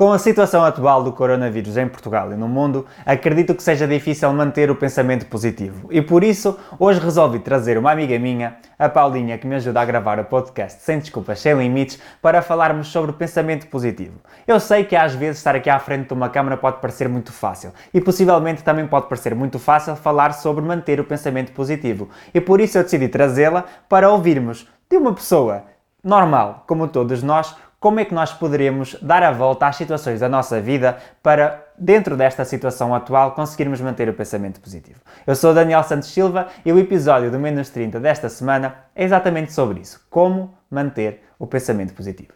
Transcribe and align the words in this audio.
Com 0.00 0.14
a 0.14 0.18
situação 0.18 0.64
atual 0.64 1.04
do 1.04 1.12
coronavírus 1.12 1.76
em 1.76 1.86
Portugal 1.86 2.32
e 2.32 2.34
no 2.34 2.48
mundo, 2.48 2.86
acredito 3.04 3.54
que 3.54 3.62
seja 3.62 3.86
difícil 3.86 4.32
manter 4.32 4.70
o 4.70 4.74
pensamento 4.74 5.26
positivo. 5.26 5.88
E 5.90 6.00
por 6.00 6.24
isso, 6.24 6.58
hoje 6.78 6.98
resolvi 6.98 7.38
trazer 7.38 7.76
uma 7.76 7.92
amiga 7.92 8.18
minha, 8.18 8.56
a 8.78 8.88
Paulinha, 8.88 9.36
que 9.36 9.46
me 9.46 9.56
ajuda 9.56 9.78
a 9.78 9.84
gravar 9.84 10.18
o 10.18 10.24
podcast 10.24 10.80
Sem 10.80 11.00
Desculpas, 11.00 11.38
Sem 11.40 11.52
Limites, 11.52 11.98
para 12.22 12.40
falarmos 12.40 12.88
sobre 12.88 13.12
pensamento 13.12 13.66
positivo. 13.66 14.18
Eu 14.48 14.58
sei 14.58 14.84
que 14.84 14.96
às 14.96 15.14
vezes 15.14 15.36
estar 15.36 15.54
aqui 15.54 15.68
à 15.68 15.78
frente 15.78 16.06
de 16.06 16.14
uma 16.14 16.30
câmara 16.30 16.56
pode 16.56 16.78
parecer 16.80 17.06
muito 17.06 17.30
fácil 17.30 17.70
e 17.92 18.00
possivelmente 18.00 18.64
também 18.64 18.86
pode 18.86 19.06
parecer 19.06 19.34
muito 19.34 19.58
fácil 19.58 19.96
falar 19.96 20.32
sobre 20.32 20.64
manter 20.64 20.98
o 20.98 21.04
pensamento 21.04 21.52
positivo. 21.52 22.08
E 22.32 22.40
por 22.40 22.58
isso 22.58 22.78
eu 22.78 22.84
decidi 22.84 23.06
trazê-la 23.06 23.66
para 23.86 24.10
ouvirmos 24.10 24.66
de 24.88 24.96
uma 24.96 25.12
pessoa 25.12 25.64
normal, 26.02 26.64
como 26.66 26.88
todos 26.88 27.22
nós, 27.22 27.54
como 27.80 27.98
é 27.98 28.04
que 28.04 28.14
nós 28.14 28.30
poderemos 28.30 28.94
dar 29.00 29.22
a 29.22 29.32
volta 29.32 29.66
às 29.66 29.74
situações 29.74 30.20
da 30.20 30.28
nossa 30.28 30.60
vida 30.60 30.98
para, 31.22 31.66
dentro 31.78 32.14
desta 32.14 32.44
situação 32.44 32.94
atual, 32.94 33.32
conseguirmos 33.32 33.80
manter 33.80 34.06
o 34.06 34.12
pensamento 34.12 34.60
positivo. 34.60 35.00
Eu 35.26 35.34
sou 35.34 35.54
Daniel 35.54 35.82
Santos 35.82 36.10
Silva 36.10 36.48
e 36.62 36.70
o 36.70 36.78
episódio 36.78 37.30
do 37.30 37.40
Menos 37.40 37.70
30 37.70 37.98
desta 37.98 38.28
semana 38.28 38.84
é 38.94 39.02
exatamente 39.02 39.54
sobre 39.54 39.80
isso: 39.80 40.06
como 40.10 40.54
manter 40.70 41.24
o 41.38 41.46
pensamento 41.46 41.94
positivo. 41.94 42.34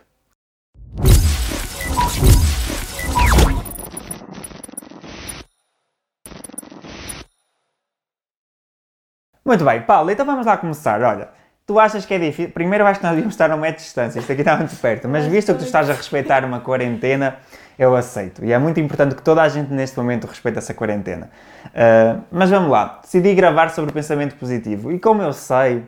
Muito 9.45 9.63
bem, 9.63 9.83
Paulo, 9.83 10.11
então 10.11 10.25
vamos 10.25 10.47
lá 10.47 10.57
começar. 10.57 11.03
Olha, 11.03 11.29
Tu 11.67 11.81
achas 11.81 12.05
que 12.05 12.13
é 12.13 12.19
difícil? 12.19 12.53
Primeiro 12.53 12.85
acho 12.85 13.01
que 13.01 13.07
nós 13.07 13.13
devíamos 13.13 13.33
estar 13.33 13.51
a 13.51 13.57
um 13.57 13.59
metro 13.59 13.79
de 13.79 13.85
distância, 13.85 14.19
isto 14.19 14.31
aqui 14.31 14.43
está 14.43 14.55
muito 14.55 14.77
perto, 14.77 15.09
mas 15.09 15.25
visto 15.25 15.51
que 15.55 15.61
tu 15.61 15.65
estás 15.65 15.89
a 15.89 15.95
respeitar 15.95 16.45
uma 16.45 16.61
quarentena, 16.61 17.39
eu 17.79 17.97
aceito. 17.97 18.45
E 18.45 18.53
é 18.53 18.59
muito 18.59 18.79
importante 18.81 19.15
que 19.15 19.23
toda 19.23 19.41
a 19.41 19.49
gente 19.49 19.73
neste 19.73 19.97
momento 19.97 20.27
respeite 20.27 20.59
essa 20.59 20.75
quarentena. 20.75 21.31
Uh, 21.69 22.21
mas 22.31 22.51
vamos 22.51 22.71
lá, 22.71 23.01
decidi 23.03 23.35
gravar 23.35 23.71
sobre 23.71 23.93
o 23.93 23.95
pensamento 23.95 24.35
positivo. 24.35 24.93
E 24.93 24.99
como 24.99 25.23
eu 25.23 25.33
sei, 25.33 25.83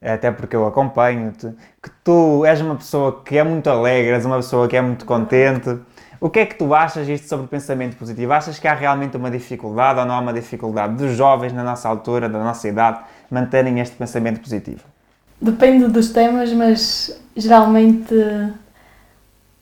até 0.00 0.30
porque 0.30 0.54
eu 0.54 0.64
acompanho-te, 0.64 1.48
que 1.82 1.90
tu 2.04 2.44
és 2.44 2.60
uma 2.60 2.76
pessoa 2.76 3.20
que 3.24 3.36
é 3.36 3.42
muito 3.42 3.68
alegre, 3.68 4.12
és 4.12 4.24
uma 4.24 4.36
pessoa 4.36 4.68
que 4.68 4.76
é 4.76 4.80
muito 4.80 5.04
contente. 5.04 5.80
O 6.20 6.30
que 6.30 6.38
é 6.38 6.46
que 6.46 6.54
tu 6.54 6.72
achas 6.72 7.08
disto 7.08 7.26
sobre 7.26 7.46
o 7.46 7.48
pensamento 7.48 7.96
positivo? 7.96 8.32
Achas 8.32 8.60
que 8.60 8.68
há 8.68 8.74
realmente 8.74 9.16
uma 9.16 9.32
dificuldade 9.32 9.98
ou 9.98 10.06
não 10.06 10.14
há 10.14 10.20
uma 10.20 10.32
dificuldade 10.32 10.94
dos 10.94 11.16
jovens 11.16 11.52
na 11.52 11.64
nossa 11.64 11.88
altura, 11.88 12.28
da 12.28 12.38
nossa 12.38 12.68
idade, 12.68 13.00
manterem 13.28 13.80
este 13.80 13.96
pensamento 13.96 14.40
positivo? 14.40 14.97
Depende 15.40 15.86
dos 15.88 16.10
temas, 16.10 16.52
mas 16.52 17.16
geralmente 17.36 18.14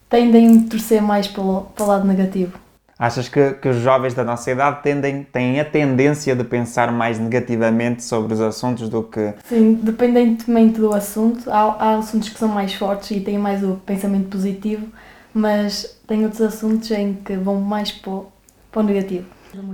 tendem 0.08 0.58
a 0.58 0.70
torcer 0.70 1.02
mais 1.02 1.28
para 1.28 1.42
o, 1.42 1.66
lado 1.80 2.06
negativo. 2.06 2.58
Achas 2.98 3.28
que, 3.28 3.52
que 3.52 3.68
os 3.68 3.76
jovens 3.76 4.14
da 4.14 4.24
nossa 4.24 4.50
idade 4.50 4.82
tendem, 4.82 5.22
têm 5.24 5.60
a 5.60 5.64
tendência 5.66 6.34
de 6.34 6.42
pensar 6.44 6.90
mais 6.90 7.18
negativamente 7.18 8.02
sobre 8.02 8.32
os 8.32 8.40
assuntos 8.40 8.88
do 8.88 9.02
que. 9.02 9.34
Sim, 9.44 9.74
dependentemente 9.74 10.80
do 10.80 10.94
assunto. 10.94 11.50
Há, 11.50 11.76
há 11.78 11.98
assuntos 11.98 12.30
que 12.30 12.38
são 12.38 12.48
mais 12.48 12.72
fortes 12.72 13.10
e 13.10 13.20
têm 13.20 13.36
mais 13.36 13.62
o 13.62 13.74
pensamento 13.84 14.30
positivo, 14.30 14.86
mas 15.34 15.98
tem 16.06 16.24
outros 16.24 16.40
assuntos 16.40 16.90
em 16.90 17.12
que 17.12 17.36
vão 17.36 17.60
mais 17.60 17.92
para 17.92 18.10
o, 18.10 18.26
para 18.72 18.80
o 18.80 18.84
negativo. 18.84 19.26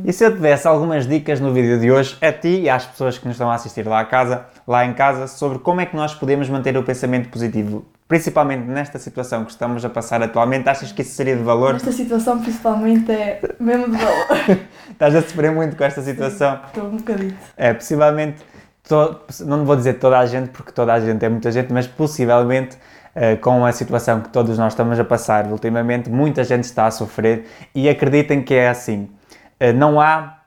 E 0.04 0.12
se 0.12 0.24
eu 0.24 0.34
te 0.34 0.40
desse 0.40 0.66
algumas 0.66 1.06
dicas 1.06 1.40
no 1.40 1.52
vídeo 1.52 1.78
de 1.78 1.90
hoje, 1.90 2.16
a 2.20 2.32
ti 2.32 2.62
e 2.62 2.70
às 2.70 2.84
pessoas 2.86 3.18
que 3.18 3.26
nos 3.26 3.34
estão 3.34 3.50
a 3.50 3.54
assistir 3.54 3.86
lá, 3.86 4.00
a 4.00 4.04
casa, 4.04 4.46
lá 4.66 4.84
em 4.84 4.92
casa, 4.92 5.26
sobre 5.26 5.58
como 5.58 5.80
é 5.80 5.86
que 5.86 5.96
nós 5.96 6.14
podemos 6.14 6.48
manter 6.48 6.76
o 6.76 6.82
pensamento 6.82 7.28
positivo, 7.28 7.84
principalmente 8.08 8.66
nesta 8.66 8.98
situação 8.98 9.44
que 9.44 9.52
estamos 9.52 9.84
a 9.84 9.88
passar 9.88 10.22
atualmente, 10.22 10.68
achas 10.68 10.92
que 10.92 11.02
isso 11.02 11.14
seria 11.14 11.36
de 11.36 11.42
valor? 11.42 11.72
Nesta 11.72 11.92
situação, 11.92 12.40
principalmente, 12.40 13.10
é 13.10 13.40
mesmo 13.58 13.90
de 13.90 13.96
valor. 13.96 14.58
Estás 14.90 15.14
a 15.14 15.22
sofrer 15.22 15.52
muito 15.52 15.76
com 15.76 15.84
esta 15.84 16.02
situação? 16.02 16.56
Sim, 16.56 16.62
estou 16.66 16.84
um 16.84 16.96
bocadinho. 16.96 17.36
É, 17.56 17.72
possivelmente, 17.72 18.42
to, 18.88 19.20
não 19.46 19.64
vou 19.64 19.76
dizer 19.76 19.94
toda 19.94 20.18
a 20.18 20.26
gente, 20.26 20.50
porque 20.50 20.72
toda 20.72 20.92
a 20.92 21.00
gente 21.00 21.24
é 21.24 21.28
muita 21.28 21.50
gente, 21.50 21.72
mas 21.72 21.86
possivelmente 21.86 22.76
Uh, 23.14 23.38
com 23.42 23.62
a 23.66 23.70
situação 23.72 24.22
que 24.22 24.30
todos 24.30 24.56
nós 24.56 24.72
estamos 24.72 24.98
a 24.98 25.04
passar 25.04 25.44
ultimamente, 25.48 26.08
muita 26.08 26.42
gente 26.44 26.64
está 26.64 26.86
a 26.86 26.90
sofrer 26.90 27.44
e 27.74 27.86
acreditem 27.86 28.42
que 28.42 28.54
é 28.54 28.70
assim. 28.70 29.06
Eh, 29.62 29.72
não 29.72 30.00
há, 30.00 30.38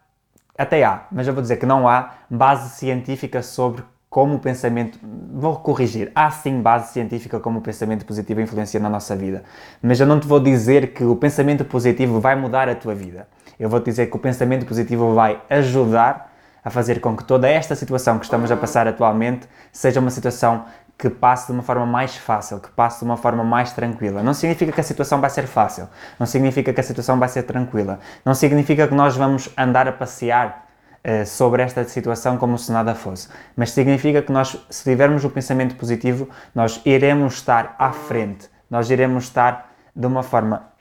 até 0.58 0.84
há, 0.84 1.06
mas 1.10 1.26
eu 1.26 1.34
vou 1.34 1.42
dizer 1.42 1.56
que 1.56 1.66
não 1.66 1.88
há 1.88 2.16
base 2.30 2.72
científica 2.72 3.42
sobre 3.42 3.82
como 4.10 4.36
o 4.36 4.40
pensamento. 4.40 5.00
Vou 5.34 5.56
corrigir. 5.56 6.12
Há 6.14 6.30
sim 6.32 6.62
base 6.62 6.92
científica 6.92 7.40
como 7.40 7.60
o 7.60 7.62
pensamento 7.62 8.06
positivo 8.06 8.42
influencia 8.42 8.78
na 8.78 8.90
nossa 8.90 9.16
vida. 9.16 9.46
Mas 9.82 10.02
eu 10.02 10.06
não 10.06 10.20
te 10.20 10.28
vou 10.28 10.38
dizer 10.38 10.92
que 10.92 11.06
o 11.06 11.16
pensamento 11.16 11.64
positivo 11.64 12.20
vai 12.20 12.36
mudar 12.36 12.68
a 12.68 12.76
tua 12.76 12.94
vida. 12.94 13.26
Eu 13.58 13.70
vou 13.70 13.80
te 13.80 13.86
dizer 13.86 14.08
que 14.08 14.18
o 14.18 14.20
pensamento 14.20 14.66
positivo 14.66 15.14
vai 15.14 15.42
ajudar 15.50 16.34
a 16.62 16.70
fazer 16.70 17.00
com 17.00 17.16
que 17.16 17.24
toda 17.24 17.48
esta 17.48 17.74
situação 17.74 18.20
que 18.20 18.26
estamos 18.26 18.52
a 18.52 18.58
passar 18.58 18.86
atualmente 18.86 19.48
seja 19.72 20.02
uma 20.02 20.10
situação 20.10 20.66
que 20.98 21.10
passe 21.10 21.48
de 21.48 21.52
uma 21.52 21.64
forma 21.64 21.86
mais 21.86 22.16
fácil, 22.16 22.60
que 22.60 22.70
passe 22.70 23.00
de 23.00 23.06
uma 23.06 23.18
forma 23.18 23.44
mais 23.44 23.74
tranquila. 23.74 24.24
Não 24.24 24.34
significa 24.34 24.72
que 24.72 24.80
a 24.80 24.84
situação 24.84 25.20
vai 25.20 25.30
ser 25.30 25.46
fácil, 25.46 25.90
não 26.18 26.26
significa 26.26 26.74
que 26.74 26.80
a 26.80 26.84
situação 26.84 27.20
vai 27.20 27.28
ser 27.28 27.44
tranquila, 27.44 28.00
não 28.24 28.34
significa 28.34 28.88
que 28.88 28.94
nós 28.94 29.16
vamos 29.16 29.50
andar 29.58 29.88
a 29.88 29.92
passear 29.92 30.68
uh, 31.04 31.26
sobre 31.26 31.62
esta 31.64 31.84
situação 31.84 32.38
como 32.38 32.58
se 32.58 32.72
nada 32.72 32.96
fosse, 32.96 33.28
mas 33.56 33.72
significa 33.72 34.22
que 34.22 34.32
nós, 34.32 34.58
se 34.70 34.84
tivermos 34.84 35.26
o 35.26 35.30
pensamento 35.30 35.76
positivo, 35.76 36.30
nós 36.54 36.82
iremos 36.86 37.36
estar 37.36 37.76
à 37.78 37.92
frente, 37.92 38.50
nós 38.70 38.90
iremos 38.90 39.26
estar 39.26 39.72
de 39.94 40.08
uma 40.08 40.24
forma. 40.24 40.74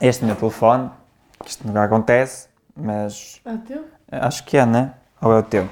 Este 0.00 0.24
meu 0.24 0.34
telefone, 0.34 0.90
isto 1.44 1.70
não 1.70 1.80
acontece, 1.80 2.48
mas. 2.76 3.40
É 3.44 3.52
o 3.52 3.58
teu? 3.58 3.84
Acho 4.10 4.44
que 4.44 4.56
é, 4.56 4.66
né? 4.66 4.92
Ou 5.22 5.32
é 5.32 5.38
o 5.38 5.42
teu? 5.42 5.68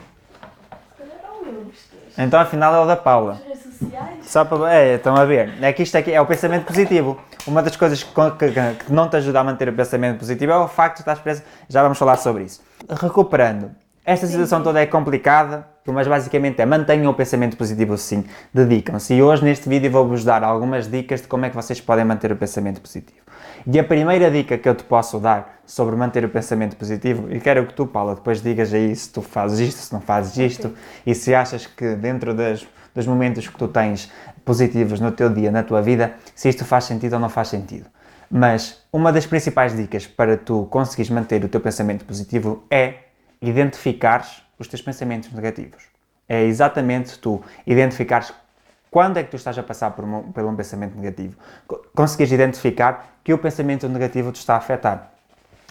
Então 2.16 2.38
afinal 2.38 2.72
é 2.74 2.78
o 2.78 2.86
da 2.86 2.96
Paula 2.96 3.40
sociais. 3.76 4.18
Só 4.22 4.44
para. 4.44 4.74
É, 4.74 4.94
estão 4.94 5.14
a 5.16 5.24
ver. 5.24 5.52
É 5.60 5.72
que 5.72 5.82
isto 5.82 5.96
aqui 5.96 6.12
é 6.12 6.20
o 6.20 6.26
pensamento 6.26 6.64
positivo. 6.64 7.18
Uma 7.46 7.62
das 7.62 7.76
coisas 7.76 8.02
que, 8.02 8.10
que, 8.38 8.50
que 8.84 8.92
não 8.92 9.08
te 9.08 9.16
ajuda 9.16 9.40
a 9.40 9.44
manter 9.44 9.68
o 9.68 9.72
pensamento 9.72 10.18
positivo 10.18 10.52
é 10.52 10.56
o 10.56 10.68
facto 10.68 10.96
de 10.96 11.02
estar 11.02 11.16
preso. 11.16 11.42
Já 11.68 11.82
vamos 11.82 11.98
falar 11.98 12.16
sobre 12.16 12.44
isso. 12.44 12.62
Recuperando. 12.88 13.70
Esta 14.06 14.26
situação 14.26 14.62
toda 14.62 14.80
é 14.80 14.84
complicada, 14.84 15.66
mas 15.86 16.06
basicamente 16.06 16.60
é 16.60 16.66
mantenham 16.66 17.10
o 17.10 17.14
pensamento 17.14 17.56
positivo 17.56 17.96
sim, 17.96 18.22
dedicam-se. 18.52 19.14
E 19.14 19.22
hoje 19.22 19.42
neste 19.42 19.66
vídeo 19.66 19.90
vou-vos 19.90 20.22
dar 20.22 20.44
algumas 20.44 20.86
dicas 20.90 21.22
de 21.22 21.26
como 21.26 21.46
é 21.46 21.48
que 21.48 21.56
vocês 21.56 21.80
podem 21.80 22.04
manter 22.04 22.30
o 22.30 22.36
pensamento 22.36 22.82
positivo. 22.82 23.24
E 23.66 23.78
a 23.78 23.84
primeira 23.84 24.30
dica 24.30 24.58
que 24.58 24.68
eu 24.68 24.74
te 24.74 24.84
posso 24.84 25.18
dar 25.18 25.58
sobre 25.64 25.96
manter 25.96 26.22
o 26.22 26.28
pensamento 26.28 26.76
positivo, 26.76 27.32
e 27.32 27.40
quero 27.40 27.66
que 27.66 27.72
tu, 27.72 27.86
Paula, 27.86 28.14
depois 28.14 28.42
digas 28.42 28.74
aí 28.74 28.94
se 28.94 29.10
tu 29.10 29.22
fazes 29.22 29.58
isto, 29.58 29.78
se 29.78 29.90
não 29.90 30.02
fazes 30.02 30.36
isto, 30.36 30.68
okay. 30.68 30.78
e 31.06 31.14
se 31.14 31.34
achas 31.34 31.66
que 31.66 31.94
dentro 31.94 32.34
das 32.34 32.66
dos 32.94 33.06
momentos 33.06 33.48
que 33.48 33.56
tu 33.56 33.68
tens 33.68 34.10
positivos 34.44 35.00
no 35.00 35.10
teu 35.10 35.28
dia, 35.28 35.50
na 35.50 35.62
tua 35.62 35.82
vida, 35.82 36.14
se 36.34 36.48
isto 36.48 36.64
faz 36.64 36.84
sentido 36.84 37.14
ou 37.14 37.20
não 37.20 37.28
faz 37.28 37.48
sentido. 37.48 37.86
Mas 38.30 38.82
uma 38.92 39.12
das 39.12 39.26
principais 39.26 39.76
dicas 39.76 40.06
para 40.06 40.36
tu 40.36 40.66
conseguires 40.70 41.10
manter 41.10 41.44
o 41.44 41.48
teu 41.48 41.60
pensamento 41.60 42.04
positivo 42.04 42.64
é 42.70 42.94
identificares 43.40 44.42
os 44.58 44.68
teus 44.68 44.82
pensamentos 44.82 45.30
negativos. 45.32 45.84
É 46.28 46.42
exatamente 46.42 47.18
tu 47.18 47.42
identificares 47.66 48.32
quando 48.90 49.18
é 49.18 49.24
que 49.24 49.30
tu 49.30 49.36
estás 49.36 49.58
a 49.58 49.62
passar 49.62 49.90
por 49.90 50.04
um, 50.04 50.32
por 50.32 50.44
um 50.44 50.54
pensamento 50.54 50.96
negativo. 50.96 51.36
Conseguires 51.94 52.32
identificar 52.32 53.18
que 53.24 53.34
o 53.34 53.38
pensamento 53.38 53.88
negativo 53.88 54.30
te 54.30 54.36
está 54.36 54.54
a 54.54 54.58
afetar. 54.58 55.10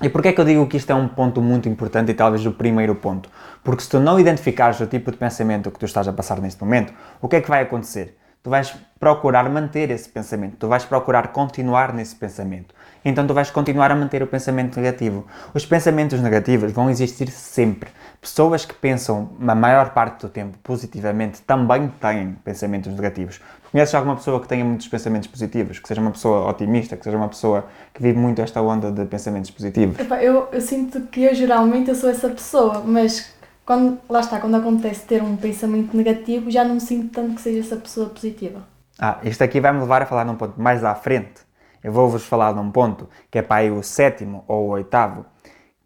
E 0.01 0.09
porquê 0.09 0.29
é 0.29 0.33
que 0.33 0.41
eu 0.41 0.45
digo 0.45 0.67
que 0.67 0.75
isto 0.75 0.91
é 0.91 0.95
um 0.95 1.07
ponto 1.07 1.41
muito 1.41 1.69
importante 1.69 2.11
e 2.11 2.13
talvez 2.13 2.45
o 2.45 2.51
primeiro 2.51 2.95
ponto? 2.95 3.29
Porque 3.63 3.83
se 3.83 3.89
tu 3.89 3.99
não 3.99 4.19
identificares 4.19 4.79
o 4.81 4.87
tipo 4.87 5.11
de 5.11 5.17
pensamento 5.17 5.71
que 5.71 5.79
tu 5.79 5.85
estás 5.85 6.07
a 6.07 6.13
passar 6.13 6.41
neste 6.41 6.61
momento, 6.61 6.93
o 7.21 7.29
que 7.29 7.37
é 7.37 7.41
que 7.41 7.49
vai 7.49 7.61
acontecer? 7.61 8.17
Tu 8.43 8.49
vais 8.49 8.75
procurar 8.99 9.49
manter 9.49 9.89
esse 9.89 10.09
pensamento, 10.09 10.57
tu 10.57 10.67
vais 10.67 10.83
procurar 10.83 11.29
continuar 11.29 11.93
nesse 11.93 12.13
pensamento. 12.13 12.75
Então 13.05 13.25
tu 13.25 13.33
vais 13.33 13.49
continuar 13.49 13.89
a 13.89 13.95
manter 13.95 14.21
o 14.21 14.27
pensamento 14.27 14.75
negativo. 14.75 15.25
Os 15.53 15.65
pensamentos 15.65 16.19
negativos 16.19 16.73
vão 16.73 16.89
existir 16.89 17.29
sempre. 17.29 17.89
Pessoas 18.19 18.65
que 18.65 18.73
pensam 18.73 19.29
a 19.47 19.55
maior 19.55 19.91
parte 19.91 20.21
do 20.21 20.29
tempo 20.29 20.57
positivamente 20.61 21.41
também 21.41 21.87
têm 22.01 22.35
pensamentos 22.43 22.93
negativos. 22.93 23.39
Conheces 23.71 23.95
alguma 23.95 24.17
pessoa 24.17 24.41
que 24.41 24.47
tenha 24.47 24.63
muitos 24.63 24.89
pensamentos 24.89 25.27
positivos? 25.29 25.79
Que 25.79 25.87
seja 25.87 26.01
uma 26.01 26.11
pessoa 26.11 26.49
otimista, 26.49 26.97
que 26.97 27.03
seja 27.05 27.17
uma 27.17 27.29
pessoa 27.29 27.65
que 27.93 28.01
vive 28.01 28.17
muito 28.17 28.41
esta 28.41 28.61
onda 28.61 28.91
de 28.91 29.05
pensamentos 29.05 29.51
positivos? 29.51 29.97
eu, 30.21 30.49
eu 30.51 30.61
sinto 30.61 31.01
que 31.07 31.23
eu 31.23 31.33
geralmente 31.33 31.89
eu 31.89 31.95
sou 31.95 32.09
essa 32.09 32.29
pessoa, 32.29 32.83
mas 32.85 33.33
quando, 33.65 33.99
lá 34.09 34.19
está, 34.19 34.39
quando 34.39 34.55
acontece 34.55 35.05
ter 35.05 35.21
um 35.21 35.35
pensamento 35.35 35.95
negativo, 35.95 36.51
já 36.51 36.63
não 36.63 36.79
sinto 36.79 37.09
tanto 37.13 37.35
que 37.35 37.41
seja 37.41 37.59
essa 37.59 37.77
pessoa 37.77 38.09
positiva. 38.09 38.63
Ah, 38.99 39.19
isto 39.23 39.43
aqui 39.43 39.59
vai-me 39.59 39.79
levar 39.79 40.01
a 40.01 40.05
falar 40.05 40.25
num 40.25 40.35
ponto 40.35 40.59
mais 40.61 40.83
à 40.83 40.93
frente. 40.95 41.41
Eu 41.83 41.91
vou-vos 41.91 42.25
falar 42.25 42.53
num 42.53 42.71
ponto 42.71 43.09
que 43.31 43.39
é 43.39 43.41
para 43.41 43.57
aí 43.57 43.71
o 43.71 43.81
sétimo 43.83 44.43
ou 44.47 44.67
o 44.67 44.69
oitavo, 44.69 45.25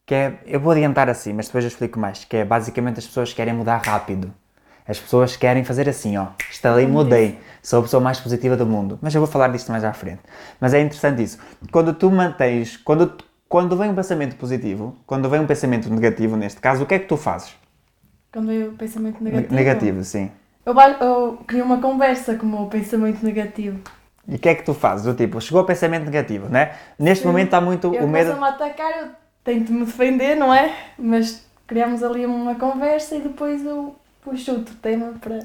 que 0.06 0.14
é, 0.14 0.40
eu 0.46 0.60
vou 0.60 0.72
adiantar 0.72 1.10
assim, 1.10 1.34
mas 1.34 1.48
depois 1.48 1.64
eu 1.64 1.68
explico 1.68 2.00
mais, 2.00 2.24
que 2.24 2.38
é 2.38 2.46
basicamente 2.46 3.00
as 3.00 3.06
pessoas 3.06 3.34
querem 3.34 3.54
mudar 3.54 3.78
rápido. 3.78 4.34
As 4.88 5.00
pessoas 5.00 5.36
querem 5.36 5.66
fazer 5.66 5.90
assim, 5.90 6.16
ó. 6.16 6.28
Instalei 6.50 6.86
e 6.86 6.88
mudei. 6.88 7.40
Sou 7.62 7.80
a 7.80 7.82
pessoa 7.82 8.02
mais 8.02 8.20
positiva 8.22 8.56
do 8.56 8.66
mundo. 8.66 8.98
Mas 9.02 9.14
eu 9.14 9.20
vou 9.20 9.30
falar 9.30 9.50
disto 9.50 9.70
mais 9.70 9.84
à 9.84 9.92
frente. 9.92 10.22
Mas 10.62 10.74
é 10.74 10.80
interessante 10.80 11.22
isso. 11.22 11.38
Quando 11.72 11.94
tu 11.94 12.10
mantens, 12.10 12.78
quando, 12.78 13.18
quando 13.50 13.76
vem 13.76 13.90
um 13.90 13.96
pensamento 13.96 14.38
positivo, 14.38 14.96
quando 15.06 15.30
vem 15.30 15.42
um 15.42 15.46
pensamento 15.46 15.90
negativo, 15.90 16.38
neste 16.38 16.62
caso, 16.62 16.84
o 16.84 16.86
que 16.86 16.96
é 16.96 17.00
que 17.00 17.06
tu 17.06 17.18
fazes? 17.18 17.54
Quando 18.32 18.48
veio 18.48 18.72
o 18.72 18.74
pensamento 18.74 19.24
negativo. 19.24 19.54
Negativo, 19.54 20.04
sim. 20.04 20.32
Eu, 20.66 20.76
eu 21.00 21.40
crio 21.48 21.64
uma 21.64 21.80
conversa 21.80 22.36
com 22.36 22.46
o 22.46 22.50
meu 22.50 22.66
pensamento 22.66 23.24
negativo. 23.24 23.80
E 24.28 24.36
o 24.36 24.40
que 24.40 24.50
é 24.50 24.56
que 24.56 24.64
tu 24.64 24.74
fazes? 24.74 25.06
Do 25.06 25.14
tipo, 25.14 25.40
chegou 25.40 25.62
o 25.62 25.66
pensamento 25.66 26.04
negativo, 26.04 26.50
né? 26.50 26.74
Neste 27.00 27.26
momento 27.26 27.46
está 27.46 27.62
muito 27.62 27.94
eu 27.94 28.04
o 28.04 28.08
medo. 28.08 28.34
a 28.34 28.36
me 28.36 28.44
atacar, 28.44 28.92
eu 29.00 29.08
tento 29.44 29.72
me 29.72 29.86
defender, 29.86 30.36
não 30.36 30.54
é? 30.54 30.74
Mas 31.00 31.46
criamos 31.66 32.04
ali 32.04 32.26
uma 32.26 32.56
conversa 32.56 33.16
e 33.16 33.22
depois 33.22 33.66
eu 33.66 33.96
puxo 34.22 34.52
outro 34.52 34.76
tema 34.76 35.14
para, 35.22 35.40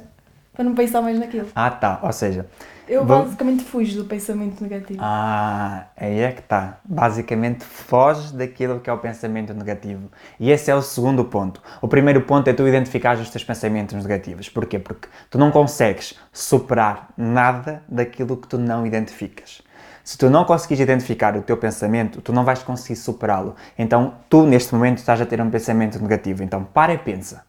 para 0.52 0.64
não 0.64 0.74
pensar 0.74 1.00
mais 1.00 1.16
naquilo. 1.16 1.46
Ah, 1.54 1.70
tá. 1.70 2.00
Ou 2.02 2.12
seja, 2.12 2.46
Eu 2.88 3.04
Vou- 3.04 3.22
basicamente 3.22 3.62
fujo 3.62 3.96
do 3.96 4.04
pensamento 4.08 4.60
negativo. 4.60 4.98
Ah, 5.02 5.86
aí 5.96 6.20
é 6.20 6.32
que 6.32 6.40
está. 6.40 6.78
Basicamente, 6.84 7.64
foges 7.64 8.32
daquilo 8.32 8.80
que 8.80 8.90
é 8.90 8.92
o 8.92 8.98
pensamento 8.98 9.54
negativo. 9.54 10.10
E 10.38 10.50
esse 10.50 10.70
é 10.70 10.74
o 10.74 10.82
segundo 10.82 11.24
ponto. 11.24 11.62
O 11.80 11.88
primeiro 11.88 12.22
ponto 12.22 12.48
é 12.48 12.52
tu 12.52 12.66
identificar 12.66 13.16
os 13.16 13.30
teus 13.30 13.44
pensamentos 13.44 13.94
negativos. 13.94 14.48
Porquê? 14.48 14.78
Porque 14.78 15.08
tu 15.30 15.38
não 15.38 15.50
consegues 15.50 16.18
superar 16.32 17.08
nada 17.16 17.82
daquilo 17.88 18.36
que 18.36 18.48
tu 18.48 18.58
não 18.58 18.86
identificas. 18.86 19.62
Se 20.04 20.18
tu 20.18 20.28
não 20.28 20.44
conseguires 20.44 20.80
identificar 20.82 21.36
o 21.36 21.42
teu 21.42 21.56
pensamento, 21.56 22.20
tu 22.20 22.32
não 22.32 22.44
vais 22.44 22.62
conseguir 22.64 22.96
superá-lo. 22.96 23.54
Então, 23.78 24.14
tu 24.28 24.44
neste 24.44 24.74
momento 24.74 24.98
estás 24.98 25.20
a 25.20 25.26
ter 25.26 25.40
um 25.40 25.48
pensamento 25.48 26.00
negativo. 26.02 26.42
Então, 26.42 26.64
para 26.64 26.92
e 26.92 26.98
pensa. 26.98 27.44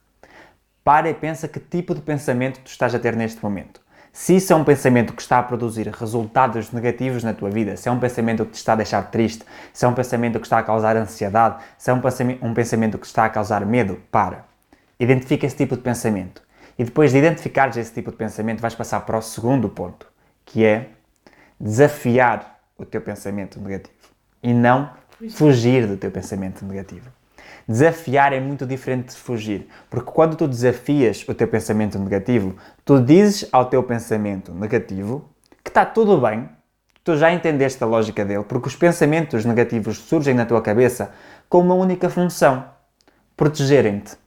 Para 0.84 1.10
e 1.10 1.14
pensa 1.16 1.48
que 1.48 1.60
tipo 1.60 1.96
de 1.96 2.02
pensamento 2.02 2.60
tu 2.60 2.68
estás 2.68 2.94
a 2.94 3.00
ter 3.00 3.16
neste 3.16 3.42
momento. 3.44 3.82
Se 4.16 4.36
isso 4.36 4.54
é 4.54 4.56
um 4.56 4.64
pensamento 4.64 5.12
que 5.12 5.24
está 5.24 5.40
a 5.40 5.44
produzir 5.44 5.88
resultados 5.88 6.72
negativos 6.72 7.24
na 7.24 7.34
tua 7.34 7.50
vida, 7.50 7.76
se 7.76 7.90
é 7.90 7.92
um 7.92 8.00
pensamento 8.00 8.46
que 8.46 8.52
te 8.52 8.58
está 8.58 8.74
a 8.74 8.76
deixar 8.76 9.10
triste, 9.10 9.44
se 9.74 9.86
é 9.86 9.88
um 9.88 9.94
pensamento 9.96 10.40
que 10.40 10.46
está 10.46 10.60
a 10.60 10.64
causar 10.64 10.96
ansiedade, 10.96 11.64
se 11.80 11.90
é 11.90 11.94
um 11.94 12.54
pensamento, 12.54 13.00
que 13.00 13.08
está 13.08 13.26
a 13.26 13.30
causar 13.30 13.66
medo, 13.66 14.00
para. 14.12 14.46
Identifica 15.00 15.48
esse 15.48 15.56
tipo 15.56 15.76
de 15.76 15.82
pensamento. 15.82 16.44
E 16.78 16.84
depois 16.84 17.12
de 17.12 17.18
identificares 17.18 17.76
esse 17.76 17.92
tipo 17.92 18.12
de 18.12 18.18
pensamento, 18.18 18.62
vais 18.62 18.76
passar 18.76 19.00
para 19.00 19.18
o 19.18 19.22
segundo 19.22 19.68
ponto, 19.68 20.06
que 20.46 20.64
é 20.64 20.90
desafiar 21.60 22.60
o 22.78 22.86
teu 22.86 23.02
pensamento 23.02 23.60
negativo 23.60 23.96
e 24.44 24.54
não 24.54 24.92
fugir 25.32 25.88
do 25.88 25.98
teu 25.98 26.12
pensamento 26.12 26.64
negativo. 26.64 27.10
Desafiar 27.68 28.34
é 28.34 28.40
muito 28.40 28.66
diferente 28.66 29.10
de 29.10 29.16
fugir, 29.16 29.68
porque 29.90 30.12
quando 30.12 30.36
tu 30.36 30.48
desafias 30.48 31.26
o 31.28 31.34
teu 31.34 31.48
pensamento 31.48 31.98
negativo, 31.98 32.56
tu 32.84 33.00
dizes 33.00 33.48
ao 33.52 33.66
teu 33.66 33.82
pensamento 33.82 34.54
negativo 34.54 35.30
que 35.64 35.70
está 35.70 35.86
tudo 35.86 36.20
bem, 36.20 36.50
tu 37.04 37.16
já 37.16 37.32
entendeste 37.32 37.82
a 37.84 37.88
lógica 37.88 38.26
dele, 38.26 38.44
porque 38.44 38.68
os 38.68 38.76
pensamentos 38.76 39.46
negativos 39.46 39.98
surgem 39.98 40.34
na 40.34 40.46
tua 40.46 40.62
cabeça 40.62 41.12
com 41.48 41.60
uma 41.60 41.74
única 41.74 42.10
função: 42.10 42.66
protegerem-te. 43.38 44.18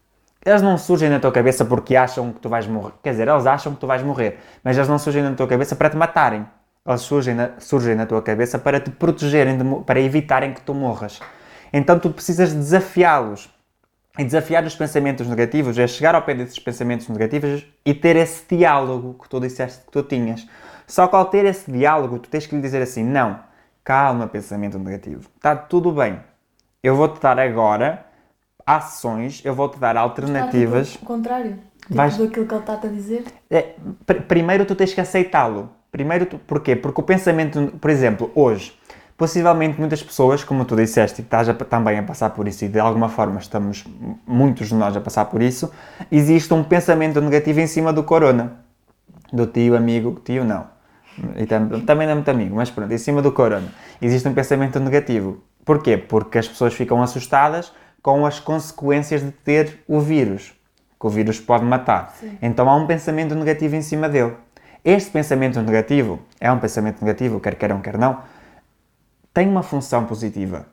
Eles 0.44 0.62
não 0.62 0.78
surgem 0.78 1.10
na 1.10 1.18
tua 1.18 1.32
cabeça 1.32 1.64
porque 1.64 1.96
acham 1.96 2.32
que 2.32 2.38
tu 2.38 2.48
vais 2.48 2.66
morrer. 2.68 2.92
Quer 3.02 3.10
dizer, 3.10 3.26
eles 3.26 3.46
acham 3.46 3.74
que 3.74 3.80
tu 3.80 3.86
vais 3.86 4.02
morrer, 4.02 4.38
mas 4.62 4.76
eles 4.76 4.88
não 4.88 4.98
surgem 4.98 5.22
na 5.22 5.32
tua 5.32 5.46
cabeça 5.46 5.74
para 5.74 5.90
te 5.90 5.96
matarem. 5.96 6.46
Eles 6.86 7.00
surgem 7.00 7.34
na, 7.34 7.50
surgem 7.58 7.96
na 7.96 8.06
tua 8.06 8.22
cabeça 8.22 8.56
para 8.56 8.78
te 8.78 8.90
protegerem, 8.90 9.58
de 9.58 9.64
para 9.84 10.00
evitarem 10.00 10.54
que 10.54 10.60
tu 10.60 10.72
morras. 10.72 11.20
Então 11.76 11.98
tu 11.98 12.10
precisas 12.10 12.52
desafiá-los. 12.54 13.50
E 14.18 14.24
desafiar 14.24 14.64
os 14.64 14.74
pensamentos 14.74 15.26
negativos 15.28 15.78
é 15.78 15.86
chegar 15.86 16.14
ao 16.14 16.22
pé 16.22 16.32
desses 16.34 16.58
pensamentos 16.58 17.06
negativos 17.06 17.66
e 17.84 17.92
ter 17.92 18.16
esse 18.16 18.42
diálogo 18.56 19.14
que 19.22 19.28
tu 19.28 19.38
disseste 19.38 19.84
que 19.84 19.92
tu 19.92 20.02
tinhas. 20.02 20.46
Só 20.86 21.06
que 21.06 21.14
ao 21.14 21.26
ter 21.26 21.44
esse 21.44 21.70
diálogo, 21.70 22.18
tu 22.18 22.30
tens 22.30 22.46
que 22.46 22.56
lhe 22.56 22.62
dizer 22.62 22.80
assim: 22.80 23.04
não, 23.04 23.38
calma, 23.84 24.26
pensamento 24.26 24.78
negativo, 24.78 25.28
está 25.36 25.54
tudo 25.54 25.92
bem. 25.92 26.18
Eu 26.82 26.96
vou-te 26.96 27.20
dar 27.20 27.38
agora 27.38 28.06
ações, 28.64 29.42
eu 29.44 29.54
vou-te 29.54 29.78
dar 29.78 29.96
alternativas. 29.98 30.94
O 30.94 30.98
contrário. 31.00 31.58
Tipo 31.82 31.94
Vais- 31.94 32.16
daquilo 32.16 32.46
que 32.46 32.54
ele 32.54 32.60
está 32.60 32.72
a 32.72 32.86
dizer. 32.86 33.24
É, 33.50 33.74
pr- 34.06 34.22
primeiro 34.22 34.64
tu 34.64 34.74
tens 34.74 34.94
que 34.94 35.00
aceitá-lo. 35.00 35.70
Primeiro 35.92 36.24
tu, 36.26 36.38
porquê? 36.38 36.74
Porque 36.74 37.00
o 37.00 37.04
pensamento, 37.04 37.72
por 37.80 37.90
exemplo, 37.90 38.30
hoje, 38.34 38.75
possivelmente 39.16 39.78
muitas 39.78 40.02
pessoas, 40.02 40.44
como 40.44 40.64
tu 40.64 40.76
disseste, 40.76 41.20
e 41.20 41.24
que 41.24 41.26
estás 41.28 41.48
a- 41.48 41.54
também 41.54 41.98
a 41.98 42.02
passar 42.02 42.30
por 42.30 42.46
isso, 42.46 42.64
e 42.64 42.68
de 42.68 42.78
alguma 42.78 43.08
forma 43.08 43.38
estamos, 43.40 43.84
muitos 44.26 44.68
de 44.68 44.74
nós 44.74 44.96
a 44.96 45.00
passar 45.00 45.24
por 45.26 45.40
isso, 45.42 45.70
existe 46.10 46.52
um 46.52 46.62
pensamento 46.62 47.20
negativo 47.20 47.60
em 47.60 47.66
cima 47.66 47.92
do 47.92 48.02
corona. 48.02 48.58
Do 49.32 49.46
tio, 49.46 49.76
amigo, 49.76 50.20
tio 50.24 50.44
não. 50.44 50.66
E 51.36 51.46
tam- 51.46 51.80
também 51.80 52.06
não 52.06 52.12
é 52.12 52.14
muito 52.16 52.30
amigo, 52.30 52.54
mas 52.56 52.70
pronto, 52.70 52.92
em 52.92 52.98
cima 52.98 53.22
do 53.22 53.32
corona. 53.32 53.68
Existe 54.02 54.28
um 54.28 54.34
pensamento 54.34 54.78
negativo. 54.78 55.42
Porquê? 55.64 55.96
Porque 55.96 56.38
as 56.38 56.46
pessoas 56.46 56.74
ficam 56.74 57.02
assustadas 57.02 57.72
com 58.02 58.24
as 58.26 58.38
consequências 58.38 59.22
de 59.22 59.30
ter 59.32 59.82
o 59.88 59.98
vírus. 59.98 60.52
Que 61.00 61.06
o 61.06 61.10
vírus 61.10 61.40
pode 61.40 61.64
matar. 61.64 62.14
Então 62.40 62.68
há 62.68 62.76
um 62.76 62.86
pensamento 62.86 63.34
negativo 63.34 63.74
em 63.76 63.82
cima 63.82 64.08
dele. 64.08 64.34
Este 64.84 65.10
pensamento 65.10 65.60
negativo, 65.60 66.20
é 66.40 66.52
um 66.52 66.58
pensamento 66.58 67.00
negativo, 67.04 67.40
quer 67.40 67.56
queiram, 67.56 67.80
quer 67.80 67.98
não, 67.98 68.18
tem 69.36 69.46
uma 69.46 69.62
função 69.62 70.06
positiva. 70.06 70.64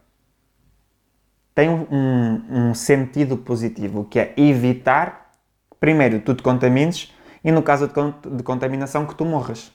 Tem 1.53 1.67
um, 1.69 2.69
um- 2.69 2.73
sentido 2.73 3.35
positivo, 3.35 4.05
que 4.05 4.17
é 4.17 4.33
evitar, 4.37 5.31
primeiro, 5.81 6.21
tu 6.21 6.33
te 6.33 6.41
contamines 6.41 7.11
e, 7.43 7.51
no 7.51 7.61
caso 7.61 7.89
de, 7.89 8.37
de 8.37 8.41
contaminação, 8.41 9.05
que 9.05 9.15
tu 9.15 9.25
morras. 9.25 9.69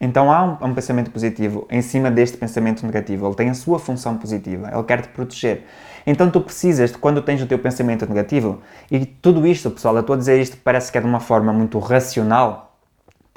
Então 0.00 0.30
há 0.30 0.44
um, 0.44 0.68
um 0.68 0.72
pensamento 0.72 1.10
positivo 1.10 1.66
em 1.68 1.82
cima 1.82 2.12
deste 2.12 2.36
pensamento 2.36 2.86
negativo. 2.86 3.26
Ele 3.26 3.34
tem 3.34 3.50
a 3.50 3.54
sua 3.54 3.80
função 3.80 4.16
positiva. 4.16 4.70
Ele 4.72 4.84
quer 4.84 5.02
te 5.02 5.08
proteger. 5.08 5.64
Então 6.06 6.30
tu 6.30 6.40
precisas, 6.40 6.92
de 6.92 6.98
quando 6.98 7.20
tens 7.20 7.42
o 7.42 7.46
teu 7.46 7.58
pensamento 7.58 8.06
negativo, 8.06 8.62
e 8.88 9.04
tudo 9.04 9.44
isto, 9.48 9.68
pessoal, 9.68 9.96
eu 9.96 10.00
estou 10.02 10.14
a 10.14 10.16
dizer 10.16 10.40
isto 10.40 10.56
parece 10.58 10.92
que 10.92 10.98
é 10.98 11.00
de 11.00 11.08
uma 11.08 11.18
forma 11.18 11.52
muito 11.52 11.76
racional, 11.80 12.67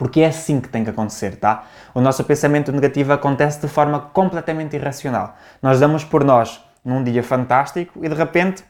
porque 0.02 0.22
é 0.22 0.26
assim 0.26 0.60
que 0.60 0.68
tem 0.68 0.84
que 0.84 0.90
acontecer, 0.90 1.36
tá? 1.36 1.64
O 1.94 2.02
nosso 2.02 2.24
pensamento 2.24 2.72
negativo 2.72 3.14
acontece 3.14 3.62
de 3.62 3.68
forma 3.68 4.00
completamente 4.00 4.76
irracional. 4.76 5.36
Nós 5.62 5.80
damos 5.80 6.04
por 6.04 6.24
nós 6.24 6.60
num 6.84 7.04
dia 7.04 7.22
fantástico 7.22 8.04
e 8.04 8.10
de 8.10 8.16
repente 8.16 8.64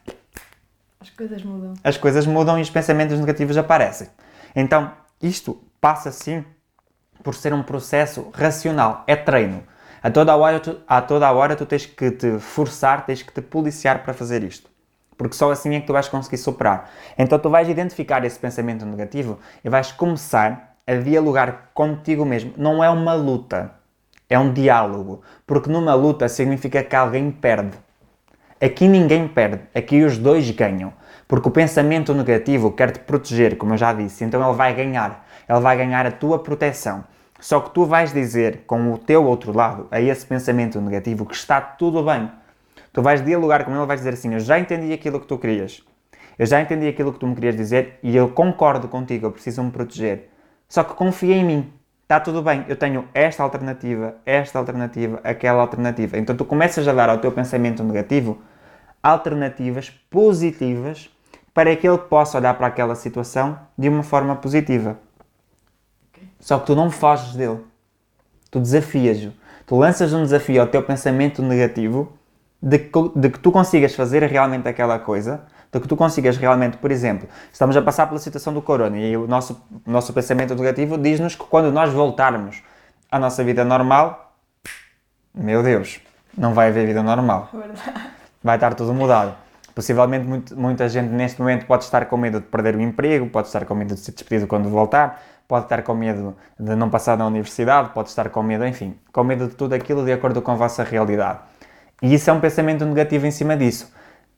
As 1.00 1.10
coisas 1.10 1.42
mudam. 1.42 1.74
as 1.82 1.96
coisas 1.96 2.28
mudam 2.28 2.60
e 2.60 2.62
os 2.62 2.70
pensamentos 2.70 3.18
negativos 3.18 3.56
aparecem. 3.56 4.10
Então, 4.54 4.92
isto 5.22 5.58
passa 5.80 6.12
sim 6.12 6.44
por 7.24 7.34
ser 7.34 7.54
um 7.54 7.64
processo 7.64 8.30
racional, 8.34 9.06
é 9.08 9.16
treino. 9.16 9.64
A 10.04 10.12
toda 10.12 10.34
a 10.34 10.36
hora 10.36 10.60
tu, 10.60 10.82
a 10.86 11.02
toda 11.02 11.26
a 11.26 11.32
hora 11.32 11.56
tu 11.56 11.66
tens 11.66 11.86
que 11.86 12.12
te 12.12 12.40
forçar, 12.40 13.06
tens 13.06 13.24
que 13.24 13.32
te 13.32 13.42
policiar 13.42 14.04
para 14.04 14.14
fazer 14.14 14.44
isto. 14.44 14.70
Porque 15.18 15.38
só 15.38 15.50
assim 15.50 15.76
é 15.76 15.80
que 15.80 15.88
tu 15.88 15.94
vais 15.94 16.10
conseguir 16.10 16.40
superar. 16.40 16.90
Então 17.18 17.40
tu 17.40 17.50
vais 17.50 17.70
identificar 17.70 18.26
esse 18.26 18.38
pensamento 18.38 18.86
negativo 18.86 19.40
e 19.64 19.70
vais 19.70 19.94
começar 19.94 20.71
a 20.86 20.96
dialogar 20.96 21.72
contigo 21.74 22.26
mesmo. 22.26 22.54
Não 22.58 22.84
é 22.84 22.90
uma 22.90 23.14
luta, 23.14 23.72
é 24.30 24.38
um 24.38 24.52
diálogo. 24.52 25.22
Porque 25.46 25.70
numa 25.70 25.94
luta 25.94 26.28
significa 26.28 26.84
que 26.84 26.96
alguém 26.96 27.32
perde. 27.32 27.78
Aqui 28.60 28.88
ninguém 28.88 29.28
perde, 29.28 29.64
aqui 29.74 30.04
os 30.04 30.18
dois 30.18 30.50
ganham. 30.52 30.94
Porque 31.28 31.48
o 31.48 31.52
pensamento 31.52 32.14
negativo 32.14 32.72
quer 32.72 32.92
te 32.92 33.00
proteger, 33.00 33.58
como 33.58 33.74
eu 33.74 33.78
já 33.78 33.94
disse, 33.94 34.24
então 34.24 34.46
ele 34.46 34.58
vai 34.58 34.74
ganhar. 34.76 35.26
Ele 35.48 35.60
vai 35.60 35.78
ganhar 35.78 36.06
a 36.06 36.12
tua 36.12 36.40
proteção. 36.40 37.04
Só 37.40 37.60
que 37.60 37.72
tu 37.72 37.86
vais 37.86 38.14
dizer 38.14 38.64
com 38.68 38.94
o 38.94 38.98
teu 38.98 39.26
outro 39.26 39.52
lado, 39.52 39.88
a 39.90 40.00
esse 40.00 40.26
pensamento 40.26 40.80
negativo, 40.80 41.26
que 41.26 41.34
está 41.34 41.60
tudo 41.60 42.04
bem. 42.04 42.30
Tu 42.94 43.02
vais 43.02 43.24
dialogar 43.24 43.66
com 43.66 43.76
ele, 43.76 43.86
vais 43.86 44.00
dizer 44.00 44.14
assim: 44.14 44.34
Eu 44.34 44.40
já 44.40 44.60
entendi 44.60 44.94
aquilo 44.94 45.20
que 45.20 45.26
tu 45.26 45.38
querias. 45.38 45.82
Eu 46.38 46.46
já 46.46 46.62
entendi 46.62 46.88
aquilo 46.88 47.14
que 47.14 47.20
tu 47.20 47.28
me 47.28 47.36
querias 47.36 47.56
dizer 47.56 48.00
e 48.04 48.16
eu 48.16 48.30
concordo 48.30 48.88
contigo, 48.88 49.28
eu 49.28 49.32
preciso 49.32 49.64
me 49.64 49.72
proteger. 49.72 50.31
Só 50.72 50.86
que 50.86 50.94
confia 50.94 51.36
em 51.36 51.44
mim. 51.44 51.74
Está 52.04 52.18
tudo 52.18 52.42
bem, 52.42 52.64
eu 52.70 52.78
tenho 52.78 53.06
esta 53.14 53.44
alternativa, 53.44 54.16
esta 54.26 54.58
alternativa, 54.58 55.20
aquela 55.22 55.60
alternativa. 55.60 56.18
Então 56.18 56.34
tu 56.34 56.46
começas 56.46 56.88
a 56.88 56.94
dar 56.94 57.10
ao 57.10 57.18
teu 57.18 57.30
pensamento 57.30 57.84
negativo 57.84 58.42
alternativas 59.04 59.90
positivas 60.10 61.10
para 61.54 61.76
que 61.76 61.86
ele 61.86 61.98
possa 61.98 62.38
olhar 62.38 62.54
para 62.54 62.68
aquela 62.68 62.96
situação 62.96 63.60
de 63.78 63.90
uma 63.90 64.02
forma 64.02 64.34
positiva. 64.38 64.98
Só 66.40 66.58
que 66.58 66.68
tu 66.68 66.74
não 66.74 66.90
foges 66.90 67.36
dele. 67.36 67.60
Tu 68.50 68.58
desafias-o. 68.62 69.34
Tu 69.66 69.76
lanças 69.76 70.14
um 70.14 70.24
desafio 70.24 70.62
ao 70.62 70.68
teu 70.68 70.82
pensamento 70.82 71.44
negativo 71.44 72.14
de 72.62 72.80
que, 72.80 73.12
de 73.14 73.30
que 73.30 73.40
tu 73.40 73.52
consigas 73.52 73.94
fazer 73.94 74.24
realmente 74.24 74.70
aquela 74.70 74.98
coisa, 75.00 75.44
de 75.72 75.80
que 75.80 75.88
tu 75.88 75.96
consigas 75.96 76.38
realmente, 76.38 76.78
por 76.78 76.92
exemplo, 76.92 77.28
estamos 77.52 77.76
a 77.78 77.82
passar 77.82 78.08
pela 78.08 78.20
situação 78.20 78.54
do 78.54 78.62
corona 78.62 78.98
e 78.98 79.16
o 79.16 79.28
nosso, 79.28 79.62
nosso 79.86 80.12
pensamento 80.14 80.54
negativo 80.56 80.98
diz-nos 80.98 81.36
que 81.36 81.46
quando 81.46 81.72
nós 81.72 81.92
voltarmos 81.94 82.62
à 83.10 83.18
nossa 83.18 83.44
vida 83.44 83.64
normal, 83.64 84.34
meu 85.34 85.64
Deus, 85.64 86.02
não 86.38 86.54
vai 86.54 86.68
haver 86.68 86.86
vida 86.88 87.02
normal 87.02 87.50
vai 88.44 88.58
estar 88.58 88.74
tudo 88.74 88.94
mudado. 88.94 89.36
Possivelmente 89.74 90.26
muito, 90.26 90.60
muita 90.60 90.90
gente 90.90 91.10
neste 91.10 91.40
momento 91.40 91.66
pode 91.66 91.84
estar 91.86 92.06
com 92.06 92.18
medo 92.18 92.40
de 92.40 92.48
perder 92.48 92.76
o 92.76 92.82
emprego, 92.82 93.28
pode 93.28 93.48
estar 93.48 93.66
com 93.66 93.74
medo 93.74 93.94
de 93.94 94.02
ser 94.02 94.12
despedido 94.12 94.48
quando 94.48 94.70
voltar, 94.70 95.24
pode 95.48 95.66
estar 95.66 95.82
com 95.84 95.94
medo 95.94 96.36
de 96.60 96.76
não 96.76 96.90
passar 96.90 97.18
na 97.18 97.26
universidade, 97.26 97.90
pode 97.94 98.10
estar 98.10 98.30
com 98.30 98.44
medo, 98.44 98.66
enfim, 98.66 98.96
com 99.14 99.24
medo 99.24 99.48
de 99.48 99.56
tudo 99.56 99.74
aquilo 99.74 100.04
de 100.04 100.12
acordo 100.12 100.42
com 100.42 100.52
a 100.52 100.56
vossa 100.56 100.84
realidade. 100.84 101.40
E 102.02 102.14
isso 102.14 102.30
é 102.30 102.34
um 102.34 102.40
pensamento 102.40 102.84
negativo 102.86 103.26
em 103.26 103.32
cima 103.32 103.56
disso. 103.56 103.92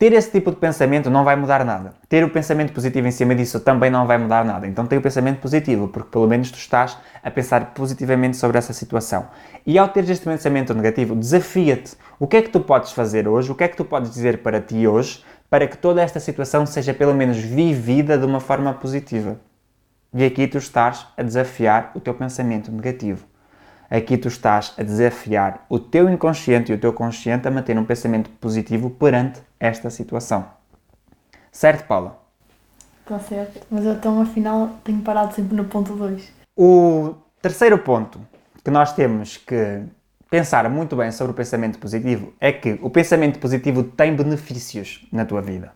Ter 0.03 0.11
esse 0.11 0.29
tipo 0.29 0.51
de 0.51 0.57
pensamento 0.57 1.09
não 1.09 1.23
vai 1.23 1.33
mudar 1.37 1.63
nada. 1.63 1.93
Ter 2.09 2.25
o 2.25 2.29
pensamento 2.29 2.73
positivo 2.73 3.07
em 3.07 3.11
cima 3.11 3.33
disso 3.33 3.61
também 3.61 3.89
não 3.89 4.05
vai 4.05 4.17
mudar 4.17 4.43
nada. 4.43 4.67
Então 4.67 4.85
tem 4.85 4.99
o 4.99 5.01
pensamento 5.01 5.39
positivo, 5.39 5.87
porque 5.87 6.09
pelo 6.09 6.27
menos 6.27 6.51
tu 6.51 6.57
estás 6.57 6.97
a 7.23 7.31
pensar 7.31 7.73
positivamente 7.73 8.35
sobre 8.35 8.57
essa 8.57 8.73
situação. 8.73 9.27
E 9.65 9.77
ao 9.77 9.87
ter 9.87 10.03
este 10.09 10.25
pensamento 10.25 10.73
negativo, 10.73 11.15
desafia-te. 11.15 11.95
O 12.19 12.27
que 12.27 12.35
é 12.35 12.41
que 12.41 12.49
tu 12.49 12.59
podes 12.59 12.91
fazer 12.91 13.29
hoje? 13.29 13.49
O 13.49 13.55
que 13.55 13.63
é 13.63 13.67
que 13.69 13.77
tu 13.77 13.85
podes 13.85 14.11
dizer 14.11 14.39
para 14.39 14.59
ti 14.59 14.85
hoje 14.85 15.23
para 15.49 15.65
que 15.67 15.77
toda 15.77 16.01
esta 16.01 16.19
situação 16.19 16.65
seja 16.65 16.93
pelo 16.93 17.13
menos 17.13 17.37
vivida 17.37 18.17
de 18.17 18.25
uma 18.25 18.41
forma 18.41 18.73
positiva? 18.73 19.39
E 20.13 20.25
aqui 20.25 20.47
tu 20.47 20.57
estás 20.57 21.07
a 21.15 21.23
desafiar 21.23 21.93
o 21.95 22.01
teu 22.01 22.13
pensamento 22.13 22.69
negativo. 22.69 23.25
Aqui 23.89 24.17
tu 24.17 24.27
estás 24.27 24.73
a 24.77 24.83
desafiar 24.83 25.65
o 25.69 25.79
teu 25.79 26.09
inconsciente 26.09 26.71
e 26.71 26.75
o 26.75 26.77
teu 26.77 26.91
consciente 26.91 27.47
a 27.47 27.51
manter 27.51 27.77
um 27.77 27.85
pensamento 27.85 28.29
positivo 28.41 28.89
perante 28.89 29.39
esta 29.63 29.89
situação. 29.89 30.45
Certo, 31.49 31.87
Paula? 31.87 32.21
Está 33.01 33.17
certo. 33.19 33.65
Mas 33.71 33.85
eu 33.85 33.93
então 33.93 34.21
afinal 34.21 34.69
tenho 34.83 35.01
parado 35.01 35.33
sempre 35.33 35.55
no 35.55 35.63
ponto 35.63 35.95
2. 35.95 36.33
O 36.55 37.15
terceiro 37.41 37.77
ponto 37.77 38.19
que 38.61 38.69
nós 38.69 38.93
temos 38.93 39.37
que 39.37 39.83
pensar 40.29 40.69
muito 40.69 40.97
bem 40.97 41.11
sobre 41.11 41.31
o 41.31 41.35
pensamento 41.35 41.79
positivo 41.79 42.33
é 42.41 42.51
que 42.51 42.77
o 42.81 42.89
pensamento 42.89 43.39
positivo 43.39 43.83
tem 43.83 44.13
benefícios 44.13 45.07
na 45.13 45.23
tua 45.23 45.41
vida. 45.41 45.71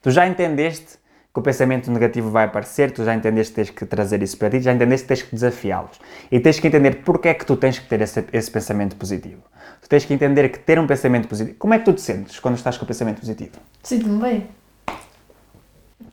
Tu 0.00 0.10
já 0.10 0.26
entendeste 0.26 0.98
que 1.34 1.40
o 1.40 1.42
pensamento 1.42 1.90
negativo 1.90 2.30
vai 2.30 2.44
aparecer, 2.44 2.92
tu 2.92 3.04
já 3.04 3.12
entendeste 3.12 3.52
que 3.52 3.56
tens 3.56 3.70
que 3.70 3.84
trazer 3.84 4.22
isso 4.22 4.38
para 4.38 4.50
ti, 4.50 4.60
já 4.60 4.72
entendeste 4.72 5.04
que 5.04 5.08
tens 5.08 5.22
que 5.22 5.34
desafiá-los. 5.34 6.00
E 6.30 6.38
tens 6.38 6.60
que 6.60 6.68
entender 6.68 7.02
porque 7.04 7.28
é 7.28 7.34
que 7.34 7.44
tu 7.44 7.56
tens 7.56 7.76
que 7.76 7.88
ter 7.88 8.00
esse, 8.00 8.24
esse, 8.32 8.48
pensamento 8.48 8.94
positivo. 8.94 9.42
Tu 9.82 9.88
tens 9.88 10.04
que 10.04 10.14
entender 10.14 10.48
que 10.48 10.60
ter 10.60 10.78
um 10.78 10.86
pensamento 10.86 11.26
positivo. 11.26 11.56
Como 11.58 11.74
é 11.74 11.80
que 11.80 11.86
tu 11.86 11.92
te 11.92 12.02
sentes 12.02 12.38
quando 12.38 12.54
estás 12.54 12.78
com 12.78 12.84
o 12.84 12.86
pensamento 12.86 13.18
positivo? 13.18 13.56
Sinto-me 13.82 14.22
bem. 14.22 14.48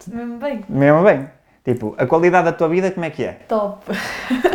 Mesmo 0.08 0.40
bem. 0.40 0.66
Mesmo 0.68 1.04
bem. 1.04 1.30
Tipo, 1.64 1.94
a 2.00 2.08
qualidade 2.08 2.46
da 2.46 2.54
tua 2.54 2.68
vida, 2.68 2.90
como 2.90 3.06
é 3.06 3.12
que 3.12 3.24
é? 3.24 3.34
Top. 3.48 3.86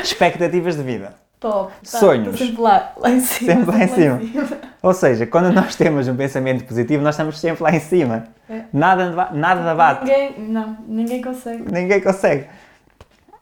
Expectativas 0.02 0.74
de 0.74 0.82
vida. 0.82 1.14
Top. 1.38 1.72
Tá, 1.88 1.98
Sonhos. 1.98 2.36
sempre 2.36 2.60
lá, 2.60 2.92
lá 2.96 3.10
em 3.10 3.20
cima. 3.20 3.52
Sempre 3.52 3.70
lá 3.70 3.84
em 3.84 3.88
cima. 3.88 4.18
cima. 4.18 4.55
Ou 4.86 4.94
seja, 4.94 5.26
quando 5.26 5.50
nós 5.52 5.74
temos 5.74 6.06
um 6.06 6.14
pensamento 6.14 6.64
positivo, 6.64 7.02
nós 7.02 7.16
estamos 7.16 7.40
sempre 7.40 7.60
lá 7.60 7.74
em 7.74 7.80
cima. 7.80 8.28
É. 8.48 8.60
Nada, 8.72 9.32
nada 9.32 9.74
bate. 9.74 10.04
Ninguém, 10.04 10.34
não, 10.38 10.76
ninguém 10.86 11.20
consegue. 11.20 11.64
Ninguém 11.72 12.00
consegue. 12.00 12.44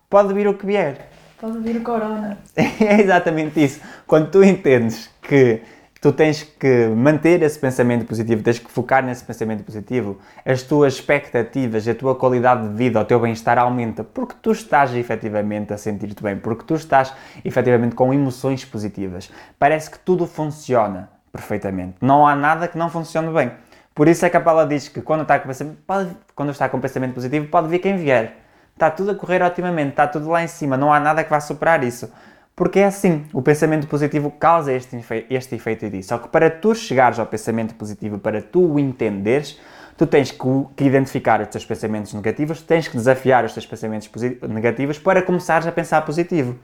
Pode 0.09 0.33
vir 0.33 0.49
o 0.49 0.55
que 0.55 0.65
vier. 0.65 1.07
Pode 1.39 1.59
vir 1.59 1.77
o 1.77 1.83
corona. 1.83 2.39
É 2.57 2.99
exatamente 2.99 3.63
isso. 3.63 3.79
Quando 4.07 4.31
tu 4.31 4.43
entendes 4.43 5.11
que 5.21 5.61
tu 6.01 6.13
tens 6.13 6.45
que 6.45 6.87
manter 6.87 7.43
esse 7.43 7.59
pensamento 7.59 8.07
positivo, 8.07 8.43
tens 8.43 8.59
que 8.59 8.71
focar 8.71 9.05
nesse 9.05 9.23
pensamento 9.23 9.65
positivo, 9.65 10.19
as 10.47 10.63
tuas 10.63 10.95
expectativas, 10.95 11.87
a 11.87 11.95
tua 11.95 12.15
qualidade 12.15 12.67
de 12.67 12.75
vida, 12.75 12.99
o 12.99 13.05
teu 13.05 13.21
bem-estar 13.21 13.59
aumenta, 13.59 14.03
porque 14.03 14.35
tu 14.41 14.51
estás 14.51 14.95
efetivamente 14.95 15.75
a 15.75 15.77
sentir-te 15.77 16.23
bem, 16.23 16.39
porque 16.39 16.65
tu 16.65 16.75
estás 16.75 17.13
efetivamente 17.45 17.95
com 17.95 18.15
emoções 18.15 18.65
positivas. 18.65 19.31
Parece 19.59 19.91
que 19.91 19.99
tudo 19.99 20.27
funciona 20.27 21.13
perfeitamente. 21.35 21.97
Não 22.01 22.25
há 22.25 22.37
nada 22.37 22.69
que 22.69 22.79
não 22.79 22.89
funcione 22.89 23.35
bem. 23.35 23.51
Por 23.93 24.07
isso 24.07 24.25
é 24.25 24.31
que 24.31 24.37
a 24.37 24.41
Paula 24.41 24.65
diz 24.65 24.89
que 24.89 25.03
quando 25.03 25.23
está 25.23 25.37
com 25.41 25.49
pensamento, 25.49 25.79
pode, 25.85 26.17
quando 26.33 26.53
está 26.53 26.69
com 26.69 26.81
pensamento 26.81 27.15
positivo, 27.15 27.49
pode 27.49 27.67
vir 27.67 27.81
quem 27.81 27.97
vier. 27.97 28.37
Está 28.73 28.89
tudo 28.89 29.11
a 29.11 29.15
correr 29.17 29.43
otimamente, 29.43 29.91
está 29.91 30.07
tudo 30.07 30.31
lá 30.31 30.45
em 30.45 30.47
cima, 30.47 30.77
não 30.77 30.93
há 30.93 31.01
nada 31.01 31.25
que 31.25 31.31
vá 31.31 31.41
superar 31.41 31.83
isso. 31.83 32.13
Porque 32.55 32.79
é 32.79 32.85
assim, 32.85 33.25
o 33.33 33.43
pensamento 33.43 33.89
positivo 33.89 34.31
causa 34.31 34.73
este, 34.73 35.05
este 35.29 35.57
efeito 35.57 35.91
disso. 35.91 36.11
Só 36.11 36.19
que 36.19 36.29
para 36.29 36.49
tu 36.49 36.73
chegares 36.73 37.19
ao 37.19 37.27
pensamento 37.27 37.75
positivo, 37.75 38.19
para 38.19 38.41
tu 38.41 38.75
o 38.75 38.79
entenderes, 38.79 39.61
tu 39.97 40.07
tens 40.07 40.31
que, 40.31 40.39
que 40.77 40.85
identificar 40.85 41.41
os 41.41 41.49
teus 41.49 41.65
pensamentos 41.65 42.15
negativos, 42.15 42.63
tens 42.63 42.87
que 42.87 42.97
desafiar 42.97 43.45
os 43.45 43.53
teus 43.53 43.67
pensamentos 43.67 44.09
negativos 44.49 45.01
para 45.01 45.21
começares 45.21 45.67
a 45.67 45.73
pensar 45.73 46.03
positivo. 46.03 46.57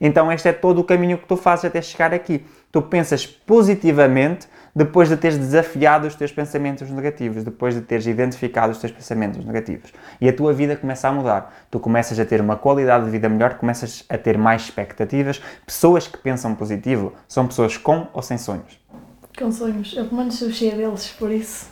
Então 0.00 0.30
este 0.30 0.48
é 0.48 0.52
todo 0.52 0.80
o 0.80 0.84
caminho 0.84 1.18
que 1.18 1.26
tu 1.26 1.36
fazes 1.36 1.64
até 1.64 1.80
chegar 1.80 2.12
aqui. 2.12 2.44
Tu 2.70 2.82
pensas 2.82 3.26
positivamente 3.26 4.46
depois 4.74 5.08
de 5.08 5.16
teres 5.16 5.38
desafiado 5.38 6.06
os 6.06 6.14
teus 6.14 6.30
pensamentos 6.30 6.88
negativos, 6.90 7.42
depois 7.42 7.74
de 7.74 7.80
teres 7.80 8.06
identificado 8.06 8.70
os 8.70 8.78
teus 8.78 8.92
pensamentos 8.92 9.44
negativos. 9.44 9.92
E 10.20 10.28
a 10.28 10.32
tua 10.32 10.52
vida 10.52 10.76
começa 10.76 11.08
a 11.08 11.12
mudar. 11.12 11.52
Tu 11.70 11.80
começas 11.80 12.18
a 12.18 12.24
ter 12.24 12.40
uma 12.40 12.56
qualidade 12.56 13.04
de 13.06 13.10
vida 13.10 13.28
melhor, 13.28 13.54
começas 13.54 14.04
a 14.08 14.16
ter 14.16 14.38
mais 14.38 14.62
expectativas. 14.62 15.40
Pessoas 15.66 16.06
que 16.06 16.18
pensam 16.18 16.54
positivo 16.54 17.12
são 17.26 17.46
pessoas 17.46 17.76
com 17.76 18.06
ou 18.12 18.22
sem 18.22 18.38
sonhos. 18.38 18.78
Com 19.36 19.50
sonhos. 19.50 19.94
Eu 19.96 20.04
pelo 20.04 20.18
menos 20.18 20.38
sou 20.38 20.50
cheia 20.50 20.76
deles, 20.76 21.08
por 21.18 21.30
isso. 21.30 21.66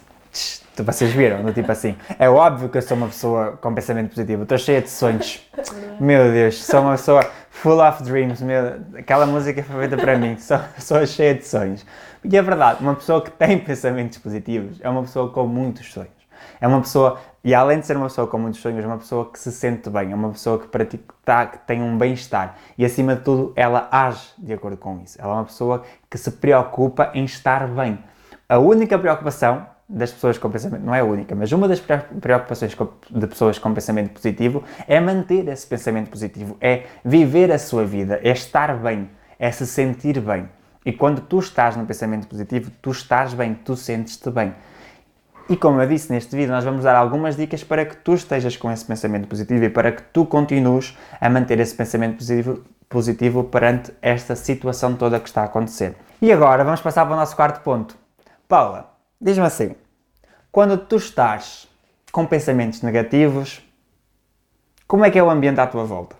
Vocês 0.76 1.10
viram, 1.12 1.42
do 1.42 1.52
tipo 1.52 1.70
assim. 1.72 1.96
É 2.18 2.28
óbvio 2.28 2.68
que 2.68 2.76
eu 2.76 2.82
sou 2.82 2.96
uma 2.96 3.06
pessoa 3.06 3.56
com 3.60 3.72
pensamento 3.72 4.10
positivo. 4.10 4.42
Estou 4.42 4.58
cheia 4.58 4.82
de 4.82 4.90
sonhos. 4.90 5.40
Meu 5.98 6.30
Deus, 6.30 6.62
sou 6.64 6.80
uma 6.80 6.92
pessoa 6.92 7.30
full 7.62 7.80
of 7.80 8.02
dreams. 8.02 8.42
Meu, 8.42 8.80
aquela 8.98 9.26
música 9.26 9.62
foi 9.62 9.80
feita 9.80 9.96
para 9.96 10.18
mim. 10.18 10.36
Sou, 10.38 10.58
sou 10.78 11.06
cheia 11.06 11.34
de 11.34 11.46
sonhos. 11.46 11.86
E 12.22 12.36
é 12.36 12.42
verdade, 12.42 12.82
uma 12.82 12.94
pessoa 12.94 13.22
que 13.22 13.30
tem 13.30 13.58
pensamentos 13.64 14.18
positivos 14.18 14.78
é 14.80 14.88
uma 14.88 15.02
pessoa 15.02 15.30
com 15.30 15.46
muitos 15.46 15.92
sonhos. 15.92 16.10
É 16.60 16.66
uma 16.66 16.80
pessoa, 16.80 17.18
e 17.42 17.54
além 17.54 17.80
de 17.80 17.86
ser 17.86 17.96
uma 17.96 18.06
pessoa 18.06 18.26
com 18.26 18.38
muitos 18.38 18.60
sonhos, 18.60 18.84
é 18.84 18.86
uma 18.86 18.98
pessoa 18.98 19.30
que 19.30 19.38
se 19.38 19.52
sente 19.52 19.88
bem, 19.90 20.12
é 20.12 20.14
uma 20.14 20.30
pessoa 20.30 20.58
que, 20.58 20.68
pratica, 20.68 21.14
tá, 21.24 21.46
que 21.46 21.58
tem 21.66 21.82
um 21.82 21.96
bem-estar. 21.96 22.56
E 22.76 22.84
acima 22.84 23.16
de 23.16 23.22
tudo, 23.22 23.52
ela 23.56 23.88
age 23.90 24.28
de 24.38 24.52
acordo 24.52 24.76
com 24.76 25.00
isso. 25.00 25.20
Ela 25.20 25.32
é 25.32 25.34
uma 25.34 25.44
pessoa 25.44 25.82
que 26.10 26.18
se 26.18 26.30
preocupa 26.32 27.10
em 27.14 27.24
estar 27.24 27.66
bem. 27.68 27.98
A 28.48 28.58
única 28.58 28.98
preocupação 28.98 29.66
das 29.88 30.10
pessoas 30.10 30.36
com 30.36 30.50
pensamento, 30.50 30.82
não 30.82 30.94
é 30.94 31.00
a 31.00 31.04
única, 31.04 31.34
mas 31.34 31.52
uma 31.52 31.68
das 31.68 31.80
preocupações 31.80 32.76
de 33.10 33.26
pessoas 33.26 33.58
com 33.58 33.72
pensamento 33.72 34.12
positivo 34.12 34.64
é 34.88 34.98
manter 34.98 35.46
esse 35.48 35.66
pensamento 35.66 36.10
positivo, 36.10 36.56
é 36.60 36.86
viver 37.04 37.52
a 37.52 37.58
sua 37.58 37.84
vida, 37.84 38.20
é 38.22 38.30
estar 38.30 38.76
bem, 38.76 39.08
é 39.38 39.50
se 39.52 39.66
sentir 39.66 40.20
bem. 40.20 40.48
E 40.84 40.92
quando 40.92 41.20
tu 41.20 41.38
estás 41.38 41.76
no 41.76 41.86
pensamento 41.86 42.26
positivo, 42.26 42.70
tu 42.82 42.90
estás 42.90 43.32
bem, 43.34 43.54
tu 43.54 43.76
sentes-te 43.76 44.30
bem. 44.30 44.54
E 45.48 45.56
como 45.56 45.80
eu 45.80 45.88
disse 45.88 46.12
neste 46.12 46.34
vídeo, 46.34 46.50
nós 46.50 46.64
vamos 46.64 46.82
dar 46.82 46.96
algumas 46.96 47.36
dicas 47.36 47.62
para 47.62 47.84
que 47.84 47.96
tu 47.96 48.14
estejas 48.14 48.56
com 48.56 48.70
esse 48.70 48.84
pensamento 48.84 49.28
positivo 49.28 49.64
e 49.64 49.70
para 49.70 49.92
que 49.92 50.02
tu 50.02 50.26
continues 50.26 50.96
a 51.20 51.30
manter 51.30 51.60
esse 51.60 51.74
pensamento 51.74 52.16
positivo, 52.16 52.64
positivo 52.88 53.44
perante 53.44 53.92
esta 54.02 54.34
situação 54.34 54.96
toda 54.96 55.20
que 55.20 55.28
está 55.28 55.42
a 55.42 55.44
acontecer. 55.44 55.94
E 56.20 56.32
agora 56.32 56.64
vamos 56.64 56.80
passar 56.80 57.04
para 57.04 57.14
o 57.14 57.16
nosso 57.16 57.36
quarto 57.36 57.62
ponto. 57.62 57.96
Paula, 58.48 58.95
diz-me 59.20 59.44
assim: 59.44 59.74
quando 60.50 60.78
tu 60.78 60.96
estás 60.96 61.68
com 62.12 62.26
pensamentos 62.26 62.82
negativos, 62.82 63.62
como 64.86 65.04
é 65.04 65.10
que 65.10 65.18
é 65.18 65.22
o 65.22 65.30
ambiente 65.30 65.60
à 65.60 65.66
tua 65.66 65.84
volta? 65.84 66.16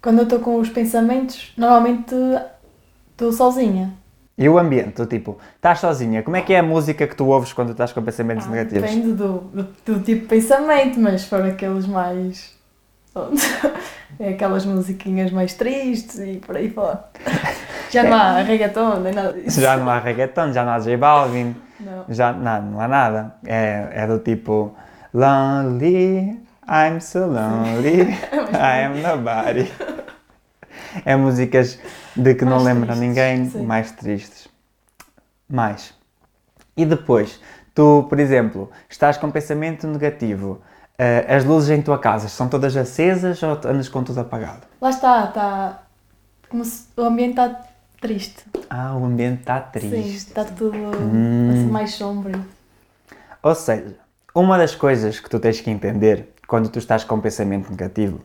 Quando 0.00 0.18
eu 0.18 0.24
estou 0.24 0.38
com 0.38 0.58
os 0.60 0.68
pensamentos, 0.68 1.52
normalmente 1.56 2.14
Estou 3.18 3.32
sozinha. 3.32 3.92
E 4.38 4.48
o 4.48 4.56
ambiente, 4.56 5.04
tipo, 5.06 5.38
estás 5.56 5.80
sozinha, 5.80 6.22
como 6.22 6.36
é 6.36 6.42
que 6.42 6.54
é 6.54 6.60
a 6.60 6.62
música 6.62 7.04
que 7.04 7.16
tu 7.16 7.26
ouves 7.26 7.52
quando 7.52 7.72
estás 7.72 7.92
com 7.92 8.00
pensamentos 8.00 8.46
ah, 8.46 8.50
negativos? 8.50 8.88
Depende 8.88 9.12
do, 9.12 9.38
do, 9.38 9.62
do, 9.84 10.00
tipo 10.04 10.20
de 10.20 10.26
pensamento, 10.28 11.00
mas 11.00 11.24
for 11.24 11.42
aqueles 11.42 11.84
mais. 11.84 12.56
é 14.20 14.28
aquelas 14.28 14.64
musiquinhas 14.64 15.32
mais 15.32 15.54
tristes 15.54 16.20
e 16.20 16.36
por 16.36 16.56
aí 16.56 16.70
fora. 16.70 17.08
Já 17.90 18.02
não 18.04 18.16
há 18.16 18.42
reggaeton, 18.42 19.00
nem 19.00 19.12
nada 19.12 19.32
disso. 19.32 19.60
Já 19.60 19.76
não 19.76 19.88
há 19.88 19.98
reggaeton, 19.98 20.52
já 20.52 20.64
não 20.64 20.72
há 20.72 20.78
J 20.78 20.96
Balvin, 20.96 21.56
não. 21.80 22.04
já 22.08 22.32
não, 22.32 22.62
não 22.62 22.80
há 22.80 22.88
nada. 22.88 23.34
É, 23.46 23.88
é 23.92 24.06
do 24.06 24.18
tipo 24.18 24.74
Lonely, 25.14 26.38
I'm 26.68 27.00
so 27.00 27.26
lonely, 27.26 28.02
I 28.52 28.84
am 28.84 29.00
nobody. 29.00 29.72
É 31.04 31.16
músicas 31.16 31.78
de 32.14 32.34
que 32.34 32.44
mais 32.44 32.56
não 32.56 32.64
lembra 32.64 32.94
ninguém, 32.94 33.48
sim. 33.48 33.62
mais 33.62 33.90
tristes. 33.92 34.48
Mais. 35.48 35.94
E 36.76 36.84
depois, 36.84 37.40
tu, 37.74 38.06
por 38.08 38.20
exemplo, 38.20 38.70
estás 38.88 39.16
com 39.16 39.30
pensamento 39.30 39.86
negativo, 39.86 40.60
uh, 40.98 41.34
as 41.34 41.44
luzes 41.44 41.70
em 41.70 41.80
tua 41.80 41.98
casa 41.98 42.28
são 42.28 42.48
todas 42.48 42.76
acesas 42.76 43.42
ou 43.42 43.52
andas 43.52 43.88
com 43.88 44.04
tudo 44.04 44.20
apagado? 44.20 44.66
Lá 44.80 44.90
está, 44.90 45.24
está. 45.24 45.82
Como 46.50 46.64
se 46.64 46.86
o 46.96 47.02
ambiente 47.02 47.30
está 47.30 47.67
triste. 48.00 48.44
Ah, 48.70 48.96
o 48.96 49.04
ambiente 49.04 49.40
está 49.40 49.60
triste. 49.60 49.90
Sim, 49.90 50.14
está 50.14 50.44
tudo 50.44 50.76
hum. 50.76 51.50
assim, 51.50 51.66
mais 51.66 51.94
sombrio. 51.94 52.44
Ou 53.42 53.54
seja, 53.54 53.96
uma 54.34 54.58
das 54.58 54.74
coisas 54.74 55.20
que 55.20 55.28
tu 55.28 55.38
tens 55.38 55.60
que 55.60 55.70
entender 55.70 56.34
quando 56.46 56.68
tu 56.68 56.78
estás 56.78 57.04
com 57.04 57.20
pensamento 57.20 57.70
negativo 57.70 58.20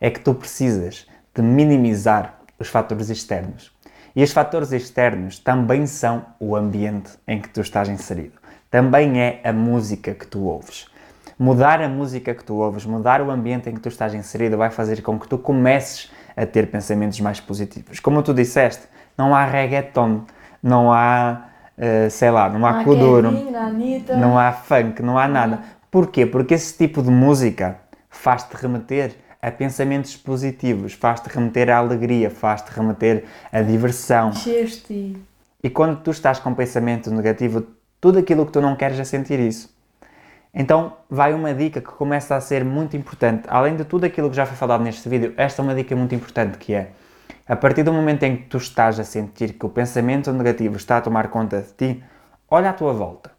é 0.00 0.10
que 0.10 0.20
tu 0.20 0.34
precisas 0.34 1.06
de 1.34 1.42
minimizar 1.42 2.40
os 2.58 2.68
fatores 2.68 3.10
externos. 3.10 3.72
E 4.14 4.22
os 4.22 4.32
fatores 4.32 4.72
externos 4.72 5.38
também 5.38 5.86
são 5.86 6.24
o 6.40 6.56
ambiente 6.56 7.12
em 7.26 7.40
que 7.40 7.48
tu 7.48 7.60
estás 7.60 7.88
inserido. 7.88 8.38
também 8.70 9.20
é 9.20 9.40
a 9.42 9.52
música 9.52 10.14
que 10.14 10.26
tu 10.26 10.44
ouves. 10.44 10.86
Mudar 11.36 11.82
a 11.82 11.88
música 11.88 12.32
que 12.34 12.44
tu 12.44 12.54
ouves, 12.54 12.84
mudar 12.84 13.20
o 13.20 13.30
ambiente 13.30 13.68
em 13.68 13.74
que 13.74 13.80
tu 13.80 13.88
estás 13.88 14.14
inserido, 14.14 14.56
vai 14.56 14.70
fazer 14.70 15.02
com 15.02 15.18
que 15.18 15.26
tu 15.26 15.36
comeces 15.36 16.10
a 16.36 16.46
ter 16.46 16.70
pensamentos 16.70 17.18
mais 17.20 17.40
positivos. 17.40 17.98
Como 17.98 18.22
tu 18.22 18.32
disseste, 18.32 18.84
não 19.20 19.34
há 19.34 19.44
reggaeton, 19.44 20.22
não 20.62 20.90
há, 20.90 21.44
uh, 21.76 22.10
sei 22.10 22.30
lá, 22.30 22.48
não 22.48 22.64
há 22.64 22.72
Não 22.72 22.84
kuduro, 22.84 23.28
Anitta. 23.28 24.16
não 24.16 24.38
há 24.38 24.50
funk, 24.50 25.02
não 25.02 25.18
há 25.18 25.28
nada. 25.28 25.60
Porquê? 25.90 26.24
Porque 26.24 26.54
esse 26.54 26.74
tipo 26.76 27.02
de 27.02 27.10
música 27.10 27.76
faz-te 28.08 28.54
remeter 28.54 29.14
a 29.42 29.50
pensamentos 29.50 30.16
positivos, 30.16 30.94
faz-te 30.94 31.26
remeter 31.28 31.68
à 31.68 31.76
alegria, 31.76 32.30
faz-te 32.30 32.70
remeter 32.70 33.24
à 33.52 33.60
diversão. 33.60 34.30
Encheste 34.30 34.92
e 34.92 35.22
E 35.62 35.68
quando 35.68 36.00
tu 36.00 36.10
estás 36.10 36.38
com 36.38 36.54
pensamento 36.54 37.10
negativo, 37.10 37.66
tudo 38.00 38.18
aquilo 38.18 38.46
que 38.46 38.52
tu 38.52 38.60
não 38.62 38.74
queres 38.74 38.98
é 38.98 39.04
sentir 39.04 39.38
isso. 39.38 39.68
Então, 40.54 40.94
vai 41.10 41.34
uma 41.34 41.52
dica 41.52 41.80
que 41.80 41.90
começa 41.92 42.34
a 42.34 42.40
ser 42.40 42.64
muito 42.64 42.96
importante. 42.96 43.42
Além 43.48 43.76
de 43.76 43.84
tudo 43.84 44.04
aquilo 44.04 44.30
que 44.30 44.36
já 44.36 44.46
foi 44.46 44.56
falado 44.56 44.82
neste 44.82 45.06
vídeo, 45.08 45.34
esta 45.36 45.60
é 45.60 45.62
uma 45.62 45.74
dica 45.74 45.94
muito 45.94 46.14
importante 46.14 46.56
que 46.56 46.72
é 46.72 46.88
a 47.46 47.56
partir 47.56 47.82
do 47.82 47.92
momento 47.92 48.22
em 48.22 48.36
que 48.36 48.42
tu 48.44 48.58
estás 48.58 48.98
a 49.00 49.04
sentir 49.04 49.54
que 49.54 49.66
o 49.66 49.70
pensamento 49.70 50.32
negativo 50.32 50.76
está 50.76 50.98
a 50.98 51.00
tomar 51.00 51.28
conta 51.28 51.60
de 51.60 51.72
ti, 51.72 52.04
olha 52.48 52.70
à 52.70 52.72
tua 52.72 52.92
volta. 52.92 53.32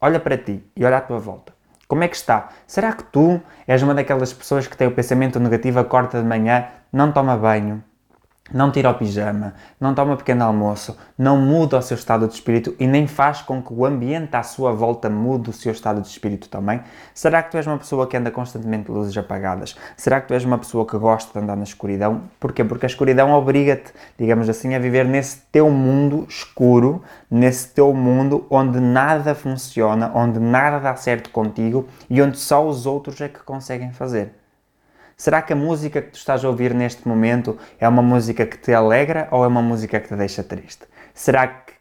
Olha 0.00 0.20
para 0.20 0.38
ti 0.38 0.62
e 0.76 0.84
olha 0.84 0.98
à 0.98 1.00
tua 1.00 1.18
volta. 1.18 1.52
Como 1.88 2.04
é 2.04 2.08
que 2.08 2.16
está? 2.16 2.50
Será 2.66 2.92
que 2.92 3.02
tu 3.04 3.40
és 3.66 3.82
uma 3.82 3.94
daquelas 3.94 4.32
pessoas 4.32 4.66
que 4.66 4.76
tem 4.76 4.86
o 4.86 4.94
pensamento 4.94 5.40
negativo, 5.40 5.80
acorda 5.80 6.20
de 6.20 6.28
manhã, 6.28 6.68
não 6.92 7.10
toma 7.10 7.36
banho, 7.36 7.82
não 8.52 8.70
tira 8.70 8.90
o 8.90 8.94
pijama, 8.94 9.54
não 9.80 9.94
toma 9.94 10.16
pequeno 10.16 10.44
almoço, 10.44 10.96
não 11.16 11.36
muda 11.36 11.78
o 11.78 11.82
seu 11.82 11.96
estado 11.96 12.26
de 12.26 12.34
espírito 12.34 12.74
e 12.78 12.86
nem 12.86 13.06
faz 13.06 13.42
com 13.42 13.62
que 13.62 13.72
o 13.72 13.84
ambiente 13.84 14.34
à 14.36 14.42
sua 14.42 14.72
volta 14.72 15.10
mude 15.10 15.50
o 15.50 15.52
seu 15.52 15.72
estado 15.72 16.00
de 16.00 16.08
espírito 16.08 16.48
também? 16.48 16.80
Será 17.14 17.42
que 17.42 17.50
tu 17.50 17.56
és 17.56 17.66
uma 17.66 17.78
pessoa 17.78 18.06
que 18.06 18.16
anda 18.16 18.30
constantemente 18.30 18.86
de 18.86 18.92
luzes 18.92 19.16
apagadas? 19.16 19.76
Será 19.96 20.20
que 20.20 20.28
tu 20.28 20.34
és 20.34 20.44
uma 20.44 20.58
pessoa 20.58 20.86
que 20.86 20.96
gosta 20.96 21.32
de 21.32 21.44
andar 21.44 21.56
na 21.56 21.64
escuridão? 21.64 22.22
Porquê? 22.40 22.64
Porque 22.64 22.86
a 22.86 22.88
escuridão 22.88 23.32
obriga-te, 23.32 23.92
digamos 24.18 24.48
assim, 24.48 24.74
a 24.74 24.78
viver 24.78 25.04
nesse 25.04 25.42
teu 25.52 25.70
mundo 25.70 26.26
escuro, 26.28 27.02
nesse 27.30 27.68
teu 27.68 27.92
mundo 27.92 28.46
onde 28.48 28.80
nada 28.80 29.34
funciona, 29.34 30.10
onde 30.14 30.38
nada 30.38 30.78
dá 30.78 30.96
certo 30.96 31.30
contigo 31.30 31.88
e 32.08 32.22
onde 32.22 32.38
só 32.38 32.66
os 32.66 32.86
outros 32.86 33.20
é 33.20 33.28
que 33.28 33.40
conseguem 33.40 33.92
fazer. 33.92 34.37
Será 35.20 35.42
que 35.42 35.52
a 35.52 35.56
música 35.56 36.00
que 36.00 36.12
tu 36.12 36.14
estás 36.14 36.44
a 36.44 36.48
ouvir 36.48 36.72
neste 36.72 37.06
momento 37.08 37.58
é 37.80 37.88
uma 37.88 38.00
música 38.00 38.46
que 38.46 38.56
te 38.56 38.72
alegra 38.72 39.26
ou 39.32 39.42
é 39.42 39.48
uma 39.48 39.60
música 39.60 39.98
que 39.98 40.06
te 40.06 40.14
deixa 40.14 40.44
triste? 40.44 40.86
Será 41.12 41.48
que 41.48 41.72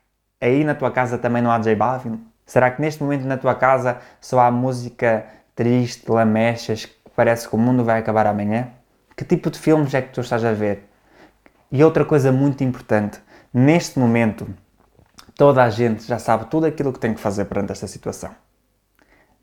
aí 0.41 0.63
na 0.63 0.73
tua 0.73 0.89
casa 0.89 1.19
também 1.19 1.43
não 1.43 1.51
há 1.51 1.59
J 1.59 1.75
Balvin? 1.75 2.19
Será 2.47 2.71
que 2.71 2.81
neste 2.81 3.03
momento 3.03 3.27
na 3.27 3.37
tua 3.37 3.53
casa 3.53 3.99
só 4.19 4.39
há 4.39 4.49
música 4.49 5.23
triste, 5.53 6.09
lamechas, 6.09 6.85
que 6.85 7.11
parece 7.15 7.47
que 7.47 7.55
o 7.55 7.59
mundo 7.59 7.83
vai 7.83 7.99
acabar 7.99 8.25
amanhã? 8.25 8.69
Que 9.15 9.23
tipo 9.23 9.51
de 9.51 9.59
filmes 9.59 9.93
é 9.93 10.01
que 10.01 10.11
tu 10.11 10.21
estás 10.21 10.43
a 10.43 10.51
ver? 10.51 10.89
E 11.71 11.83
outra 11.83 12.03
coisa 12.03 12.31
muito 12.31 12.63
importante, 12.63 13.19
neste 13.53 13.99
momento 13.99 14.47
toda 15.35 15.63
a 15.63 15.69
gente 15.69 16.07
já 16.07 16.17
sabe 16.17 16.45
tudo 16.45 16.65
aquilo 16.65 16.91
que 16.91 16.99
tem 16.99 17.13
que 17.13 17.21
fazer 17.21 17.45
perante 17.45 17.71
esta 17.71 17.85
situação. 17.85 18.31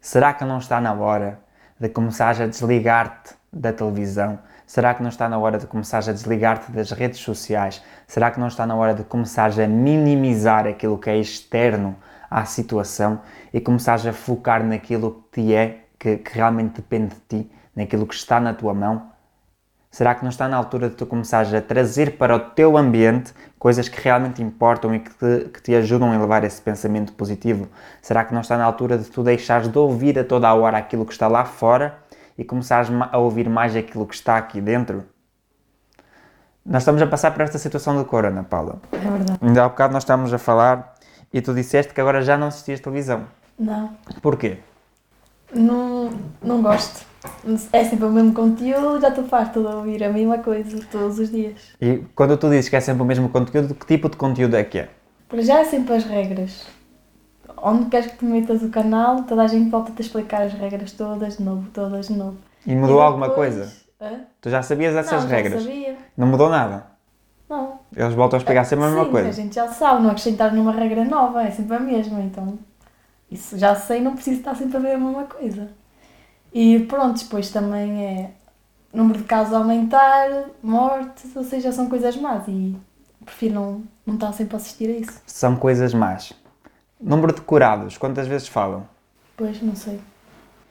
Será 0.01 0.35
que 0.35 0.45
não 0.45 0.59
está 0.59 0.81
na 0.81 0.93
hora 0.95 1.39
de 1.79 1.89
começares 1.89 2.41
a 2.41 2.47
desligar-te 2.49 3.44
da 3.55 3.73
televisão? 3.73 4.39
Será 4.67 4.95
que 4.95 5.03
não 5.03 5.11
está 5.11 5.29
na 5.29 5.39
hora 5.39 5.59
de 5.59 5.67
começares 5.67 6.09
a 6.09 6.13
desligar-te 6.13 6.73
das 6.73 6.91
redes 6.91 7.21
sociais? 7.21 7.83
Será 8.07 8.31
que 8.31 8.41
não 8.41 8.49
está 8.49 8.67
na 8.67 8.75
hora 8.75 8.95
de 8.95 9.05
começares 9.05 9.59
a 9.59 9.67
minimizar 9.67 10.67
aquilo 10.67 10.99
que 10.99 11.11
é 11.11 11.19
externo 11.19 11.97
à 12.31 12.45
situação 12.45 13.21
e 13.53 13.61
começares 13.61 14.07
a 14.07 14.13
focar 14.13 14.65
naquilo 14.65 15.25
que 15.31 15.43
te 15.43 15.55
é, 15.55 15.85
que, 15.99 16.17
que 16.17 16.35
realmente 16.35 16.77
depende 16.77 17.15
de 17.15 17.43
ti, 17.43 17.51
naquilo 17.77 18.07
que 18.07 18.15
está 18.15 18.41
na 18.41 18.55
tua 18.55 18.75
mão? 18.75 19.15
Será 19.95 20.13
que 20.13 20.25
não 20.25 20.31
está 20.31 20.49
na 20.49 20.57
altura 20.57 20.89
de 20.89 20.97
tu 20.97 21.07
começares 21.07 21.55
a 21.55 21.61
trazer 21.61 22.17
para 22.17 22.35
o 22.35 22.41
teu 22.41 22.77
ambiente 22.77 23.33
coisas 23.61 23.89
que 23.89 24.01
realmente 24.01 24.43
importam 24.43 24.93
e 24.93 24.99
que 24.99 25.11
te, 25.11 25.49
que 25.51 25.63
te 25.63 25.75
ajudam 25.77 26.11
a 26.11 26.17
elevar 26.17 26.43
esse 26.43 26.61
pensamento 26.61 27.13
positivo? 27.13 27.69
Será 28.03 28.25
que 28.25 28.35
não 28.35 28.41
está 28.41 28.59
na 28.59 28.65
altura 28.65 28.99
de 28.99 29.05
tu 29.05 29.23
deixares 29.23 29.69
de 29.69 29.79
ouvir 29.79 30.19
a 30.19 30.25
toda 30.25 30.49
a 30.49 30.55
hora 30.55 30.79
aquilo 30.79 31.07
que 31.07 31.13
está 31.13 31.29
lá 31.29 31.45
fora 31.45 31.97
e 32.37 32.45
começares 32.45 32.89
a 33.13 33.19
ouvir 33.19 33.49
mais 33.49 33.75
aquilo 33.77 34.07
que 34.07 34.15
está 34.15 34.37
aqui 34.37 34.61
dentro? 34.61 35.05
Nós 36.65 36.83
estamos 36.83 37.03
a 37.03 37.07
passar 37.07 37.31
por 37.33 37.43
esta 37.43 37.59
situação 37.59 37.97
do 37.97 38.05
corona, 38.05 38.43
Paula. 38.43 38.81
é 38.93 38.97
verdade. 38.97 39.39
Ainda 39.43 39.65
há 39.65 39.69
bocado 39.69 39.93
nós 39.93 40.03
estávamos 40.03 40.33
a 40.33 40.39
falar 40.39 40.95
e 41.33 41.41
tu 41.43 41.53
disseste 41.55 41.93
que 41.93 42.01
agora 42.01 42.23
já 42.23 42.39
não 42.39 42.47
assistias 42.47 42.81
televisão. 42.81 43.25
Não, 43.59 43.97
Porquê? 44.23 44.59
não, 45.55 46.11
não 46.43 46.63
gosto. 46.63 47.07
É 47.73 47.85
sempre 47.85 48.05
o 48.07 48.11
mesmo 48.11 48.35
conteúdo, 48.35 49.01
já 49.01 49.09
estou 49.09 49.25
farta 49.25 49.61
de 49.61 49.67
ouvir 49.67 50.03
a 50.05 50.11
mesma 50.11 50.39
coisa 50.39 50.79
todos 50.91 51.19
os 51.19 51.31
dias. 51.31 51.75
E 51.81 52.03
quando 52.15 52.37
tu 52.37 52.51
dizes 52.51 52.69
que 52.69 52.77
é 52.77 52.81
sempre 52.81 53.03
o 53.03 53.07
mesmo 53.07 53.29
conteúdo, 53.29 53.75
que 53.75 53.87
tipo 53.87 54.09
de 54.09 54.17
conteúdo 54.17 54.57
é 54.57 54.65
que 54.65 54.81
é? 54.81 54.89
Para 55.29 55.41
já 55.43 55.61
é 55.61 55.65
sempre 55.65 55.95
as 55.95 56.05
regras. 56.05 56.67
Onde 57.67 57.87
queres 57.87 58.11
que 58.13 58.19
tu 58.19 58.27
metas 58.27 58.63
o 58.63 58.69
canal, 58.69 59.23
toda 59.23 59.43
a 59.43 59.47
gente 59.47 59.71
volta-te 59.71 59.97
a 60.03 60.05
explicar 60.05 60.43
as 60.43 60.53
regras 60.53 60.93
todas 60.93 61.39
de 61.39 61.43
novo, 61.43 61.67
todas 61.73 62.09
de 62.09 62.13
novo. 62.13 62.37
E 62.67 62.75
mudou 62.77 62.99
E 62.99 63.03
alguma 63.03 63.29
depois- 63.29 63.55
coisa? 63.55 63.73
Hã? 64.01 64.21
Tu 64.41 64.51
já 64.51 64.63
sabias 64.63 64.95
essas 64.95 65.23
não, 65.23 65.31
regras? 65.31 65.63
Já 65.63 65.69
sabia. 65.71 65.97
Não 66.15 66.27
mudou 66.27 66.51
nada? 66.51 66.87
Não. 67.49 67.79
Eles 67.97 68.13
voltam 68.15 68.37
a 68.37 68.41
explicar 68.41 68.65
sempre 68.65 68.85
a 68.85 68.89
mesma 68.89 69.05
Sim, 69.07 69.11
coisa. 69.11 69.29
a 69.29 69.33
gente 69.33 69.55
já 69.55 69.69
sabe, 69.69 70.03
não 70.03 70.11
acrescentar 70.11 70.53
nenhuma 70.53 70.73
regra 70.73 71.05
nova, 71.05 71.43
é 71.43 71.51
sempre 71.51 71.77
a 71.77 71.81
mesma, 71.81 72.21
então 72.21 72.59
isso 73.31 73.57
já 73.57 73.75
sei, 73.75 74.01
não 74.03 74.13
preciso 74.15 74.39
estar 74.41 74.55
sempre 74.55 74.77
a 74.77 74.81
ver 74.81 74.93
a 74.93 74.99
mesma 74.99 75.25
coisa. 75.25 75.69
E 76.53 76.81
pronto, 76.81 77.19
depois 77.23 77.51
também 77.51 78.05
é 78.05 78.31
número 78.93 79.19
de 79.21 79.25
casos 79.25 79.55
aumentar, 79.55 80.29
mortes, 80.63 81.35
ou 81.35 81.43
seja, 81.45 81.73
são 81.73 81.89
coisas 81.89 82.15
más 82.17 82.47
e 82.47 82.77
prefiro 83.25 83.55
não, 83.55 83.83
não 84.07 84.15
estar 84.17 84.33
sempre 84.33 84.55
a 84.55 84.59
assistir 84.59 84.89
a 84.91 84.93
isso. 84.99 85.21
São 85.27 85.57
coisas 85.57 85.95
más. 85.95 86.33
Número 87.05 87.33
de 87.35 87.41
curados, 87.43 87.99
quantas 87.99 88.27
vezes 88.27 88.49
falam? 88.49 88.89
Pois, 89.37 89.61
não 89.63 89.77
sei, 89.77 90.01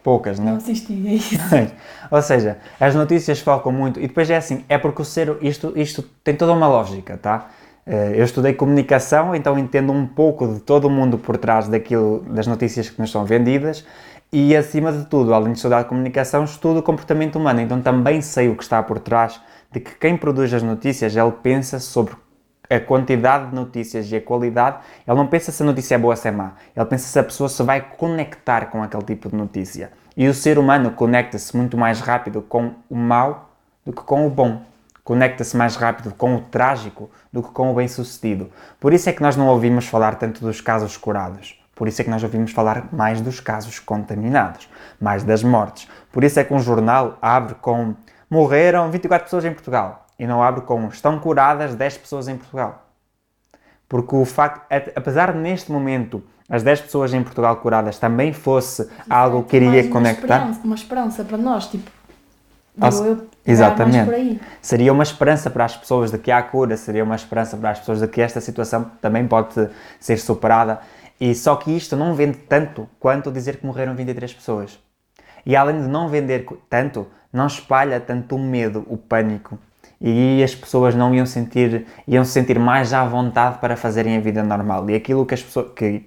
Poucas, 0.04 0.38
não 0.40 0.52
não? 0.52 0.58
assisti 0.58 0.94
a 1.08 1.14
isso. 1.14 1.36
Ou 2.12 2.22
seja, 2.22 2.58
as 2.80 2.94
notícias 2.94 3.40
focam 3.40 3.72
muito 3.72 4.00
e 4.00 4.08
depois 4.08 4.30
é 4.30 4.36
assim, 4.36 4.66
é 4.68 4.78
porque 4.78 5.02
o 5.02 5.06
ser, 5.06 5.38
isto, 5.42 5.72
isto 5.78 6.04
tem 6.24 6.36
toda 6.36 6.52
uma 6.52 6.68
lógica, 6.68 7.18
tá? 7.18 7.50
Eh, 7.86 8.14
Eu 8.18 8.26
estudei 8.26 8.54
comunicação, 8.54 9.34
então 9.36 9.58
entendo 9.58 9.94
um 9.94 10.06
pouco 10.06 10.48
de 10.48 10.60
todo 10.60 10.86
o 10.86 10.90
mundo 10.90 11.18
por 11.18 11.38
trás 11.38 11.70
daquilo, 11.70 12.20
das 12.30 12.48
notícias 12.48 12.90
que 12.90 13.00
nos 13.00 13.12
são 13.12 13.24
vendidas 13.26 13.86
e 14.32 14.56
acima 14.56 14.92
de 14.92 15.06
tudo, 15.06 15.34
além 15.34 15.54
de 15.54 15.60
estudar 15.60 15.86
comunicação, 15.86 16.44
estudo 16.44 16.80
o 16.80 16.84
comportamento 16.84 17.38
humano, 17.38 17.62
então 17.62 17.82
também 17.82 18.22
sei 18.22 18.50
o 18.50 18.56
que 18.58 18.64
está 18.64 18.82
por 18.84 19.00
trás 19.00 19.40
de 19.72 19.80
que 19.80 19.96
quem 19.96 20.18
produz 20.18 20.54
as 20.54 20.64
notícias, 20.64 21.16
ele 21.16 21.32
pensa 21.44 21.80
sobre 21.80 22.16
a 22.74 22.80
quantidade 22.80 23.50
de 23.50 23.56
notícias 23.56 24.12
e 24.12 24.16
a 24.16 24.22
qualidade, 24.22 24.78
ele 25.08 25.18
não 25.18 25.28
pensa 25.28 25.52
se 25.52 25.62
a 25.62 25.66
notícia 25.66 25.96
é 25.96 25.98
boa 25.98 26.14
ou 26.14 26.18
se 26.18 26.28
é 26.28 26.32
má. 26.32 26.54
Ele 26.76 26.86
pensa 26.86 27.08
se 27.08 27.20
a 27.20 27.24
pessoa 27.24 27.50
se 27.50 27.62
vai 27.64 27.82
conectar 27.82 28.68
com 28.68 28.82
aquele 28.82 29.04
tipo 29.04 29.30
de 29.30 29.36
notícia. 29.36 29.92
E 30.16 30.28
o 30.28 30.34
ser 30.34 30.58
humano 30.60 30.92
conecta-se 30.92 31.56
muito 31.56 31.78
mais 31.78 32.00
rápido 32.00 32.42
com 32.42 32.74
o 32.90 32.96
mau 32.96 33.50
do 33.86 33.92
que 33.92 34.02
com 34.02 34.26
o 34.26 34.30
bom. 34.30 34.62
Conecta-se 35.04 35.58
mais 35.58 35.76
rápido 35.76 36.14
com 36.16 36.36
o 36.36 36.42
trágico 36.42 37.10
do 37.32 37.44
que 37.44 37.50
com 37.50 37.72
o 37.72 37.76
bem-sucedido. 37.76 38.50
Por 38.80 38.94
isso 38.94 39.10
é 39.10 39.14
que 39.14 39.22
nós 39.22 39.36
não 39.36 39.48
ouvimos 39.48 39.88
falar 39.88 40.16
tanto 40.16 40.42
dos 40.42 40.62
casos 40.62 40.96
curados. 40.96 41.60
Por 41.76 41.88
isso 41.88 42.02
é 42.02 42.06
que 42.06 42.10
nós 42.10 42.24
ouvimos 42.24 42.52
falar 42.52 42.88
mais 42.94 43.20
dos 43.20 43.40
casos 43.40 43.80
contaminados, 43.80 44.70
mais 45.02 45.24
das 45.24 45.44
mortes. 45.44 45.90
Por 46.12 46.24
isso 46.24 46.40
é 46.40 46.44
que 46.44 46.54
um 46.54 46.60
jornal 46.60 47.18
abre 47.22 47.56
com 47.56 47.96
morreram 48.30 48.90
24 48.90 49.26
pessoas 49.26 49.46
em 49.46 49.54
Portugal 49.54 50.03
e 50.24 50.28
não 50.28 50.42
abre 50.42 50.62
com 50.62 50.88
estão 50.88 51.20
curadas 51.20 51.76
10 51.76 51.98
pessoas 51.98 52.30
em 52.30 52.38
Portugal. 52.38 52.88
Porque 53.90 54.16
o 54.16 54.24
facto, 54.24 54.66
apesar 54.96 55.34
de 55.34 55.38
neste 55.40 55.70
momento 55.70 56.24
as 56.50 56.64
10 56.64 56.82
pessoas 56.82 57.14
em 57.14 57.22
Portugal 57.22 57.58
curadas 57.58 58.00
também 58.00 58.32
fosse 58.32 58.90
algo 59.10 59.44
que 59.44 59.58
iria 59.58 59.90
conectar, 59.90 60.36
esperança- 60.38 60.62
Uma 60.64 60.76
esperança 60.76 61.24
para 61.26 61.38
nós, 61.38 61.68
tipo, 61.68 61.92
eu, 63.06 63.16
pegar 63.18 63.28
exatamente. 63.46 63.98
seria 64.62 64.94
uma 64.94 65.04
esperança 65.04 65.50
para 65.50 65.66
as 65.66 65.76
pessoas 65.76 66.10
de 66.10 66.18
que 66.18 66.32
há 66.32 66.42
cura, 66.42 66.78
seria 66.78 67.04
uma 67.04 67.16
esperança 67.16 67.58
para 67.58 67.72
as 67.72 67.80
pessoas 67.80 68.00
de 68.00 68.08
que 68.08 68.22
esta 68.22 68.40
situação 68.40 68.90
também 69.02 69.28
pode 69.28 69.70
ser 70.00 70.18
superada. 70.18 70.80
E 71.20 71.36
só 71.36 71.56
que 71.58 71.70
isto 71.76 71.96
não 71.98 72.16
vende 72.16 72.38
tanto 72.38 72.88
quanto 72.98 73.30
dizer 73.30 73.58
que 73.58 73.66
morreram 73.66 73.94
23 73.94 74.34
pessoas. 74.34 74.80
E 75.46 75.54
além 75.56 75.82
de 75.82 75.88
não 75.88 76.08
vender 76.08 76.46
tanto, 76.70 77.08
não 77.32 77.48
espalha 77.48 78.00
tanto 78.00 78.36
o 78.36 78.40
medo, 78.40 78.86
o 78.88 78.98
pânico. 78.98 79.60
E 80.06 80.44
as 80.44 80.54
pessoas 80.54 80.94
não 80.94 81.16
iam 81.16 81.26
sentir, 81.26 81.88
iam 82.06 82.26
se 82.26 82.32
sentir 82.32 82.60
mais 82.60 82.94
à 82.94 83.06
vontade 83.06 83.60
para 83.60 83.78
fazerem 83.78 84.18
a 84.18 84.20
vida 84.20 84.44
normal. 84.44 84.90
E 84.90 84.96
aquilo 84.96 85.26
que, 85.26 85.34
as 85.34 85.42
pessoas, 85.42 85.68
que, 85.74 86.00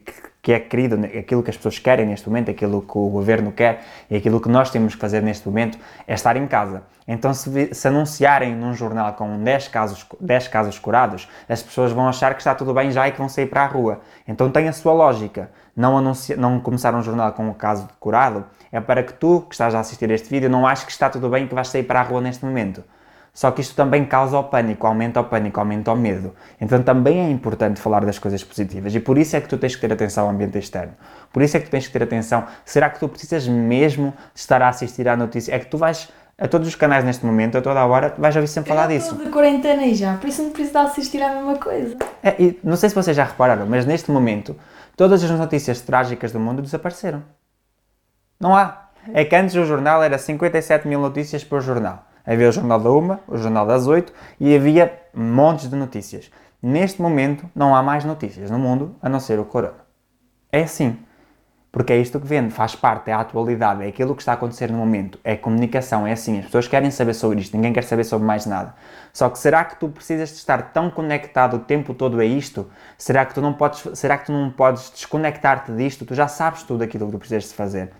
que- 0.42 0.52
é 0.52 0.61
querido, 0.61 0.96
aquilo 1.18 1.42
que 1.42 1.48
as 1.50 1.56
pessoas 1.56 1.78
querem 1.78 2.04
neste 2.06 2.28
momento, 2.28 2.50
aquilo 2.50 2.82
que 2.82 2.96
o 2.98 3.09
governo 3.09 3.50
quer 3.52 3.82
e 4.11 4.16
aquilo 4.16 4.38
que 4.40 4.48
nós 4.50 4.70
temos 4.70 4.94
que 4.94 5.00
fazer 5.00 5.22
neste 5.22 5.48
momento 5.48 5.78
é 6.06 6.12
estar 6.14 6.37
em 6.37 6.46
casa. 6.46 6.82
Então, 7.09 7.32
se, 7.32 7.74
se 7.74 7.88
anunciarem 7.88 8.54
num 8.54 8.74
jornal 8.74 9.12
com 9.14 9.42
10 9.42 9.68
casos, 9.68 10.06
10 10.20 10.48
casos 10.48 10.78
curados, 10.78 11.26
as 11.48 11.62
pessoas 11.62 11.90
vão 11.90 12.06
achar 12.06 12.35
que 12.35 12.40
está 12.42 12.54
tudo 12.54 12.74
bem 12.74 12.90
já 12.90 13.09
e 13.09 13.12
que 13.12 13.18
vão 13.18 13.28
sair 13.30 13.46
para 13.46 13.62
a 13.62 13.66
rua. 13.66 14.00
Então, 14.28 14.50
tem 14.50 14.68
a 14.68 14.72
sua 14.72 14.92
lógica. 14.92 15.50
Não, 15.74 15.96
anunciar, 15.96 16.38
não 16.38 16.61
começar 16.61 16.94
um 16.94 17.02
jornal 17.02 17.32
com 17.32 17.48
um 17.48 17.54
caso 17.54 17.88
curado 17.98 18.44
é 18.70 18.80
para 18.80 19.02
que 19.02 19.14
tu, 19.14 19.40
que 19.48 19.54
estás 19.54 19.74
a 19.74 19.80
assistir 19.80 20.11
este 20.11 20.28
vídeo, 20.28 20.50
não 20.50 20.66
aches 20.66 20.85
que 20.85 20.92
está 20.92 21.09
tudo 21.09 21.28
bem 21.30 21.44
e 21.44 21.48
que 21.48 21.54
vais 21.54 21.68
sair 21.68 21.82
para 21.85 22.00
a 22.00 22.02
rua 22.02 22.20
neste 22.20 22.44
momento. 22.44 22.85
Só 23.37 23.51
que 23.51 23.61
isto 23.61 23.75
também 23.75 24.07
causa 24.07 24.38
o 24.38 24.44
pânico, 24.44 24.87
aumenta 24.87 25.20
o 25.20 25.25
pânico, 25.25 25.61
aumenta 25.61 25.92
o 25.92 25.96
medo. 25.96 26.35
Então 26.59 26.83
também 26.83 27.20
é 27.20 27.31
importante 27.31 27.79
falar 27.79 28.03
das 28.03 28.18
coisas 28.18 28.42
positivas 28.42 28.94
e 28.94 28.99
por 28.99 29.18
isso 29.18 29.37
é 29.37 29.42
que 29.42 29.46
tu 29.46 29.59
tens 29.59 29.75
que 29.75 29.81
ter 29.83 29.92
atenção 29.92 30.25
ao 30.25 30.31
ambiente 30.31 30.57
externo. 30.57 30.94
Por 31.31 31.42
isso 31.42 31.55
é 31.55 31.61
que 31.61 31.66
tu 31.66 31.70
tens 31.70 31.87
que 31.87 31.92
ter 31.92 32.03
atenção. 32.03 32.46
Será 32.64 32.88
que 32.88 32.99
tu 32.99 33.07
precisas 33.07 33.46
mesmo 33.46 34.14
estar 34.35 34.62
a 34.62 34.70
assistir 34.70 35.07
à 35.07 35.14
notícia? 35.14 35.55
É 35.55 35.59
que 35.59 35.66
tu 35.66 35.77
vais 35.77 36.09
a 36.38 36.49
todos 36.49 36.66
os 36.66 36.75
canais 36.75 37.05
neste 37.05 37.27
momento, 37.27 37.59
a 37.59 37.61
toda 37.61 37.79
a 37.79 37.85
hora, 37.85 38.14
vais 38.16 38.35
ouvir 38.35 38.49
sempre 38.49 38.70
falar 38.70 38.87
disso. 38.87 39.14
Eu 39.14 39.27
de 39.27 39.31
quarentena 39.31 39.85
e 39.85 39.94
já, 39.94 40.14
por 40.14 40.31
isso 40.31 40.42
não 40.42 40.49
preciso 40.49 40.72
de 40.72 40.79
assistir 40.79 41.22
à 41.22 41.35
mesma 41.35 41.57
coisa. 41.59 41.94
É, 42.22 42.42
e 42.42 42.59
não 42.64 42.77
sei 42.77 42.88
se 42.88 42.94
vocês 42.94 43.14
já 43.14 43.25
repararam, 43.25 43.66
mas 43.66 43.85
neste 43.85 44.11
momento 44.11 44.57
todas 44.96 45.22
as 45.22 45.31
notícias 45.31 45.83
trágicas 45.83 46.33
do 46.33 46.40
mundo 46.40 46.62
desapareceram. 46.62 47.22
Não 48.40 48.57
há. 48.57 48.88
É 49.12 49.27
que 49.27 49.37
antes 49.37 49.55
o 49.57 49.64
jornal 49.66 50.03
era 50.03 50.16
57 50.16 50.88
mil 50.88 51.01
notícias 51.01 51.44
por 51.44 51.61
jornal. 51.61 52.03
Havia 52.27 52.49
o 52.49 52.53
Jornal 52.53 52.81
da 52.81 52.91
Uma, 52.91 53.21
o 53.29 53.37
Jornal 53.37 53.67
das 53.67 53.87
Oito 53.87 54.12
e 54.41 54.55
havia 54.57 55.01
montes 55.15 55.71
de 55.71 55.77
notícias. 55.77 56.31
Neste 56.61 57.01
momento 57.01 57.49
não 57.55 57.75
há 57.75 57.83
mais 57.83 58.05
notícias 58.05 58.51
no 58.51 58.59
mundo 58.59 58.97
a 59.01 59.09
não 59.09 59.21
ser 59.21 59.39
o 59.39 59.45
Corona. 59.45 59.87
É 60.51 60.62
assim. 60.62 60.99
Porque 61.77 61.93
é 61.93 61.99
isto 61.99 62.19
que 62.19 62.27
vende, 62.27 62.55
faz 62.55 62.75
parte, 62.75 63.11
é 63.11 63.12
a 63.12 63.21
atualidade, 63.21 63.85
é 63.85 63.89
aquilo 63.89 64.15
que 64.15 64.23
está 64.23 64.33
a 64.33 64.35
acontecer 64.35 64.73
no 64.73 64.79
momento, 64.79 65.21
é 65.23 65.37
comunicação, 65.37 66.07
é 66.07 66.12
assim, 66.12 66.39
as 66.39 66.47
pessoas 66.47 66.67
querem 66.67 66.91
saber 66.91 67.12
sobre 67.12 67.39
isto, 67.39 67.55
ninguém 67.55 67.71
quer 67.71 67.85
saber 67.85 68.05
sobre 68.05 68.27
mais 68.27 68.47
nada. 68.47 68.75
Só 69.12 69.29
que 69.29 69.39
será 69.39 69.62
que 69.62 69.79
tu 69.79 69.91
precisas 69.91 70.31
de 70.31 70.37
estar 70.37 70.73
tão 70.73 70.91
conectado 70.91 71.57
o 71.57 71.59
tempo 71.59 71.93
todo 71.93 72.19
a 72.19 72.25
isto? 72.25 72.71
Será 72.97 73.27
que 73.27 73.35
tu 73.35 73.43
não 73.43 73.53
podes, 73.53 73.87
será 73.93 74.17
que 74.17 74.25
tu 74.25 74.33
não 74.33 74.51
podes 74.51 74.91
desconectar-te 74.91 75.71
disto? 75.73 76.07
Tu 76.07 76.15
já 76.15 76.27
sabes 76.27 76.62
tudo 76.62 76.83
aquilo 76.83 77.05
que 77.05 77.12
tu 77.12 77.19
precisas 77.19 77.51
de 77.51 77.55
fazer. 77.55 77.91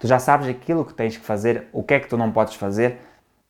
Tu 0.00 0.06
já 0.06 0.18
sabes 0.18 0.48
aquilo 0.48 0.82
que 0.82 0.94
tens 0.94 1.18
que 1.18 1.24
fazer, 1.24 1.68
o 1.74 1.82
que 1.82 1.92
é 1.92 2.00
que 2.00 2.08
tu 2.08 2.16
não 2.16 2.32
podes 2.32 2.54
fazer. 2.54 2.98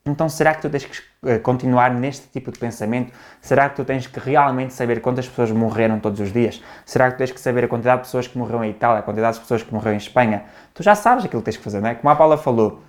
Então, 0.07 0.29
será 0.29 0.55
que 0.55 0.61
tu 0.61 0.69
tens 0.69 0.85
que 0.85 0.97
eh, 1.25 1.37
continuar 1.37 1.93
neste 1.93 2.27
tipo 2.27 2.51
de 2.51 2.57
pensamento? 2.57 3.11
Será 3.41 3.67
que 3.69 3.75
tu 3.75 3.83
tens 3.83 4.07
que 4.07 4.19
realmente 4.19 4.73
saber 4.73 5.01
quantas 5.01 5.27
pessoas 5.27 5.51
morreram 5.51 5.99
todos 5.99 6.19
os 6.19 6.31
dias? 6.31 6.63
Será 6.85 7.07
que 7.07 7.15
tu 7.15 7.17
tens 7.17 7.31
que 7.31 7.39
saber 7.39 7.65
a 7.65 7.67
quantidade 7.67 7.97
de 7.97 8.07
pessoas 8.07 8.27
que 8.27 8.37
morreram 8.37 8.63
em 8.63 8.71
Itália, 8.71 8.99
a 8.99 9.03
quantidade 9.03 9.35
de 9.35 9.41
pessoas 9.41 9.63
que 9.63 9.73
morreram 9.73 9.95
em 9.95 9.97
Espanha? 9.97 10.45
Tu 10.73 10.81
já 10.81 10.95
sabes 10.95 11.25
aquilo 11.25 11.41
que 11.41 11.45
tens 11.45 11.57
que 11.57 11.63
fazer, 11.63 11.81
não 11.81 11.89
é? 11.89 11.95
Como 11.95 12.09
a 12.09 12.15
Paula 12.15 12.37
falou, 12.37 12.81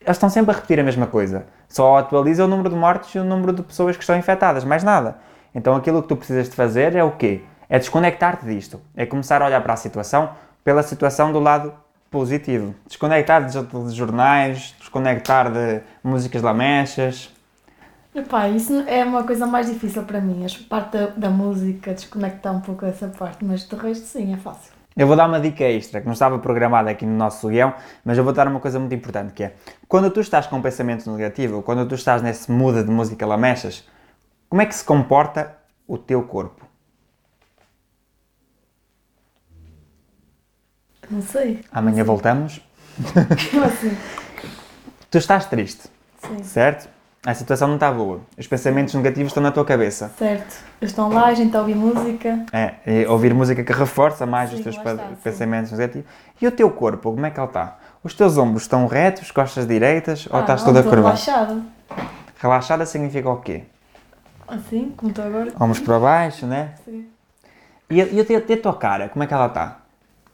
eles 0.00 0.16
estão 0.16 0.28
sempre 0.28 0.52
a 0.52 0.54
repetir 0.54 0.78
a 0.78 0.82
mesma 0.82 1.06
coisa. 1.06 1.46
Só 1.68 1.98
atualiza 1.98 2.44
o 2.44 2.48
número 2.48 2.68
de 2.68 2.76
mortes 2.76 3.14
e 3.14 3.18
o 3.18 3.24
número 3.24 3.52
de 3.52 3.62
pessoas 3.62 3.96
que 3.96 4.02
estão 4.02 4.16
infectadas, 4.16 4.64
mais 4.64 4.82
nada. 4.82 5.18
Então, 5.54 5.74
aquilo 5.74 6.02
que 6.02 6.08
tu 6.08 6.16
precisas 6.16 6.48
de 6.48 6.54
fazer 6.54 6.94
é 6.94 7.02
o 7.02 7.12
quê? 7.12 7.42
É 7.68 7.78
desconectar-te 7.78 8.44
disto. 8.44 8.80
É 8.96 9.06
começar 9.06 9.42
a 9.42 9.46
olhar 9.46 9.60
para 9.62 9.74
a 9.74 9.76
situação 9.76 10.30
pela 10.62 10.82
situação 10.82 11.32
do 11.32 11.40
lado 11.40 11.72
positivo. 12.10 12.74
Desconectar 12.86 13.46
de 13.46 13.94
jornais, 13.94 14.74
desconectar 14.90 15.52
de 15.52 15.80
músicas 16.02 16.42
lamechas. 16.42 17.30
Epá, 18.12 18.48
isso 18.48 18.80
é 18.88 19.04
uma 19.04 19.22
coisa 19.22 19.46
mais 19.46 19.68
difícil 19.68 20.02
para 20.02 20.20
mim, 20.20 20.44
a 20.44 20.68
parte 20.68 20.98
da, 20.98 21.06
da 21.06 21.30
música, 21.30 21.94
desconectar 21.94 22.52
um 22.52 22.60
pouco 22.60 22.84
dessa 22.84 23.06
parte, 23.06 23.44
mas 23.44 23.68
de 23.68 23.76
resto 23.76 24.04
sim, 24.04 24.34
é 24.34 24.36
fácil. 24.36 24.72
Eu 24.96 25.06
vou 25.06 25.14
dar 25.14 25.28
uma 25.28 25.38
dica 25.38 25.62
extra, 25.62 26.00
que 26.00 26.06
não 26.06 26.12
estava 26.12 26.36
programada 26.40 26.90
aqui 26.90 27.06
no 27.06 27.16
nosso 27.16 27.48
guião, 27.48 27.72
mas 28.04 28.18
eu 28.18 28.24
vou 28.24 28.32
dar 28.32 28.48
uma 28.48 28.58
coisa 28.58 28.80
muito 28.80 28.92
importante, 28.92 29.32
que 29.32 29.44
é, 29.44 29.54
quando 29.86 30.10
tu 30.10 30.20
estás 30.20 30.48
com 30.48 30.56
um 30.56 30.62
pensamento 30.62 31.08
negativo, 31.08 31.62
quando 31.62 31.86
tu 31.86 31.94
estás 31.94 32.20
nesse 32.20 32.50
mood 32.50 32.82
de 32.82 32.90
música 32.90 33.24
lamechas, 33.24 33.88
como 34.48 34.60
é 34.60 34.66
que 34.66 34.74
se 34.74 34.84
comporta 34.84 35.56
o 35.86 35.96
teu 35.96 36.24
corpo? 36.24 36.66
Não 41.08 41.22
sei. 41.22 41.60
Amanhã 41.70 42.02
voltamos. 42.02 42.60
Como 43.50 43.64
assim? 43.64 43.96
Tu 45.10 45.18
estás 45.18 45.46
triste, 45.46 45.88
Sim. 46.18 46.42
certo? 46.42 46.88
A 47.26 47.34
situação 47.34 47.68
não 47.68 47.74
está 47.74 47.90
boa. 47.92 48.20
Os 48.38 48.46
pensamentos 48.46 48.94
negativos 48.94 49.30
estão 49.30 49.42
na 49.42 49.50
tua 49.52 49.64
cabeça. 49.64 50.10
Certo. 50.16 50.56
Eles 50.80 50.90
estão 50.92 51.10
lá, 51.10 51.26
a 51.26 51.34
gente 51.34 51.54
a 51.54 51.60
ouvir 51.60 51.74
música. 51.74 52.46
É, 52.52 53.06
ouvir 53.10 53.34
música 53.34 53.62
que 53.62 53.72
reforça 53.72 54.24
mais 54.24 54.48
Sim, 54.50 54.56
os 54.56 54.62
teus 54.62 54.76
está, 54.76 54.96
sim. 54.96 55.16
pensamentos 55.22 55.72
negativos. 55.72 56.08
E 56.40 56.46
o 56.46 56.52
teu 56.52 56.70
corpo, 56.70 57.12
como 57.12 57.26
é 57.26 57.30
que 57.30 57.38
ele 57.38 57.46
está? 57.46 57.76
Os 58.02 58.14
teus 58.14 58.38
ombros 58.38 58.62
estão 58.62 58.86
retos, 58.86 59.30
costas 59.30 59.66
direitas 59.66 60.26
ou 60.30 60.38
Ah, 60.38 60.40
estás 60.40 60.60
não, 60.60 60.68
toda 60.68 60.82
curvada? 60.82 61.08
relaxada. 61.16 61.60
Relaxada 62.38 62.86
significa 62.86 63.28
o 63.28 63.36
quê? 63.36 63.64
Assim, 64.48 64.94
como 64.96 65.10
estou 65.10 65.24
agora. 65.26 65.52
Ombros 65.60 65.80
para 65.80 65.98
baixo, 65.98 66.46
né? 66.46 66.70
Sim. 66.84 67.06
E, 67.90 68.00
e 68.00 68.26
e 68.48 68.52
a 68.54 68.56
tua 68.62 68.74
cara, 68.74 69.08
como 69.10 69.22
é 69.22 69.26
que 69.26 69.34
ela 69.34 69.46
está? 69.46 69.80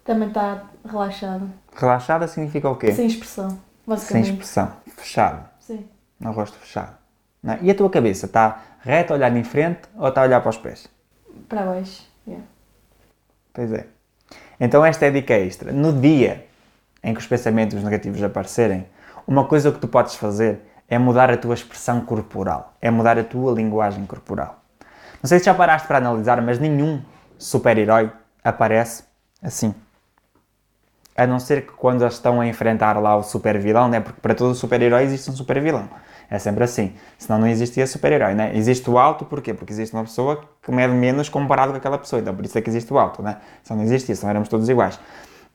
Também 0.04 0.28
está 0.28 0.62
relaxada. 0.88 1.46
Relaxada 1.74 2.28
significa 2.28 2.70
o 2.70 2.76
quê? 2.76 2.92
Sem 2.92 3.06
expressão, 3.08 3.58
Sem 3.98 4.22
expressão. 4.22 4.72
Fechado. 4.96 5.48
Sim. 5.60 5.86
No 6.18 6.32
rosto 6.32 6.58
fechado. 6.58 6.96
não 7.42 7.54
é? 7.54 7.58
E 7.62 7.70
a 7.70 7.74
tua 7.74 7.90
cabeça 7.90 8.26
está 8.26 8.62
reta, 8.80 9.12
a 9.12 9.16
olhar 9.16 9.34
em 9.36 9.44
frente 9.44 9.82
ou 9.96 10.08
está 10.08 10.22
a 10.22 10.24
olhar 10.24 10.40
para 10.40 10.50
os 10.50 10.56
pés? 10.56 10.88
Para 11.48 11.64
baixo. 11.64 12.04
Yeah. 12.26 12.44
Pois 13.52 13.72
é. 13.72 13.86
Então 14.58 14.84
esta 14.84 15.04
é 15.04 15.08
a 15.08 15.12
dica 15.12 15.34
extra. 15.34 15.72
No 15.72 15.92
dia 15.92 16.46
em 17.02 17.12
que 17.14 17.20
os 17.20 17.26
pensamentos 17.26 17.82
negativos 17.82 18.22
aparecerem, 18.22 18.86
uma 19.26 19.46
coisa 19.46 19.70
que 19.70 19.78
tu 19.78 19.86
podes 19.88 20.14
fazer 20.14 20.60
é 20.88 20.98
mudar 20.98 21.30
a 21.30 21.36
tua 21.36 21.54
expressão 21.54 22.00
corporal, 22.00 22.74
é 22.80 22.90
mudar 22.90 23.18
a 23.18 23.24
tua 23.24 23.52
linguagem 23.52 24.06
corporal. 24.06 24.62
Não 25.22 25.28
sei 25.28 25.38
se 25.38 25.46
já 25.46 25.54
paraste 25.54 25.86
para 25.86 25.98
analisar, 25.98 26.40
mas 26.40 26.58
nenhum 26.58 27.02
super-herói 27.38 28.10
aparece 28.42 29.04
assim. 29.42 29.74
A 31.16 31.26
não 31.26 31.38
ser 31.38 31.62
que 31.62 31.72
quando 31.72 32.02
eles 32.02 32.14
estão 32.14 32.40
a 32.40 32.46
enfrentar 32.46 33.00
lá 33.00 33.16
o 33.16 33.22
super-vilão, 33.22 33.88
né? 33.88 34.00
porque 34.00 34.20
para 34.20 34.34
todo 34.34 34.54
super-herói 34.54 35.04
existe 35.04 35.30
um 35.30 35.34
super-vilão. 35.34 35.88
É 36.28 36.38
sempre 36.38 36.64
assim. 36.64 36.94
Senão 37.16 37.38
não 37.40 37.46
existia 37.46 37.86
super-herói, 37.86 38.34
né? 38.34 38.50
Existe 38.54 38.90
o 38.90 38.98
alto, 38.98 39.24
porquê? 39.24 39.54
Porque 39.54 39.72
existe 39.72 39.94
uma 39.94 40.02
pessoa 40.02 40.42
que 40.60 40.72
mede 40.72 40.92
menos 40.92 41.28
comparado 41.28 41.72
com 41.72 41.78
aquela 41.78 41.98
pessoa. 41.98 42.20
Então 42.20 42.34
por 42.34 42.44
isso 42.44 42.58
é 42.58 42.60
que 42.60 42.68
existe 42.68 42.92
o 42.92 42.98
alto, 42.98 43.22
né? 43.22 43.38
Senão 43.62 43.78
não 43.78 43.86
existia, 43.86 44.14
senão 44.14 44.30
éramos 44.30 44.48
todos 44.48 44.68
iguais. 44.68 44.98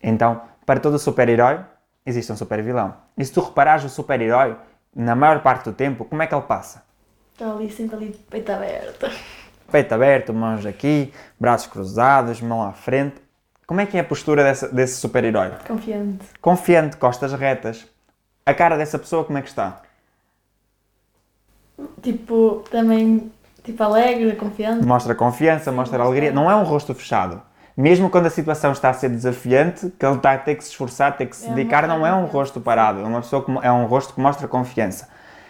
Então, 0.02 0.42
para 0.66 0.80
todo 0.80 0.98
super-herói, 0.98 1.60
existe 2.06 2.32
um 2.32 2.38
super-vilão. 2.38 2.96
E 3.18 3.26
se 3.26 3.32
tu 3.32 3.42
reparares 3.42 3.84
o 3.84 3.90
super-herói, 3.90 4.56
na 4.96 5.16
maior 5.16 5.42
parte 5.42 5.66
do 5.66 5.74
tempo, 5.74 6.06
como 6.06 6.22
é 6.22 6.28
que 6.28 6.34
ele 6.34 6.42
passa? 6.44 6.84
Está 7.34 7.52
ali, 7.52 7.72
sempre 7.72 7.96
ali, 7.96 8.20
peito 8.30 8.52
aberto. 8.52 9.10
Peito 9.72 9.94
aberto, 9.94 10.34
mãos 10.34 10.66
aqui, 10.66 11.14
braços 11.40 11.68
cruzados, 11.68 12.42
mão 12.42 12.62
à 12.62 12.74
frente. 12.74 13.21
Como 13.72 13.80
é 13.80 13.86
que 13.86 13.96
é 13.96 14.02
a 14.02 14.04
postura 14.04 14.44
dessa- 14.44 14.68
desse 14.68 14.96
super-herói? 14.96 15.52
Confiante. 15.66 16.26
Confiante, 16.42 16.98
costas 16.98 17.32
retas. 17.32 17.88
A 18.46 18.54
cara 18.54 18.76
dessa 18.76 19.00
pessoa 19.00 19.24
como 19.24 19.38
é 19.38 19.42
que 19.42 19.48
está? 19.48 19.82
Tipo, 22.02 22.66
também, 22.70 23.32
tipo, 23.64 23.82
alegre, 23.82 24.36
confiante. 24.36 24.86
Mostra 24.86 25.16
confiança, 25.16 25.72
mostra 25.72 26.04
alegria. 26.04 26.34
Não 26.34 26.52
é 26.52 26.56
um 26.58 26.64
rosto 26.64 26.94
fechado. 26.94 27.42
Mesmo 27.78 28.10
quando 28.10 28.26
a 28.26 28.30
situação 28.30 28.74
está 28.74 28.90
a 28.90 28.94
ser 28.94 29.08
desafiante, 29.08 29.90
que 29.98 30.06
ele 30.06 30.18
está 30.18 30.34
a 30.34 30.38
ter 30.38 30.56
que 30.56 30.66
se 30.66 30.72
esforçar, 30.72 31.16
ter 31.16 31.28
que 31.28 31.36
se 31.38 31.48
É 31.48 31.54
dedicar, 31.54 31.88
não 31.88 32.06
é 32.06 32.14
um 32.14 32.26
rosto 32.26 32.60
parado. 32.60 33.00
É 33.00 33.04
uma 33.06 33.22
pessoa 33.22 33.42
que, 33.42 33.52
é 33.66 33.72
um 33.72 33.86
rosto 33.86 34.14
que 34.14 34.20
mostra 34.20 34.50
confiança. 34.50 35.08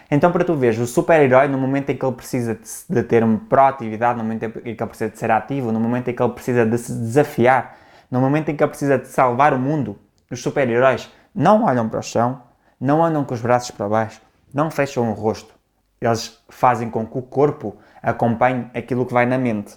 Então, 0.08 0.30
para 0.30 0.44
tu 0.44 0.54
veres, 0.54 0.78
o 0.78 0.86
super-herói, 0.86 1.48
no 1.48 1.58
momento 1.58 1.90
em 1.90 1.96
que 1.96 2.06
ele 2.06 2.14
precisa 2.14 2.54
de, 2.54 2.60
de 2.88 3.02
ter 3.02 3.24
uma 3.24 3.40
proatividade, 3.48 4.16
no 4.16 4.22
momento 4.22 4.44
em 4.44 4.50
que 4.52 4.58
ele 4.68 4.76
precisa 4.76 5.10
de 5.10 5.18
ser 5.18 5.32
ativo, 5.32 5.72
no 5.72 5.80
momento 5.80 6.06
em 6.06 6.14
que 6.14 6.22
ele 6.22 6.32
precisa 6.32 6.64
de 6.64 6.78
se 6.78 6.92
desafiar, 6.92 7.81
no 8.12 8.20
momento 8.20 8.50
em 8.50 8.56
que 8.56 8.66
precisa 8.66 8.98
de 8.98 9.08
salvar 9.08 9.54
o 9.54 9.58
mundo, 9.58 9.98
os 10.30 10.40
super-heróis 10.42 11.10
não 11.34 11.64
olham 11.64 11.88
para 11.88 11.98
o 12.00 12.02
chão, 12.02 12.42
não 12.78 13.02
andam 13.02 13.24
com 13.24 13.32
os 13.34 13.40
braços 13.40 13.70
para 13.70 13.88
baixo, 13.88 14.20
não 14.52 14.70
fecham 14.70 15.10
o 15.10 15.14
rosto. 15.14 15.54
Eles 16.00 16.38
fazem 16.50 16.90
com 16.90 17.06
que 17.06 17.16
o 17.18 17.22
corpo 17.22 17.76
acompanhe 18.02 18.66
aquilo 18.74 19.06
que 19.06 19.14
vai 19.14 19.24
na 19.24 19.38
mente. 19.38 19.76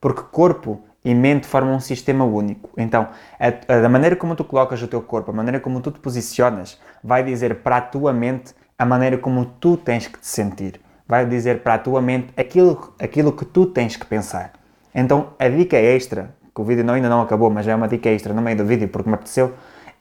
Porque 0.00 0.22
corpo 0.32 0.80
e 1.04 1.14
mente 1.14 1.46
formam 1.46 1.76
um 1.76 1.80
sistema 1.80 2.24
único. 2.24 2.70
Então, 2.76 3.08
a, 3.38 3.46
a- 3.74 3.80
da 3.80 3.88
maneira 3.88 4.16
como 4.16 4.34
tu 4.34 4.42
colocas 4.42 4.82
o 4.82 4.88
teu 4.88 5.00
corpo, 5.00 5.30
a 5.30 5.34
maneira 5.34 5.60
como 5.60 5.80
tu 5.80 5.92
te 5.92 6.00
posicionas, 6.00 6.80
vai 7.04 7.22
dizer 7.22 7.56
para 7.62 7.76
a 7.76 7.80
tua 7.80 8.12
mente 8.12 8.52
a 8.76 8.84
maneira 8.84 9.16
como 9.16 9.44
tu 9.46 9.76
tens 9.76 10.08
que 10.08 10.18
te 10.18 10.26
sentir. 10.26 10.80
Vai 11.06 11.24
dizer 11.24 11.62
para 11.62 11.74
a 11.74 11.78
tua 11.78 12.02
mente 12.02 12.32
aquilo, 12.36 12.94
aquilo 13.00 13.30
que 13.32 13.44
tu 13.44 13.66
tens 13.66 13.96
que 13.96 14.04
pensar. 14.06 14.52
Então, 14.92 15.28
a 15.38 15.48
dica 15.48 15.76
extra, 15.76 16.34
que 16.56 16.60
o 16.62 16.64
vídeo 16.64 16.82
não- 16.82 16.94
ainda 16.94 17.08
não 17.10 17.20
acabou, 17.20 17.50
mas 17.50 17.68
é 17.68 17.74
uma 17.74 17.86
dica 17.86 18.08
extra 18.08 18.32
no 18.32 18.40
meio 18.40 18.56
do 18.56 18.64
vídeo 18.64 18.88
porque 18.88 19.08
me 19.10 19.14
apeteceu, 19.14 19.52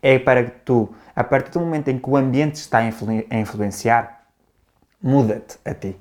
é 0.02 0.18
para 0.18 0.46
que 0.46 0.52
tu, 0.64 0.90
a 1.14 1.22
partir 1.22 1.52
do 1.52 1.60
momento 1.60 1.90
em 1.90 2.00
que 2.00 2.10
o 2.10 2.16
ambiente 2.16 2.56
está 2.56 2.78
a 2.78 2.86
influ- 2.86 3.26
a 3.30 3.36
influenciar, 3.36 4.22
muda-te 5.04 5.58
a 5.66 5.74
ti. 5.74 5.98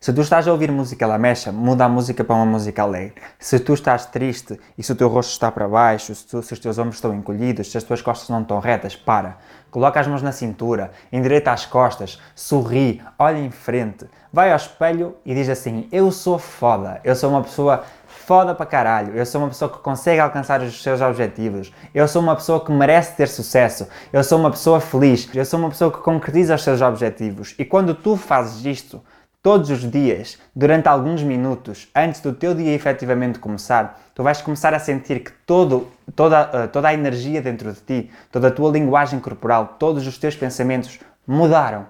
Se 0.00 0.12
tu 0.12 0.20
estás 0.20 0.46
a 0.46 0.52
ouvir 0.52 0.70
música 0.70 1.04
lamecha, 1.08 1.50
muda 1.50 1.84
a 1.84 1.88
música 1.88 2.22
para 2.22 2.36
uma 2.36 2.46
música 2.46 2.82
alegre. 2.82 3.14
Se 3.36 3.58
tu 3.58 3.74
estás 3.74 4.06
triste 4.06 4.60
e 4.76 4.82
se 4.82 4.92
o 4.92 4.94
teu 4.94 5.08
rosto 5.08 5.30
está 5.32 5.50
para 5.50 5.66
baixo, 5.66 6.14
se, 6.14 6.24
tu, 6.24 6.40
se 6.40 6.52
os 6.52 6.58
teus 6.60 6.78
ombros 6.78 6.96
estão 6.96 7.12
encolhidos, 7.12 7.72
se 7.72 7.76
as 7.76 7.82
tuas 7.82 8.00
costas 8.00 8.28
não 8.28 8.42
estão 8.42 8.60
retas, 8.60 8.94
para. 8.94 9.38
Coloca 9.72 9.98
as 9.98 10.06
mãos 10.06 10.22
na 10.22 10.30
cintura, 10.30 10.92
endireita 11.10 11.50
as 11.50 11.66
costas, 11.66 12.20
sorri, 12.32 13.02
olha 13.18 13.38
em 13.38 13.50
frente, 13.50 14.06
vai 14.32 14.52
ao 14.52 14.56
espelho 14.56 15.16
e 15.26 15.34
diz 15.34 15.48
assim: 15.48 15.88
Eu 15.90 16.12
sou 16.12 16.38
foda, 16.38 17.00
eu 17.02 17.16
sou 17.16 17.30
uma 17.30 17.42
pessoa 17.42 17.82
foda 18.28 18.54
para 18.54 18.66
caralho, 18.66 19.16
eu 19.16 19.24
sou 19.24 19.40
uma 19.40 19.48
pessoa 19.48 19.70
que 19.70 19.78
consegue 19.78 20.20
alcançar 20.20 20.60
os 20.60 20.82
seus 20.82 21.00
objetivos, 21.00 21.72
eu 21.94 22.06
sou 22.06 22.20
uma 22.20 22.36
pessoa 22.36 22.62
que 22.62 22.70
merece 22.70 23.16
ter 23.16 23.26
sucesso, 23.26 23.88
eu 24.12 24.22
sou 24.22 24.38
uma 24.38 24.50
pessoa 24.50 24.80
feliz, 24.80 25.30
eu 25.34 25.46
sou 25.46 25.58
uma 25.58 25.70
pessoa 25.70 25.90
que 25.90 25.96
concretiza 26.00 26.54
os 26.54 26.62
seus 26.62 26.82
objetivos. 26.82 27.54
E 27.58 27.64
quando 27.64 27.94
tu 27.94 28.16
fazes 28.16 28.66
isto, 28.66 29.02
todos 29.42 29.70
os 29.70 29.90
dias, 29.90 30.36
durante 30.54 30.86
alguns 30.88 31.22
minutos, 31.22 31.88
antes 31.96 32.20
do 32.20 32.34
teu 32.34 32.54
dia 32.54 32.74
efetivamente 32.74 33.38
começar, 33.38 33.98
tu 34.14 34.22
vais 34.22 34.42
começar 34.42 34.74
a 34.74 34.78
sentir 34.78 35.20
que 35.20 35.32
todo, 35.46 35.88
toda, 36.14 36.50
eh, 36.52 36.66
toda 36.66 36.88
a 36.88 36.92
energia 36.92 37.40
dentro 37.40 37.72
de 37.72 37.80
ti, 37.80 38.10
toda 38.30 38.48
a 38.48 38.50
tua 38.50 38.70
linguagem 38.70 39.20
corporal, 39.20 39.76
todos 39.78 40.06
os 40.06 40.18
teus 40.18 40.36
pensamentos 40.36 41.00
mudaram. 41.26 41.86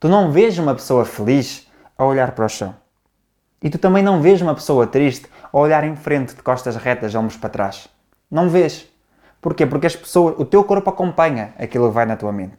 Tu 0.00 0.08
não 0.08 0.32
vês 0.32 0.58
uma 0.58 0.74
pessoa 0.74 1.04
feliz 1.04 1.68
a 1.96 2.04
olhar 2.04 2.32
para 2.32 2.46
o 2.46 2.48
chão. 2.48 2.81
E 3.62 3.70
tu 3.70 3.78
também 3.78 4.02
não 4.02 4.20
vês 4.20 4.42
uma 4.42 4.54
pessoa 4.54 4.86
triste 4.86 5.26
a 5.52 5.58
olhar 5.58 5.84
em 5.84 5.94
frente 5.94 6.34
de 6.34 6.42
costas 6.42 6.74
retas, 6.76 7.14
ombros 7.14 7.36
para 7.36 7.48
trás. 7.48 7.88
Não 8.30 8.48
vês. 8.48 8.88
Porquê? 9.40 9.66
Porque 9.66 9.86
as 9.86 9.94
pessoas, 9.94 10.34
o 10.38 10.44
teu 10.44 10.64
corpo 10.64 10.90
acompanha 10.90 11.54
aquilo 11.58 11.88
que 11.88 11.94
vai 11.94 12.06
na 12.06 12.16
tua 12.16 12.32
mente. 12.32 12.58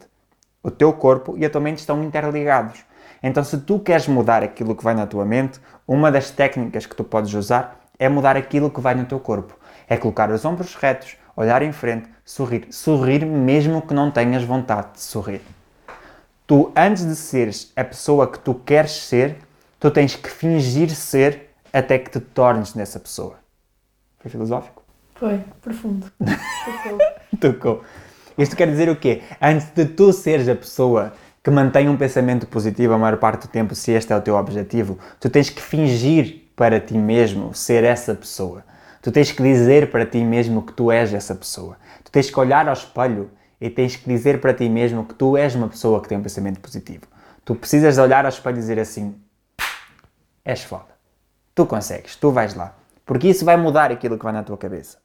O 0.62 0.72
teu 0.72 0.94
corpo 0.94 1.36
e 1.38 1.46
a 1.46 1.50
tua 1.50 1.60
mente 1.60 1.80
estão 1.80 2.02
interligados. 2.04 2.80
Então, 3.22 3.44
se 3.44 3.58
tu 3.58 3.80
queres 3.80 4.08
mudar 4.08 4.44
aquilo 4.44 4.76
que 4.76 4.84
vai 4.84 4.94
na 4.94 5.06
tua 5.06 5.26
mente, 5.26 5.60
uma 5.88 6.12
das 6.12 6.30
técnicas 6.30 6.86
que 6.86 6.96
tu 6.96 7.04
podes 7.04 7.34
usar 7.34 7.80
é 8.00 8.08
mudar 8.08 8.38
aquilo 8.38 8.70
que 8.70 8.82
vai 8.82 8.96
no 8.96 9.06
teu 9.06 9.20
corpo. 9.20 9.58
É 9.88 9.98
colocar 9.98 10.30
os 10.30 10.44
ombros 10.46 10.76
retos, 10.76 11.18
olhar 11.36 11.62
em 11.62 11.72
frente, 11.72 12.10
sorrir. 12.24 12.68
Sorrir 12.70 13.26
mesmo 13.26 13.82
que 13.82 13.94
não 13.94 14.10
tenhas 14.12 14.44
vontade 14.44 14.94
de 14.94 15.02
sorrir. 15.02 15.42
Tu, 16.46 16.72
antes 16.76 17.06
de 17.06 17.16
seres 17.16 17.72
a 17.76 17.84
pessoa 17.84 18.28
que 18.28 18.39
tu 18.39 18.54
queres 18.56 18.92
ser, 18.92 19.38
tu 19.84 19.91
tens 19.91 20.15
que 20.15 20.30
fingir 20.30 20.89
ser 20.91 21.50
até 21.74 22.00
que 22.00 22.10
te 22.10 22.22
tornes 22.22 22.74
nessa 22.74 23.02
pessoa. 23.02 23.36
Foi 24.22 24.32
filosófico? 24.32 24.82
Foi, 25.15 25.41
profundo. 25.62 26.10
Tocou. 26.17 27.00
Tocou. 27.38 27.84
Isto 28.38 28.56
quer 28.56 28.69
dizer 28.69 28.88
o 28.88 28.96
quê? 28.96 29.22
Antes 29.41 29.67
de 29.76 29.86
tu 29.86 30.13
seres 30.13 30.48
a 30.48 30.56
pessoa 30.56 31.12
que 31.43 31.52
mantém 31.52 31.89
um 31.89 31.98
pensamento 31.98 32.48
positivo 32.48 32.93
a 32.93 32.98
maior 32.98 33.17
parte 33.17 33.46
do 33.46 33.50
tempo, 33.50 33.76
se 33.76 33.91
este 33.91 34.13
é 34.13 34.15
o 34.15 34.22
teu 34.22 34.36
objetivo, 34.36 34.98
tu 35.19 35.30
tens 35.30 35.50
que 35.50 35.62
fingir 35.62 36.50
para 36.56 36.80
ti 36.80 36.98
mesmo 36.98 37.54
ser 37.54 37.84
essa 37.84 38.15
pessoa. 38.15 38.63
Tu 39.02 39.12
tens 39.12 39.34
que 39.34 39.43
dizer 39.43 39.91
para 39.91 40.06
ti 40.06 40.24
mesmo 40.24 40.62
que 40.62 40.72
tu 40.72 40.93
és 40.93 41.13
essa 41.13 41.36
pessoa. 41.36 41.76
Tu 42.06 42.10
tens 42.10 42.30
que 42.30 42.39
olhar 42.39 42.69
ao 42.69 42.74
espelho 42.74 43.30
e 43.60 43.69
tens 43.69 43.98
que 43.98 44.08
dizer 44.08 44.39
para 44.39 44.54
ti 44.54 44.69
mesmo 44.69 45.04
que 45.04 45.13
tu 45.13 45.36
és 45.36 45.54
uma 45.56 45.67
pessoa 45.67 46.02
que 46.02 46.08
tem 46.08 46.17
um 46.17 46.24
pensamento 46.24 46.62
positivo. 46.62 47.04
Tu 47.43 47.54
precisas 47.54 47.98
olhar 47.98 48.24
ao 48.24 48.30
espelho 48.30 48.56
e 48.56 48.62
dizer 48.62 48.80
assim: 48.80 49.13
és 50.44 50.64
foda. 50.64 50.94
Tu 51.56 51.66
consegues, 51.66 52.16
tu 52.16 52.32
vais 52.32 52.56
lá. 52.56 52.76
Porque 53.06 53.28
isso 53.28 53.46
vai 53.46 53.58
mudar 53.58 53.92
aquilo 53.92 54.18
que 54.18 54.24
vai 54.24 54.34
na 54.34 54.44
tua 54.44 54.58
cabeça. 54.58 54.98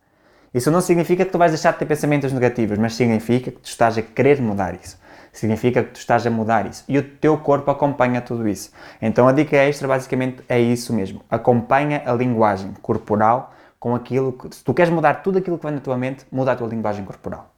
Isso 0.52 0.70
não 0.70 0.80
significa 0.80 1.24
que 1.24 1.30
tu 1.30 1.38
vais 1.38 1.52
deixar 1.52 1.72
de 1.72 1.78
ter 1.78 1.86
pensamentos 1.86 2.32
negativos, 2.32 2.78
mas 2.78 2.94
significa 2.94 3.50
que 3.50 3.58
tu 3.58 3.66
estás 3.66 3.98
a 3.98 4.02
querer 4.02 4.40
mudar 4.40 4.74
isso 4.74 4.98
significa 5.32 5.82
que 5.82 5.92
tu 5.92 5.96
estás 5.96 6.26
a 6.26 6.30
mudar 6.30 6.66
isso. 6.66 6.84
E 6.88 6.98
o 6.98 7.02
teu 7.02 7.36
corpo 7.38 7.70
acompanha 7.70 8.20
tudo 8.20 8.48
isso. 8.48 8.72
Então 9.00 9.28
a 9.28 9.32
dica 9.32 9.56
extra 9.56 9.86
basicamente 9.86 10.42
é 10.48 10.58
isso 10.60 10.92
mesmo. 10.92 11.22
Acompanha 11.30 12.02
a 12.04 12.12
linguagem 12.12 12.72
corporal 12.82 13.54
com 13.78 13.94
aquilo 13.94 14.32
que. 14.32 14.54
Se 14.54 14.64
tu 14.64 14.74
queres 14.74 14.92
mudar 14.92 15.22
tudo 15.22 15.38
aquilo 15.38 15.58
que 15.58 15.64
vem 15.64 15.74
na 15.74 15.80
tua 15.80 15.96
mente, 15.96 16.26
muda 16.30 16.52
a 16.52 16.56
tua 16.56 16.68
linguagem 16.68 17.04
corporal. 17.04 17.52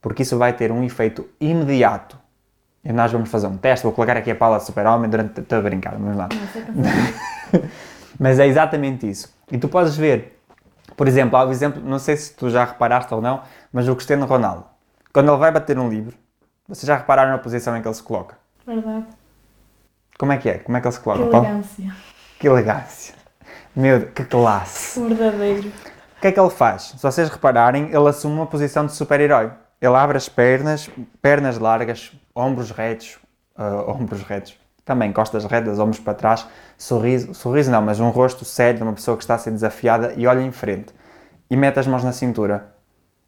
Porque 0.00 0.22
isso 0.22 0.38
vai 0.38 0.52
ter 0.52 0.70
um 0.72 0.82
efeito 0.82 1.28
imediato. 1.40 2.18
E 2.84 2.92
nós 2.92 3.12
vamos 3.12 3.30
fazer 3.30 3.46
um 3.46 3.56
teste. 3.56 3.84
Vou 3.84 3.92
colocar 3.92 4.16
aqui 4.16 4.30
a 4.30 4.34
pala 4.34 4.58
de 4.58 4.64
super-homem 4.64 5.10
durante. 5.10 5.40
Estou 5.40 5.58
a 5.58 5.62
brincar, 5.62 5.92
vamos 5.92 6.16
lá. 6.16 6.28
Mas 8.18 8.38
é 8.38 8.46
exatamente 8.46 9.08
isso. 9.08 9.34
E 9.50 9.58
tu 9.58 9.68
podes 9.68 9.96
ver, 9.96 10.40
por 10.96 11.08
exemplo, 11.08 11.36
há 11.38 11.44
um 11.46 11.50
exemplo, 11.50 11.82
não 11.82 11.98
sei 11.98 12.16
se 12.16 12.34
tu 12.34 12.50
já 12.50 12.64
reparaste 12.64 13.12
ou 13.14 13.22
não, 13.22 13.42
mas 13.72 13.88
o 13.88 13.96
Cristiano 13.96 14.26
Ronaldo, 14.26 14.66
quando 15.12 15.30
ele 15.30 15.38
vai 15.38 15.50
bater 15.50 15.78
um 15.78 15.88
livro, 15.88 16.14
vocês 16.68 16.86
já 16.86 16.96
repararam 16.96 17.30
na 17.30 17.38
posição 17.38 17.74
em 17.76 17.80
que 17.80 17.88
ele 17.88 17.94
se 17.94 18.02
coloca? 18.02 18.36
Verdade. 18.66 19.06
Como 20.18 20.32
é 20.32 20.36
que 20.36 20.50
é? 20.50 20.58
Como 20.58 20.76
é 20.76 20.80
que 20.80 20.86
ele 20.86 20.92
se 20.92 21.00
coloca? 21.00 21.24
Que 21.24 21.30
Paulo? 21.30 21.46
elegância. 21.46 21.94
Que 22.38 22.46
elegância. 22.46 23.14
Meu 23.74 23.98
Deus, 24.00 24.12
que 24.12 24.24
classe. 24.24 25.00
Verdadeiro. 25.00 25.68
O 25.68 26.20
que 26.20 26.26
é 26.26 26.32
que 26.32 26.38
ele 26.38 26.50
faz? 26.50 26.82
Se 26.96 27.02
vocês 27.02 27.30
repararem, 27.30 27.86
ele 27.86 28.08
assume 28.08 28.34
uma 28.34 28.46
posição 28.46 28.84
de 28.84 28.92
super-herói. 28.92 29.50
Ele 29.80 29.96
abre 29.96 30.18
as 30.18 30.28
pernas, 30.28 30.90
pernas 31.22 31.58
largas, 31.58 32.12
ombros 32.34 32.70
retos, 32.70 33.18
uh, 33.58 33.88
ombros 33.90 34.22
retos, 34.22 34.58
também 34.84 35.12
costas 35.12 35.44
retas, 35.44 35.78
ombros 35.78 36.00
para 36.00 36.14
trás, 36.14 36.46
sorriso, 36.76 37.34
sorriso 37.34 37.70
não, 37.70 37.82
mas 37.82 38.00
um 38.00 38.10
rosto 38.10 38.44
sério 38.44 38.78
de 38.78 38.82
uma 38.82 38.92
pessoa 38.92 39.16
que 39.16 39.22
está 39.22 39.34
a 39.34 39.38
ser 39.38 39.50
desafiada 39.50 40.14
e 40.16 40.26
olha 40.26 40.40
em 40.40 40.50
frente. 40.50 40.92
E 41.48 41.56
mete 41.56 41.78
as 41.78 41.86
mãos 41.86 42.02
na 42.02 42.12
cintura. 42.12 42.74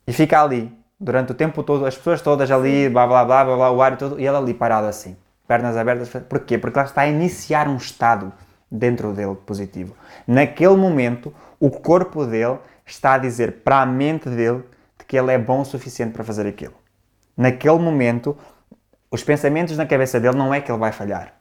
E 0.06 0.12
fica 0.12 0.42
ali, 0.42 0.76
durante 0.98 1.32
o 1.32 1.34
tempo 1.34 1.62
todo, 1.62 1.84
as 1.86 1.96
pessoas 1.96 2.20
todas 2.20 2.50
ali, 2.50 2.88
blá 2.88 3.06
blá 3.06 3.24
blá, 3.24 3.44
blá, 3.44 3.56
blá 3.56 3.70
o 3.70 3.82
ar 3.82 3.92
e 3.92 3.96
tudo, 3.96 4.20
e 4.20 4.26
ele 4.26 4.36
ali 4.36 4.54
parado 4.54 4.86
assim, 4.86 5.16
pernas 5.46 5.76
abertas. 5.76 6.08
Porquê? 6.28 6.58
Porque 6.58 6.78
ela 6.78 6.88
está 6.88 7.02
a 7.02 7.08
iniciar 7.08 7.68
um 7.68 7.76
estado 7.76 8.32
dentro 8.70 9.12
dele 9.12 9.34
positivo. 9.34 9.94
Naquele 10.26 10.76
momento, 10.76 11.34
o 11.60 11.70
corpo 11.70 12.24
dele 12.24 12.58
está 12.86 13.14
a 13.14 13.18
dizer 13.18 13.62
para 13.62 13.82
a 13.82 13.86
mente 13.86 14.28
dele 14.28 14.64
de 14.98 15.04
que 15.06 15.16
ele 15.16 15.32
é 15.32 15.38
bom 15.38 15.60
o 15.60 15.64
suficiente 15.64 16.12
para 16.12 16.24
fazer 16.24 16.46
aquilo. 16.46 16.74
Naquele 17.36 17.78
momento, 17.78 18.36
os 19.12 19.22
pensamentos 19.22 19.76
na 19.76 19.84
cabeça 19.84 20.18
dele 20.18 20.36
não 20.36 20.54
é 20.54 20.60
que 20.60 20.72
ele 20.72 20.78
vai 20.78 20.90
falhar. 20.90 21.34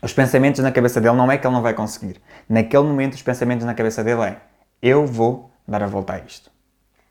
Os 0.00 0.12
pensamentos 0.12 0.62
na 0.62 0.70
cabeça 0.70 1.00
dele 1.00 1.16
não 1.16 1.30
é 1.30 1.36
que 1.36 1.44
ele 1.44 1.52
não 1.52 1.60
vai 1.60 1.74
conseguir. 1.74 2.22
Naquele 2.48 2.84
momento, 2.84 3.14
os 3.14 3.22
pensamentos 3.22 3.66
na 3.66 3.74
cabeça 3.74 4.04
dele 4.04 4.22
é: 4.22 4.36
eu 4.80 5.04
vou 5.04 5.50
dar 5.66 5.82
a 5.82 5.86
volta 5.88 6.12
a 6.12 6.18
isto. 6.20 6.48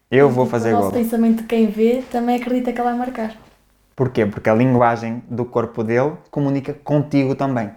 Eu 0.09 0.29
vou 0.29 0.45
fazer 0.45 0.69
o 0.69 0.77
gol. 0.77 0.81
nosso 0.85 0.95
pensamento 0.95 1.41
de 1.41 1.43
quem 1.43 1.67
vê 1.67 2.01
também 2.09 2.37
acredita 2.37 2.71
que 2.71 2.79
ela 2.79 2.91
vai 2.91 2.99
marcar. 2.99 3.35
Porquê? 3.95 4.25
Porque 4.25 4.49
a 4.49 4.53
linguagem 4.53 5.21
do 5.29 5.43
corpo 5.43 5.83
dele 5.83 6.13
comunica 6.31 6.73
contigo 6.73 7.35
também. 7.35 7.69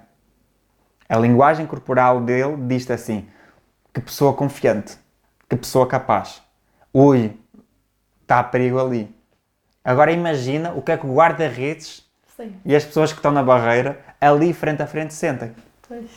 A 1.08 1.18
linguagem 1.18 1.66
corporal 1.66 2.20
dele 2.20 2.56
diz-te 2.68 2.92
assim: 2.92 3.26
que 3.92 4.00
pessoa 4.00 4.32
confiante, 4.34 4.96
que 5.48 5.56
pessoa 5.56 5.84
capaz. 5.84 6.40
Ui, 6.94 7.36
está 8.22 8.38
a 8.38 8.44
perigo 8.44 8.78
ali. 8.78 9.17
Agora 9.88 10.12
imagina 10.12 10.72
o 10.76 10.82
que 10.82 10.92
é 10.92 10.98
que 10.98 11.06
o 11.06 11.14
guarda-redes 11.14 12.02
e 12.62 12.76
as 12.76 12.84
pessoas 12.84 13.10
que 13.10 13.18
estão 13.20 13.32
na 13.32 13.42
barreira 13.42 13.98
ali 14.20 14.52
frente 14.52 14.82
a 14.82 14.86
frente 14.86 15.14
sentem. 15.14 15.52
Pois. 15.88 16.10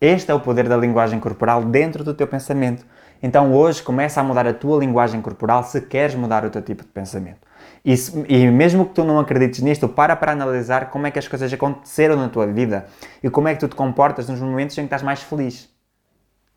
Este 0.00 0.30
é 0.30 0.34
o 0.34 0.38
poder 0.38 0.68
da 0.68 0.76
linguagem 0.76 1.18
corporal 1.18 1.64
dentro 1.64 2.04
do 2.04 2.14
teu 2.14 2.28
pensamento. 2.28 2.86
Então 3.20 3.52
hoje 3.52 3.82
começa 3.82 4.20
a 4.20 4.22
mudar 4.22 4.46
a 4.46 4.54
tua 4.54 4.78
linguagem 4.78 5.20
corporal 5.20 5.64
se 5.64 5.80
queres 5.80 6.14
mudar 6.14 6.44
o 6.44 6.50
teu 6.50 6.62
tipo 6.62 6.84
de 6.84 6.88
pensamento. 6.90 7.40
E, 7.84 7.96
se- 7.96 8.24
e 8.28 8.46
mesmo 8.46 8.86
que 8.86 8.94
tu 8.94 9.02
não 9.02 9.18
acredites 9.18 9.60
nisto, 9.60 9.88
para 9.88 10.14
para 10.14 10.30
analisar 10.30 10.88
como 10.88 11.04
é 11.08 11.10
que 11.10 11.18
as 11.18 11.26
coisas 11.26 11.52
aconteceram 11.52 12.14
na 12.14 12.28
tua 12.28 12.46
vida 12.46 12.86
e 13.24 13.28
como 13.28 13.48
é 13.48 13.54
que 13.54 13.60
tu 13.60 13.66
te 13.66 13.74
comportas 13.74 14.28
nos 14.28 14.38
momentos 14.40 14.78
em 14.78 14.82
que 14.82 14.86
estás 14.86 15.02
mais 15.02 15.20
feliz. 15.20 15.68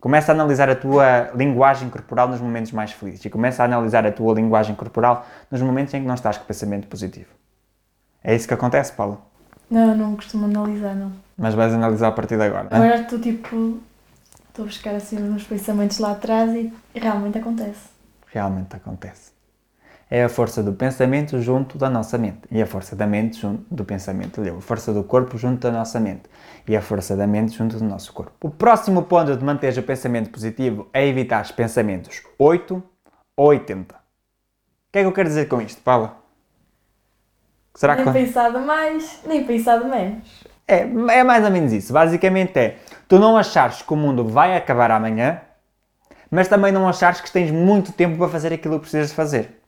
Começa 0.02 0.32
a 0.32 0.34
analisar 0.34 0.68
a 0.68 0.76
tua 0.76 1.30
linguagem 1.36 1.88
corporal 1.88 2.28
nos 2.28 2.42
momentos 2.42 2.72
mais 2.72 2.92
felizes 2.92 3.24
e 3.24 3.30
começa 3.30 3.62
a 3.62 3.66
analisar 3.68 4.04
a 4.04 4.12
tua 4.12 4.34
linguagem 4.34 4.76
corporal 4.76 5.28
nos 5.52 5.62
momentos 5.62 5.94
em 5.94 6.02
que 6.02 6.08
não 6.08 6.16
estás 6.16 6.40
com 6.40 6.46
pensamento 6.46 6.88
positivo. 6.88 7.30
É 8.24 8.36
isso 8.36 8.48
que 8.48 8.54
acontece, 8.56 8.92
Paulo. 8.94 9.22
Não, 9.70 9.96
não 9.96 10.16
costumo 10.16 10.46
analisar, 10.46 10.96
não. 10.96 11.12
Mas 11.38 11.54
vais 11.54 11.72
analisar 11.72 12.08
a 12.08 12.12
partir 12.12 12.36
de 12.36 12.44
agora. 12.44 12.64
né? 12.64 12.70
Agora 12.72 13.02
estou 13.02 13.20
tipo. 13.20 13.80
Estou 14.50 14.64
a 14.64 14.68
buscar 14.68 14.96
assim 14.96 15.20
meus 15.20 15.44
pensamentos 15.44 16.00
lá 16.00 16.12
atrás 16.12 16.52
e, 16.52 16.74
realmente 16.96 17.38
acontece. 17.38 17.88
realmente 18.28 18.76
acontece. 18.76 19.32
É 20.10 20.24
a 20.24 20.30
força 20.30 20.62
do 20.64 20.74
pensamento 20.74 21.40
junto 21.40 21.78
da 21.78 21.90
nossa 21.90 22.18
mente 22.18 22.42
e 22.50 22.62
a 22.62 22.66
força 22.66 22.96
da 22.96 23.06
mente 23.06 23.40
junto 23.40 23.64
do 23.74 23.86
pensamento. 23.86 24.42
A 24.42 24.62
força 24.62 24.92
do 24.92 25.04
corpo 25.04 25.38
junto 25.38 25.62
da 25.62 25.72
nossa 25.72 26.00
mente 26.00 26.24
e 26.68 26.76
a 26.76 26.82
força 26.82 27.16
da 27.16 27.28
mente 27.28 27.58
junto 27.58 27.78
do 27.78 27.84
nosso 27.84 28.14
corpo. 28.14 28.34
O 28.42 28.50
próximo 28.50 29.04
ponto 29.04 29.36
de 29.36 29.44
manter 29.44 29.78
o 29.78 29.84
pensamento 29.84 30.30
positivo 30.30 30.88
é 30.94 31.08
evitar 31.08 31.44
os 31.44 31.52
pensamentos 31.52 32.24
8 32.38 32.82
ou 33.36 33.48
80. 33.48 33.96
O 33.96 33.98
que 34.92 35.00
é 35.00 35.02
que 35.02 35.08
eu 35.08 35.12
quero 35.14 35.30
dizer 35.30 35.48
com 35.48 35.62
isto, 35.62 35.82
Paula? 35.82 36.18
Será 37.74 37.96
que... 37.96 38.04
nem 38.04 38.14
pensado 38.14 38.60
mais, 38.60 39.22
nem 39.26 39.46
pensado 39.46 39.86
menos. 39.86 40.44
É, 40.68 40.82
é 40.82 41.24
mais 41.24 41.44
ou 41.44 41.52
menos 41.52 41.72
isso. 41.72 41.94
Basicamente 41.94 42.58
é 42.58 42.78
tu 43.08 43.18
não 43.18 43.38
achares 43.38 43.82
que 43.82 43.94
o 43.94 43.96
mundo 43.96 44.26
vai 44.26 44.56
acabar 44.56 44.92
amanhã, 44.92 45.42
mas 46.30 46.48
também 46.48 46.72
não 46.72 46.88
achares 46.88 47.22
que 47.22 47.32
tens 47.32 47.52
muito 47.52 47.92
tempo 47.92 48.18
para 48.18 48.30
fazer 48.30 48.54
aquilo 48.54 48.76
que 48.76 48.82
precisas 48.82 49.12
fazer. 49.12 49.61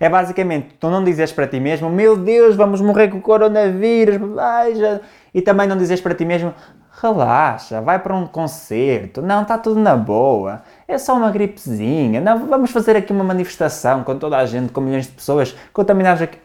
É 0.00 0.08
basicamente, 0.08 0.76
tu 0.80 0.88
não 0.88 1.04
dizes 1.04 1.30
para 1.30 1.46
ti 1.46 1.60
mesmo, 1.60 1.90
meu 1.90 2.16
Deus, 2.16 2.56
vamos 2.56 2.80
morrer 2.80 3.08
com 3.08 3.18
o 3.18 3.20
coronavírus, 3.20 4.16
veja. 4.16 5.02
E 5.34 5.42
também 5.42 5.68
não 5.68 5.76
dizes 5.76 6.00
para 6.00 6.14
ti 6.14 6.24
mesmo, 6.24 6.54
relaxa, 7.02 7.82
vai 7.82 7.98
para 7.98 8.14
um 8.14 8.26
concerto, 8.26 9.20
não, 9.20 9.42
está 9.42 9.58
tudo 9.58 9.78
na 9.78 9.94
boa, 9.96 10.62
é 10.88 10.98
só 10.98 11.14
uma 11.14 11.30
gripezinha, 11.30 12.20
não, 12.20 12.46
vamos 12.46 12.70
fazer 12.70 12.96
aqui 12.96 13.12
uma 13.12 13.22
manifestação 13.22 14.02
com 14.02 14.18
toda 14.18 14.38
a 14.38 14.46
gente, 14.46 14.72
com 14.72 14.80
milhões 14.80 15.06
de 15.06 15.12
pessoas 15.12 15.54
contaminadas 15.72 16.22
aqui. 16.22 16.38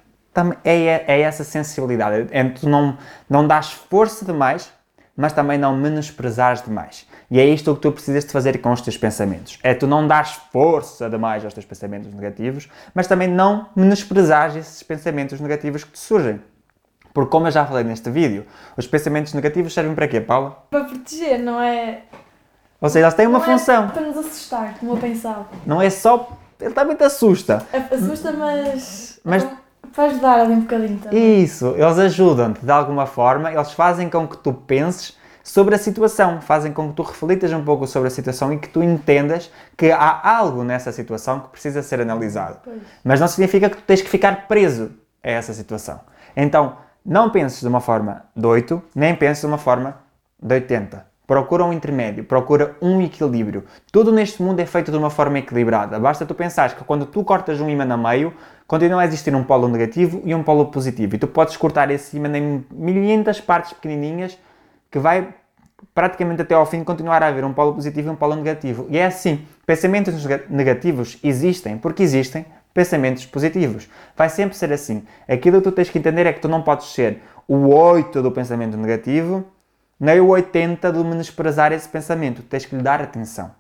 É, 0.66 1.06
é 1.08 1.22
essa 1.22 1.46
sensibilidade, 1.46 2.28
é 2.32 2.44
tu 2.44 2.68
não, 2.68 2.98
não 3.30 3.48
dás 3.48 3.72
força 3.72 4.26
demais, 4.26 4.70
mas 5.16 5.32
também 5.32 5.58
não 5.58 5.78
menosprezares 5.78 6.62
demais. 6.62 7.08
E 7.36 7.40
é 7.42 7.46
isto 7.46 7.76
que 7.76 7.82
tu 7.82 7.92
precisas 7.92 8.24
de 8.24 8.32
fazer 8.32 8.60
com 8.60 8.72
os 8.72 8.80
teus 8.80 8.96
pensamentos. 8.96 9.60
É 9.62 9.74
tu 9.74 9.86
não 9.86 10.08
dares 10.08 10.40
força 10.54 11.10
demais 11.10 11.44
aos 11.44 11.54
teus 11.54 11.66
pensamentos 11.66 12.10
negativos, 12.14 12.70
mas 12.94 13.08
também 13.08 13.28
não 13.28 13.68
menosprezares 13.76 14.56
esses 14.56 14.82
pensamentos 14.82 15.42
negativos 15.42 15.84
que 15.84 15.92
te 15.92 16.00
surgem. 16.00 16.40
Porque, 17.14 17.30
como 17.30 17.48
eu 17.48 17.52
já 17.52 17.66
falei 17.66 17.84
neste 17.84 18.10
vídeo, 18.10 18.46
os 18.78 18.88
pensamentos 18.88 19.34
negativos 19.34 19.74
servem 19.74 19.94
para 19.94 20.08
quê, 20.08 20.22
Paula? 20.22 20.64
Para 20.70 20.86
proteger, 20.86 21.40
não 21.40 21.62
é? 21.62 22.04
Ou 22.80 22.88
seja, 22.88 23.08
eles 23.08 23.14
têm 23.16 23.28
uma 23.28 23.40
não 23.40 23.46
função. 23.46 23.84
É 23.84 23.88
para 23.90 24.02
nos 24.04 24.18
assustar, 24.18 24.76
como 24.80 24.94
eu 24.94 24.98
pensava. 24.98 25.46
Não 25.66 25.82
é 25.82 25.90
só. 25.90 26.38
Ele 26.58 26.74
também 26.74 26.96
te 26.96 27.04
assusta. 27.04 27.68
Assusta, 27.92 28.32
mas. 28.32 29.20
mas... 29.26 29.46
Para 29.94 30.06
ajudar 30.06 30.40
ali 30.40 30.54
um 30.54 30.62
bocadinho 30.62 31.00
também. 31.00 31.44
Isso, 31.44 31.76
eles 31.76 32.00
ajudam-te 32.00 32.66
de 32.66 32.72
alguma 32.72 33.06
forma, 33.06 33.52
eles 33.52 33.74
fazem 33.74 34.10
com 34.10 34.26
que 34.26 34.38
tu 34.38 34.54
penses 34.54 35.18
sobre 35.46 35.76
a 35.76 35.78
situação, 35.78 36.42
fazem 36.42 36.74
com 36.74 36.90
que 36.90 36.96
tu 36.96 37.04
reflitas 37.04 37.54
um 37.54 37.64
pouco 37.64 37.86
sobre 37.86 38.08
a 38.08 38.12
situação 38.12 38.52
e 38.52 38.58
que 38.58 38.68
tu 38.68 38.82
entendas 38.82 39.52
que 39.78 39.92
há 39.92 40.38
algo 40.38 40.64
nessa 40.64 40.92
situação 40.92 41.40
que 41.40 41.50
precisa 41.50 41.84
ser 41.84 42.02
analisado. 42.02 42.58
Pois. 42.64 42.82
Mas 43.04 43.20
não 43.20 43.28
significa 43.28 43.70
que 43.70 43.78
tu 43.78 43.84
tens 43.84 44.02
que 44.02 44.10
ficar 44.10 44.48
preso 44.48 44.92
a 45.24 45.30
essa 45.30 45.54
situação. 45.54 46.00
Então, 46.36 46.78
não 47.06 47.30
penses 47.30 47.62
de 47.62 47.68
uma 47.68 47.80
forma 47.80 48.24
de 48.36 48.46
8, 48.46 48.82
nem 48.96 49.16
penses 49.16 49.42
de 49.42 49.46
uma 49.46 49.60
forma 49.60 50.00
de 50.42 50.52
80. 50.52 51.06
Procura 51.28 51.64
um 51.64 51.72
intermédio, 51.72 52.24
procura 52.24 52.76
um 52.82 53.00
equilíbrio. 53.00 53.66
Tudo 53.92 54.12
neste 54.12 54.42
mundo 54.42 54.60
é 54.62 54.66
feito 54.66 54.92
de 54.92 54.98
uma 54.98 55.12
forma 55.12 55.38
equilibrada. 55.38 56.00
Basta 56.00 56.26
tu 56.26 56.34
pensares 56.34 56.74
que 56.74 56.84
quando 56.84 57.06
tu 57.06 57.24
cortas 57.24 57.62
um 57.62 57.70
imã 57.70 57.84
a 57.94 57.98
meio, 57.98 58.34
continua 58.66 59.04
a 59.04 59.06
existir 59.06 59.36
um 59.36 59.44
polo 59.44 59.68
negativo 59.68 60.24
e 60.26 60.34
um 60.34 60.42
polo 60.42 60.66
positivo. 60.66 61.16
E 61.16 61.20
tu 61.20 61.28
podes 61.28 61.56
cortar 61.56 61.92
esse 61.92 62.18
imã 62.18 62.36
em 62.36 62.66
milhentas 62.72 63.40
partes 63.40 63.74
pequenininhas 63.74 64.40
que 64.96 65.00
vai 65.00 65.28
praticamente 65.94 66.42
até 66.42 66.56
ao 66.56 66.66
fim 66.66 66.82
continuar 66.82 67.22
a 67.22 67.28
haver 67.28 67.44
um 67.44 67.52
polo 67.52 67.74
positivo 67.74 68.08
e 68.08 68.12
um 68.12 68.16
polo 68.16 68.34
negativo. 68.34 68.88
E 68.90 68.98
é 68.98 69.06
assim, 69.06 69.46
pensamentos 69.66 70.26
negativos 70.50 71.20
existem 71.22 71.78
porque 71.78 72.02
existem 72.02 72.46
pensamentos 72.74 73.26
positivos. 73.26 73.90
Vai 74.16 74.30
sempre 74.30 74.56
ser 74.56 74.72
assim. 74.72 75.04
Aquilo 75.28 75.58
que 75.58 75.66
tu 75.66 75.74
tens 75.74 75.90
que 75.90 76.00
entender 76.00 76.26
é 76.26 76.32
que 76.32 76.40
tu 76.40 76.48
não 76.48 76.62
podes 76.62 76.94
ser 76.94 77.22
o 77.46 77.68
8 77.76 78.22
do 78.22 78.32
pensamento 78.32 78.78
negativo, 78.78 79.46
nem 80.00 80.22
o 80.22 80.28
80 80.28 80.94
do 80.94 81.04
menosprezar 81.04 81.74
esse 81.74 81.90
pensamento. 81.90 82.42
Tens 82.42 82.66
que 82.66 82.74
lhe 82.74 82.82
dar 82.82 83.02
atenção. 83.02 83.52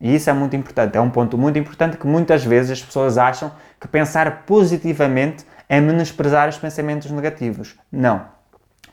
E 0.00 0.14
isso 0.14 0.30
é 0.30 0.32
muito 0.32 0.56
importante. 0.56 0.96
É 0.96 1.00
um 1.02 1.10
ponto 1.10 1.36
muito 1.36 1.58
importante 1.58 1.98
que 1.98 2.06
muitas 2.06 2.42
vezes 2.42 2.70
as 2.70 2.82
pessoas 2.82 3.18
acham 3.18 3.52
que 3.78 3.86
pensar 3.86 4.46
positivamente 4.46 5.44
é 5.68 5.78
menosprezar 5.78 6.48
os 6.48 6.56
pensamentos 6.56 7.10
negativos. 7.10 7.78
Não. 7.92 8.39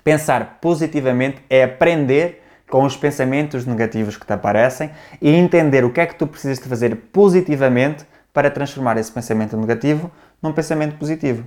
Pensar 0.08 0.60
positivamente 0.62 1.44
é 1.50 1.66
aprender 1.66 2.42
com 2.70 2.86
os 2.86 2.96
pensamentos 2.96 3.66
negativos 3.66 4.16
que 4.16 4.26
te 4.26 4.32
aparecem 4.32 4.90
e 5.22 5.30
entender 5.30 5.84
o 5.84 5.92
que 5.92 6.00
é 6.00 6.06
que 6.06 6.16
tu 6.16 6.26
precisas 6.26 6.60
de 6.60 6.64
fazer 6.64 6.96
positivamente 7.12 8.06
para 8.32 8.50
transformar 8.50 8.98
esse 8.98 9.12
pensamento 9.12 9.58
negativo 9.58 10.10
num 10.42 10.54
pensamento 10.54 10.98
positivo. 10.98 11.44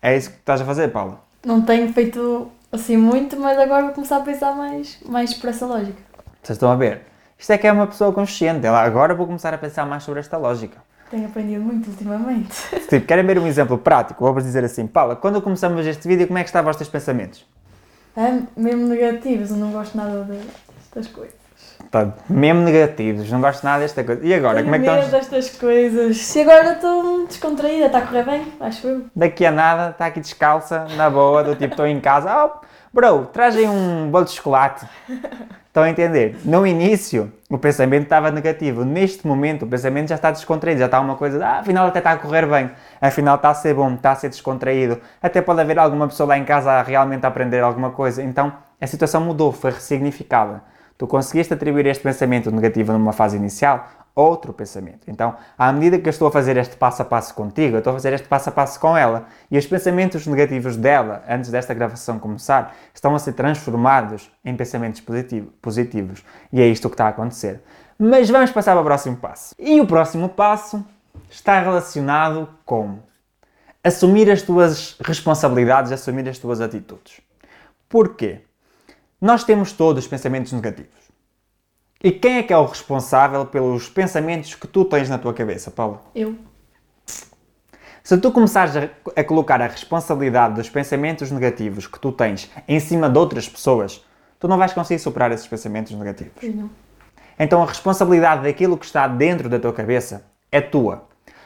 É 0.00 0.16
isso 0.16 0.30
que 0.30 0.36
estás 0.36 0.62
a 0.62 0.64
fazer, 0.64 0.88
Paula? 0.88 1.20
Não 1.44 1.60
tenho 1.60 1.92
feito 1.92 2.50
assim 2.72 2.96
muito, 2.96 3.38
mas 3.38 3.58
agora 3.58 3.82
vou 3.82 3.92
começar 3.92 4.16
a 4.16 4.20
pensar 4.20 4.56
mais, 4.56 4.98
mais 5.06 5.34
por 5.34 5.50
essa 5.50 5.66
lógica. 5.66 6.00
Vocês 6.42 6.56
estão 6.56 6.72
a 6.72 6.76
ver? 6.76 7.02
Isto 7.36 7.52
é 7.52 7.58
que 7.58 7.66
é 7.66 7.72
uma 7.72 7.86
pessoa 7.86 8.10
consciente. 8.10 8.66
Agora 8.66 9.14
vou 9.14 9.26
começar 9.26 9.52
a 9.52 9.58
pensar 9.58 9.84
mais 9.84 10.02
sobre 10.02 10.20
esta 10.20 10.38
lógica. 10.38 10.78
Tenho 11.10 11.26
aprendido 11.26 11.62
muito 11.62 11.90
ultimamente. 11.90 12.56
Tipo, 12.88 13.04
querem 13.04 13.26
ver 13.26 13.38
um 13.38 13.46
exemplo 13.46 13.76
prático? 13.76 14.24
Vou-vos 14.24 14.44
dizer 14.44 14.64
assim, 14.64 14.86
Paula, 14.86 15.14
quando 15.14 15.42
começamos 15.42 15.84
este 15.84 16.08
vídeo, 16.08 16.26
como 16.26 16.38
é 16.38 16.42
que 16.42 16.48
estavam 16.48 16.70
os 16.70 16.76
teus 16.78 16.88
pensamentos? 16.88 17.44
É, 18.16 18.40
mesmo 18.56 18.86
negativos, 18.86 19.50
eu 19.50 19.56
não 19.56 19.70
gosto 19.72 19.96
nada 19.96 20.24
destas 20.24 21.08
coisas. 21.08 21.34
Tá, 21.90 22.12
mesmo 22.28 22.62
negativos, 22.62 23.30
não 23.30 23.40
gosto 23.40 23.62
nada 23.62 23.80
desta 23.80 24.02
coisa. 24.02 24.24
E 24.24 24.34
agora, 24.34 24.54
Tenho 24.56 24.64
como 24.66 24.76
é 24.76 24.78
que 24.78 24.86
estão? 24.86 25.18
destas 25.18 25.50
coisas. 25.50 26.16
Se 26.16 26.40
agora 26.40 26.72
estou 26.72 27.26
descontraída, 27.26 27.86
está 27.86 27.98
a 27.98 28.02
correr 28.02 28.24
bem, 28.24 28.52
acho 28.58 28.86
eu. 28.86 29.04
Daqui 29.14 29.44
a 29.44 29.52
nada, 29.52 29.90
está 29.90 30.06
aqui 30.06 30.20
descalça, 30.20 30.86
na 30.96 31.08
boa, 31.10 31.44
do 31.44 31.54
tipo, 31.54 31.72
estou 31.74 31.86
em 31.86 32.00
casa, 32.00 32.46
oh, 32.46 32.66
bro, 32.96 33.26
trazem 33.26 33.68
um 33.68 34.10
bolo 34.10 34.24
de 34.24 34.30
chocolate. 34.30 34.86
Estão 35.68 35.84
a 35.84 35.90
entender? 35.90 36.38
No 36.42 36.66
início, 36.66 37.30
o 37.50 37.58
pensamento 37.58 38.04
estava 38.04 38.30
negativo. 38.30 38.82
Neste 38.82 39.26
momento, 39.26 39.66
o 39.66 39.68
pensamento 39.68 40.08
já 40.08 40.14
está 40.14 40.30
descontraído. 40.30 40.80
Já 40.80 40.86
está 40.86 40.98
uma 40.98 41.16
coisa, 41.16 41.44
ah, 41.44 41.58
afinal 41.58 41.86
até 41.86 41.98
está 41.98 42.12
a 42.12 42.16
correr 42.16 42.46
bem. 42.46 42.70
Afinal 42.98 43.36
está 43.36 43.50
a 43.50 43.54
ser 43.54 43.74
bom, 43.74 43.92
está 43.92 44.12
a 44.12 44.14
ser 44.14 44.30
descontraído. 44.30 44.98
Até 45.22 45.42
pode 45.42 45.60
haver 45.60 45.78
alguma 45.78 46.08
pessoa 46.08 46.28
lá 46.28 46.38
em 46.38 46.46
casa 46.46 46.72
a 46.72 46.82
realmente 46.82 47.26
aprender 47.26 47.62
alguma 47.62 47.90
coisa. 47.90 48.22
Então, 48.22 48.54
a 48.80 48.86
situação 48.86 49.20
mudou, 49.20 49.52
foi 49.52 49.70
ressignificada. 49.70 50.62
Tu 50.96 51.06
conseguiste 51.06 51.52
atribuir 51.52 51.84
este 51.84 52.02
pensamento 52.02 52.50
negativo 52.50 52.94
numa 52.94 53.12
fase 53.12 53.36
inicial, 53.36 53.86
outro 54.16 54.52
pensamento. 54.52 55.00
Então, 55.06 55.36
à 55.58 55.70
medida 55.70 55.98
que 55.98 56.08
eu 56.08 56.10
estou 56.10 56.26
a 56.26 56.32
fazer 56.32 56.56
este 56.56 56.74
passo 56.74 57.02
a 57.02 57.04
passo 57.04 57.34
contigo, 57.34 57.76
eu 57.76 57.78
estou 57.78 57.90
a 57.90 57.94
fazer 57.94 58.14
este 58.14 58.26
passo 58.26 58.48
a 58.48 58.52
passo 58.52 58.80
com 58.80 58.96
ela. 58.96 59.26
E 59.50 59.58
os 59.58 59.66
pensamentos 59.66 60.26
negativos 60.26 60.74
dela, 60.76 61.22
antes 61.28 61.50
desta 61.50 61.74
gravação 61.74 62.18
começar, 62.18 62.74
estão 62.94 63.14
a 63.14 63.18
ser 63.18 63.34
transformados 63.34 64.32
em 64.42 64.56
pensamentos 64.56 65.02
positivos. 65.60 66.24
E 66.50 66.62
é 66.62 66.66
isto 66.66 66.88
que 66.88 66.94
está 66.94 67.04
a 67.04 67.10
acontecer. 67.10 67.60
Mas 67.98 68.30
vamos 68.30 68.50
passar 68.50 68.72
para 68.72 68.80
o 68.80 68.84
próximo 68.84 69.16
passo. 69.18 69.54
E 69.58 69.80
o 69.80 69.86
próximo 69.86 70.30
passo 70.30 70.82
está 71.30 71.60
relacionado 71.60 72.48
com 72.64 72.98
assumir 73.84 74.30
as 74.30 74.42
tuas 74.42 74.96
responsabilidades, 75.00 75.92
assumir 75.92 76.28
as 76.28 76.38
tuas 76.38 76.60
atitudes. 76.60 77.20
Porquê? 77.88 78.40
Nós 79.20 79.44
temos 79.44 79.72
todos 79.72 80.06
pensamentos 80.08 80.52
negativos. 80.52 81.05
E 82.02 82.12
quem 82.12 82.38
é 82.38 82.42
que 82.42 82.52
é 82.52 82.58
o 82.58 82.64
responsável 82.64 83.46
pelos 83.46 83.88
pensamentos 83.88 84.54
que 84.54 84.66
tu 84.66 84.84
tens 84.84 85.08
na 85.08 85.18
tua 85.18 85.32
cabeça, 85.32 85.70
Paulo? 85.70 86.00
Eu. 86.14 86.36
Se 88.02 88.16
tu 88.18 88.30
começares 88.30 88.76
a, 88.76 88.88
a, 89.16 89.24
colocar 89.24 89.60
a 89.60 89.66
responsabilidade 89.66 90.54
dos 90.54 90.70
pensamentos 90.70 91.30
negativos 91.30 91.86
que 91.86 91.98
tu 91.98 92.12
tens 92.12 92.50
em 92.68 92.78
cima 92.78 93.10
de 93.10 93.18
outras 93.18 93.48
pessoas, 93.48 94.04
tu 94.38 94.46
não 94.46 94.56
vais 94.58 94.72
conseguir 94.72 95.00
superar 95.00 95.32
esses 95.32 95.46
pensamentos 95.46 95.92
negativos. 95.92 96.34
Não. 96.42 96.70
Então 97.38 97.62
a 97.62 97.66
responsabilidade 97.66 98.42
daquilo 98.42 98.78
que 98.78 98.86
está 98.86 99.08
dentro 99.08 99.48
da 99.48 99.58
tua 99.58 99.72
cabeça 99.72 100.24
é 100.52 100.60
tua. 100.60 101.04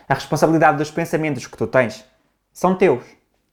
A 0.08 0.14
responsabilidade 0.14 0.76
dos 0.76 0.90
pensamentos 0.90 1.46
que 1.46 1.56
tu 1.56 1.66
tens 1.66 2.04
são 2.52 2.74
teus. 2.74 3.04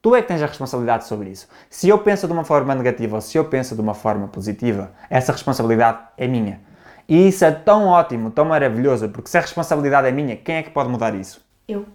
Tu 0.01 0.15
é 0.15 0.21
que 0.21 0.27
tens 0.27 0.41
a 0.41 0.45
responsabilidade 0.45 1.07
sobre 1.07 1.29
isso. 1.29 1.47
Se 1.69 1.87
eu 1.87 1.99
penso 1.99 2.27
de 2.27 2.33
uma 2.33 2.43
forma 2.43 2.75
negativa 2.75 3.15
ou 3.15 3.21
se 3.21 3.37
eu 3.37 3.45
penso 3.45 3.73
de 3.73 3.81
uma 3.81 3.93
forma 3.93 4.27
positiva, 4.27 4.91
essa 5.09 5.31
responsabilidade 5.31 5.99
é 6.17 6.27
minha. 6.27 6.66
E 7.07 7.29
isso 7.29 7.45
é 7.45 7.51
tão 7.51 7.87
ótimo, 7.87 8.29
tão 8.29 8.45
maravilhoso, 8.45 9.07
porque 9.09 9.29
se 9.29 9.37
a 9.37 9.41
responsabilidade 9.41 10.07
é 10.07 10.11
minha, 10.11 10.35
quem 10.35 10.57
é 10.57 10.63
que 10.63 10.69
pode 10.69 10.89
mudar 10.89 11.15
isso? 11.15 11.41
Eu. 11.67 11.85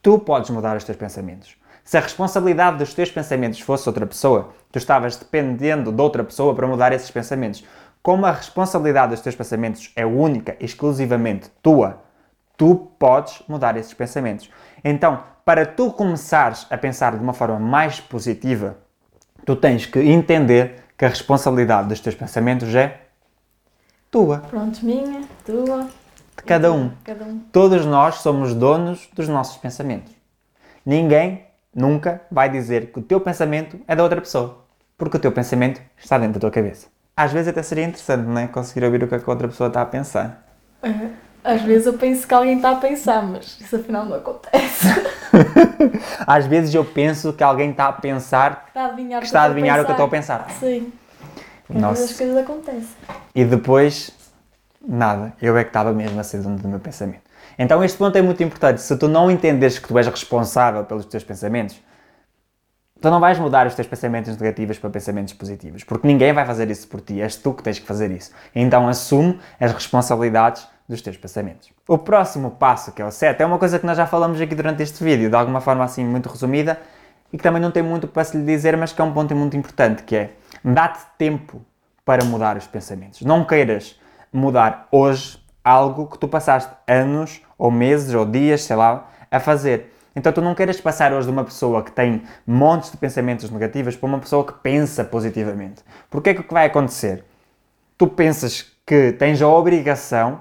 Tu 0.00 0.18
podes 0.18 0.50
mudar 0.50 0.76
os 0.76 0.84
teus 0.84 0.96
pensamentos. 0.96 1.56
Se 1.84 1.98
a 1.98 2.00
responsabilidade 2.00 2.78
dos 2.78 2.94
teus 2.94 3.10
pensamentos 3.10 3.60
fosse 3.60 3.88
outra 3.88 4.06
pessoa, 4.06 4.52
tu 4.70 4.78
estavas 4.78 5.16
dependendo 5.16 5.92
de 5.92 6.00
outra 6.00 6.24
pessoa 6.24 6.54
para 6.54 6.66
mudar 6.66 6.92
esses 6.92 7.10
pensamentos. 7.10 7.64
Como 8.02 8.24
a 8.24 8.32
responsabilidade 8.32 9.12
dos 9.12 9.20
teus 9.20 9.34
pensamentos 9.34 9.92
é 9.94 10.06
única, 10.06 10.56
exclusivamente 10.58 11.50
tua, 11.62 12.02
tu 12.56 12.74
podes 12.98 13.42
mudar 13.46 13.76
esses 13.76 13.92
pensamentos. 13.92 14.50
Então, 14.82 15.22
para 15.44 15.66
tu 15.66 15.92
começares 15.92 16.66
a 16.70 16.78
pensar 16.78 17.16
de 17.16 17.22
uma 17.22 17.32
forma 17.32 17.58
mais 17.58 18.00
positiva, 18.00 18.78
tu 19.44 19.54
tens 19.56 19.86
que 19.86 20.00
entender 20.00 20.84
que 20.96 21.04
a 21.04 21.08
responsabilidade 21.08 21.88
dos 21.88 22.00
teus 22.00 22.14
pensamentos 22.14 22.74
é 22.74 23.01
tua. 24.12 24.38
Pronto, 24.38 24.84
minha, 24.84 25.22
tua. 25.44 25.88
De 26.36 26.42
cada 26.44 26.70
um. 26.70 26.90
cada 27.02 27.24
um. 27.24 27.38
Todos 27.50 27.86
nós 27.86 28.16
somos 28.16 28.54
donos 28.54 29.08
dos 29.14 29.26
nossos 29.26 29.56
pensamentos. 29.56 30.12
Ninguém 30.84 31.46
nunca 31.74 32.20
vai 32.30 32.50
dizer 32.50 32.92
que 32.92 32.98
o 32.98 33.02
teu 33.02 33.18
pensamento 33.20 33.80
é 33.88 33.96
da 33.96 34.02
outra 34.02 34.20
pessoa, 34.20 34.64
porque 34.98 35.16
o 35.16 35.20
teu 35.20 35.32
pensamento 35.32 35.80
está 35.96 36.18
dentro 36.18 36.34
da 36.34 36.40
tua 36.40 36.50
cabeça. 36.50 36.88
Às 37.16 37.32
vezes 37.32 37.48
até 37.48 37.62
seria 37.62 37.84
interessante, 37.84 38.26
não 38.26 38.38
é? 38.38 38.46
Conseguir 38.46 38.84
ouvir 38.84 39.02
o 39.02 39.08
que 39.08 39.14
a 39.14 39.22
outra 39.26 39.48
pessoa 39.48 39.68
está 39.68 39.80
a 39.80 39.86
pensar. 39.86 40.46
Às 41.44 41.62
vezes 41.62 41.86
eu 41.86 41.94
penso 41.94 42.26
que 42.28 42.34
alguém 42.34 42.56
está 42.56 42.70
a 42.70 42.76
pensar, 42.76 43.22
mas 43.22 43.58
isso 43.60 43.74
afinal 43.74 44.04
não 44.04 44.16
acontece. 44.16 44.86
Às 46.24 46.46
vezes 46.46 46.72
eu 46.72 46.84
penso 46.84 47.32
que 47.32 47.42
alguém 47.42 47.70
está 47.70 47.86
a 47.86 47.92
pensar 47.92 48.66
está 48.68 48.82
a 48.82 48.86
adivinhar, 48.86 49.20
que 49.20 49.26
está 49.26 49.42
a 49.42 49.44
adivinhar 49.46 49.80
o 49.80 49.84
que 49.84 49.90
eu 49.90 49.94
estou 49.94 50.06
a 50.06 50.10
pensar. 50.10 50.50
Sim. 50.60 50.92
Nossa. 51.68 52.04
as 52.04 52.12
coisas 52.12 52.36
acontecem. 52.36 52.88
E 53.34 53.44
depois 53.44 54.12
Nada. 54.86 55.32
Eu 55.40 55.56
é 55.56 55.62
que 55.62 55.70
estava 55.70 55.92
mesmo 55.92 56.18
a 56.18 56.24
ser 56.24 56.38
dono 56.38 56.58
do 56.58 56.68
meu 56.68 56.80
pensamento. 56.80 57.22
Então 57.58 57.82
este 57.84 57.96
ponto 57.96 58.16
é 58.16 58.22
muito 58.22 58.42
importante. 58.42 58.80
Se 58.80 58.96
tu 58.96 59.08
não 59.08 59.30
entenderes 59.30 59.78
que 59.78 59.86
tu 59.86 59.96
és 59.96 60.06
responsável 60.06 60.84
pelos 60.84 61.06
teus 61.06 61.22
pensamentos, 61.22 61.80
tu 63.00 63.10
não 63.10 63.20
vais 63.20 63.38
mudar 63.38 63.66
os 63.66 63.74
teus 63.74 63.86
pensamentos 63.86 64.36
negativos 64.36 64.78
para 64.78 64.90
pensamentos 64.90 65.34
positivos, 65.34 65.84
porque 65.84 66.06
ninguém 66.06 66.32
vai 66.32 66.46
fazer 66.46 66.70
isso 66.70 66.86
por 66.88 67.00
ti, 67.00 67.20
és 67.20 67.36
tu 67.36 67.52
que 67.52 67.62
tens 67.62 67.78
que 67.78 67.86
fazer 67.86 68.10
isso. 68.10 68.30
Então 68.54 68.88
assume 68.88 69.38
as 69.60 69.72
responsabilidades 69.72 70.66
dos 70.88 71.00
teus 71.00 71.16
pensamentos. 71.16 71.70
O 71.86 71.98
próximo 71.98 72.50
passo, 72.52 72.92
que 72.92 73.02
é 73.02 73.04
o 73.04 73.10
7, 73.10 73.40
é 73.42 73.46
uma 73.46 73.58
coisa 73.58 73.78
que 73.78 73.86
nós 73.86 73.96
já 73.96 74.06
falamos 74.06 74.40
aqui 74.40 74.54
durante 74.54 74.82
este 74.82 75.02
vídeo, 75.02 75.28
de 75.28 75.36
alguma 75.36 75.60
forma 75.60 75.84
assim 75.84 76.04
muito 76.04 76.28
resumida, 76.28 76.78
e 77.32 77.36
que 77.36 77.42
também 77.42 77.60
não 77.62 77.70
tem 77.70 77.82
muito 77.82 78.06
para 78.06 78.24
se 78.24 78.36
lhe 78.36 78.44
dizer, 78.44 78.76
mas 78.76 78.92
que 78.92 79.00
é 79.00 79.04
um 79.04 79.12
ponto 79.12 79.34
muito 79.34 79.56
importante, 79.56 80.02
que 80.02 80.14
é 80.14 80.30
dá-te 80.62 81.00
tempo 81.16 81.62
para 82.04 82.24
mudar 82.24 82.56
os 82.56 82.66
pensamentos. 82.66 83.22
Não 83.22 83.44
queiras 83.44 83.98
mudar 84.32 84.88
hoje 84.90 85.38
algo 85.64 86.06
que 86.06 86.18
tu 86.18 86.28
passaste 86.28 86.72
anos, 86.86 87.40
ou 87.56 87.70
meses, 87.70 88.14
ou 88.14 88.24
dias, 88.26 88.62
sei 88.62 88.76
lá, 88.76 89.08
a 89.30 89.38
fazer. 89.38 89.92
Então 90.14 90.32
tu 90.32 90.42
não 90.42 90.54
queiras 90.54 90.80
passar 90.80 91.12
hoje 91.12 91.26
de 91.26 91.32
uma 91.32 91.44
pessoa 91.44 91.82
que 91.82 91.90
tem 91.90 92.22
montes 92.46 92.90
de 92.90 92.96
pensamentos 92.96 93.48
negativos 93.50 93.96
para 93.96 94.06
uma 94.06 94.18
pessoa 94.18 94.44
que 94.44 94.52
pensa 94.52 95.04
positivamente. 95.04 95.82
Porque 96.10 96.30
é 96.30 96.34
que 96.34 96.40
o 96.40 96.44
que 96.44 96.52
vai 96.52 96.66
acontecer? 96.66 97.24
Tu 97.96 98.06
pensas 98.08 98.66
que 98.84 99.12
tens 99.12 99.40
a 99.40 99.48
obrigação 99.48 100.40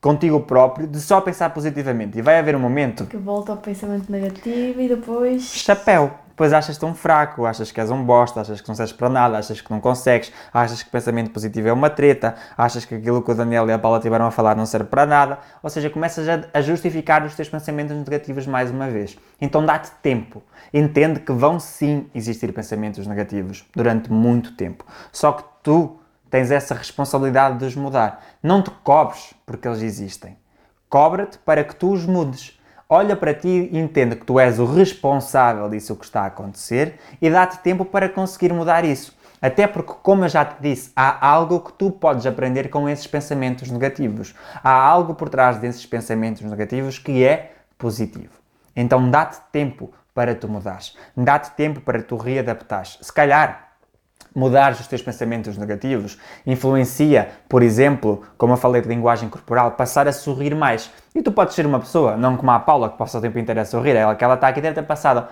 contigo 0.00 0.40
próprio 0.40 0.86
de 0.86 1.00
só 1.00 1.20
pensar 1.20 1.50
positivamente 1.50 2.18
e 2.18 2.22
vai 2.22 2.38
haver 2.38 2.56
um 2.56 2.60
momento 2.60 3.06
Que 3.06 3.16
volta 3.16 3.52
ao 3.52 3.58
pensamento 3.58 4.10
negativo 4.10 4.80
e 4.80 4.88
depois. 4.88 5.42
chapéu. 5.44 6.23
Depois 6.34 6.52
achas-te 6.52 6.84
um 6.84 6.96
fraco, 6.96 7.46
achas 7.46 7.70
que 7.70 7.80
és 7.80 7.92
um 7.92 8.02
bosta, 8.02 8.40
achas 8.40 8.60
que 8.60 8.66
não 8.66 8.74
serves 8.74 8.92
para 8.92 9.08
nada, 9.08 9.38
achas 9.38 9.60
que 9.60 9.70
não 9.70 9.80
consegues, 9.80 10.32
achas 10.52 10.82
que 10.82 10.90
pensamento 10.90 11.30
positivo 11.30 11.68
é 11.68 11.72
uma 11.72 11.88
treta, 11.88 12.34
achas 12.58 12.84
que 12.84 12.96
aquilo 12.96 13.22
que 13.22 13.30
o 13.30 13.34
Daniel 13.36 13.68
e 13.68 13.72
a 13.72 13.78
Paula 13.78 14.00
tiveram 14.00 14.26
a 14.26 14.32
falar 14.32 14.56
não 14.56 14.66
serve 14.66 14.88
para 14.88 15.06
nada, 15.06 15.38
ou 15.62 15.70
seja, 15.70 15.88
começas 15.88 16.26
a 16.52 16.60
justificar 16.60 17.24
os 17.24 17.36
teus 17.36 17.48
pensamentos 17.48 17.96
negativos 17.96 18.48
mais 18.48 18.68
uma 18.68 18.90
vez. 18.90 19.16
Então 19.40 19.64
dá-te 19.64 19.92
tempo. 20.02 20.42
Entende 20.72 21.20
que 21.20 21.30
vão 21.30 21.60
sim 21.60 22.10
existir 22.12 22.52
pensamentos 22.52 23.06
negativos 23.06 23.64
durante 23.72 24.10
muito 24.10 24.56
tempo. 24.56 24.84
Só 25.12 25.30
que 25.30 25.44
tu 25.62 26.00
tens 26.28 26.50
essa 26.50 26.74
responsabilidade 26.74 27.58
de 27.58 27.64
os 27.64 27.76
mudar. 27.76 28.20
Não 28.42 28.60
te 28.60 28.72
cobres 28.82 29.32
porque 29.46 29.68
eles 29.68 29.82
existem. 29.82 30.36
Cobra-te 30.88 31.38
para 31.38 31.62
que 31.62 31.76
tu 31.76 31.92
os 31.92 32.04
mudes. 32.04 32.58
Olha 32.96 33.16
para 33.16 33.34
ti 33.34 33.68
e 33.72 33.76
entende 33.76 34.14
que 34.14 34.24
tu 34.24 34.38
és 34.38 34.60
o 34.60 34.64
responsável 34.64 35.68
disso 35.68 35.96
que 35.96 36.04
está 36.04 36.20
a 36.20 36.26
acontecer 36.26 36.94
e 37.20 37.28
dá-te 37.28 37.58
tempo 37.58 37.84
para 37.84 38.08
conseguir 38.08 38.52
mudar 38.52 38.84
isso. 38.84 39.18
Até 39.42 39.66
porque, 39.66 39.94
como 40.00 40.24
eu 40.24 40.28
já 40.28 40.44
te 40.44 40.62
disse, 40.62 40.92
há 40.94 41.26
algo 41.26 41.58
que 41.58 41.72
tu 41.72 41.90
podes 41.90 42.24
aprender 42.24 42.70
com 42.70 42.88
esses 42.88 43.08
pensamentos 43.08 43.68
negativos. 43.68 44.32
Há 44.62 44.70
algo 44.70 45.16
por 45.16 45.28
trás 45.28 45.58
desses 45.58 45.84
pensamentos 45.84 46.42
negativos 46.42 46.96
que 46.96 47.24
é 47.24 47.54
positivo. 47.76 48.34
Então 48.76 49.10
dá-te 49.10 49.38
tempo 49.50 49.92
para 50.14 50.32
tu 50.32 50.48
mudares. 50.48 50.96
Dá-te 51.16 51.50
tempo 51.56 51.80
para 51.80 52.00
tu 52.00 52.16
readaptares. 52.16 52.96
Se 53.02 53.12
calhar 53.12 53.63
mudar 54.34 54.72
os 54.72 54.86
teus 54.86 55.00
pensamentos 55.02 55.56
negativos 55.56 56.18
influencia, 56.44 57.28
por 57.48 57.62
exemplo, 57.62 58.22
como 58.36 58.52
eu 58.54 58.56
falei 58.56 58.82
de 58.82 58.88
linguagem 58.88 59.28
corporal, 59.28 59.70
passar 59.72 60.08
a 60.08 60.12
sorrir 60.12 60.54
mais. 60.54 60.90
E 61.14 61.22
tu 61.22 61.30
podes 61.30 61.54
ser 61.54 61.66
uma 61.66 61.78
pessoa, 61.78 62.16
não 62.16 62.36
como 62.36 62.50
a 62.50 62.58
Paula, 62.58 62.88
que 62.90 62.98
passa 62.98 63.18
o 63.18 63.20
tempo 63.20 63.38
inteiro 63.38 63.60
a 63.60 63.64
sorrir, 63.64 63.94
ela 63.96 64.14
que 64.14 64.24
ela 64.24 64.34
está 64.34 64.48
aqui 64.48 64.60
deve 64.60 64.74
ter 64.74 64.82
passado 64.82 65.26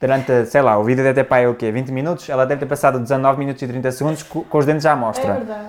durante, 0.00 0.46
sei 0.46 0.62
lá, 0.62 0.78
o 0.78 0.84
vídeo 0.84 1.04
deve 1.04 1.22
ter 1.22 1.24
para 1.28 1.38
aí 1.38 1.46
o 1.46 1.54
quê? 1.54 1.70
20 1.70 1.90
minutos? 1.92 2.28
Ela 2.28 2.46
deve 2.46 2.60
ter 2.60 2.66
passado 2.66 2.98
19 2.98 3.38
minutos 3.38 3.60
e 3.60 3.66
30 3.68 3.92
segundos 3.92 4.22
co- 4.22 4.42
com 4.44 4.58
os 4.58 4.64
dentes 4.64 4.86
à 4.86 4.92
É 4.92 4.94
mostra. 4.94 5.34
verdade. 5.34 5.68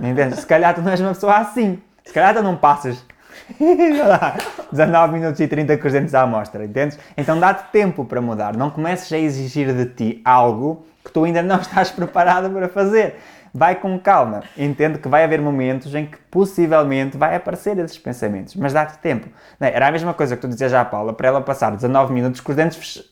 Entendes? 0.00 0.38
Se 0.40 0.46
calhar 0.46 0.74
tu 0.74 0.82
não 0.82 0.90
és 0.92 1.00
uma 1.00 1.10
pessoa 1.14 1.36
assim. 1.38 1.80
Se 2.04 2.12
calhar 2.12 2.34
tu 2.34 2.42
não 2.42 2.56
passas 2.56 3.04
Olha 3.60 4.06
lá, 4.06 4.36
19 4.70 5.12
minutos 5.12 5.40
e 5.40 5.48
30 5.48 5.76
com 5.78 5.86
os 5.86 5.92
dentes 5.92 6.14
à 6.14 6.22
amostra, 6.22 6.64
entendes? 6.64 6.98
Então 7.16 7.38
dá-te 7.38 7.70
tempo 7.70 8.04
para 8.04 8.20
mudar. 8.20 8.56
Não 8.56 8.70
comeces 8.70 9.12
a 9.12 9.18
exigir 9.18 9.72
de 9.72 9.86
ti 9.86 10.22
algo 10.24 10.84
que 11.04 11.12
tu 11.12 11.24
ainda 11.24 11.42
não 11.42 11.60
estás 11.60 11.90
preparado 11.90 12.50
para 12.50 12.68
fazer. 12.68 13.16
Vai 13.56 13.76
com 13.76 13.96
calma. 14.00 14.42
Entende 14.58 14.98
que 14.98 15.06
vai 15.06 15.22
haver 15.22 15.40
momentos 15.40 15.94
em 15.94 16.06
que 16.06 16.18
possivelmente 16.28 17.16
vai 17.16 17.36
aparecer 17.36 17.78
esses 17.78 17.96
pensamentos, 17.96 18.56
mas 18.56 18.72
dá-te 18.72 18.98
tempo. 18.98 19.28
É? 19.60 19.68
Era 19.76 19.86
a 19.86 19.92
mesma 19.92 20.12
coisa 20.12 20.34
que 20.34 20.42
tu 20.42 20.48
dizias 20.48 20.74
à 20.74 20.84
Paula 20.84 21.12
para 21.12 21.28
ela 21.28 21.40
passar 21.40 21.70
19 21.70 22.12
minutos 22.12 22.40
com 22.40 22.50
os 22.50 22.56
dentes 22.56 23.04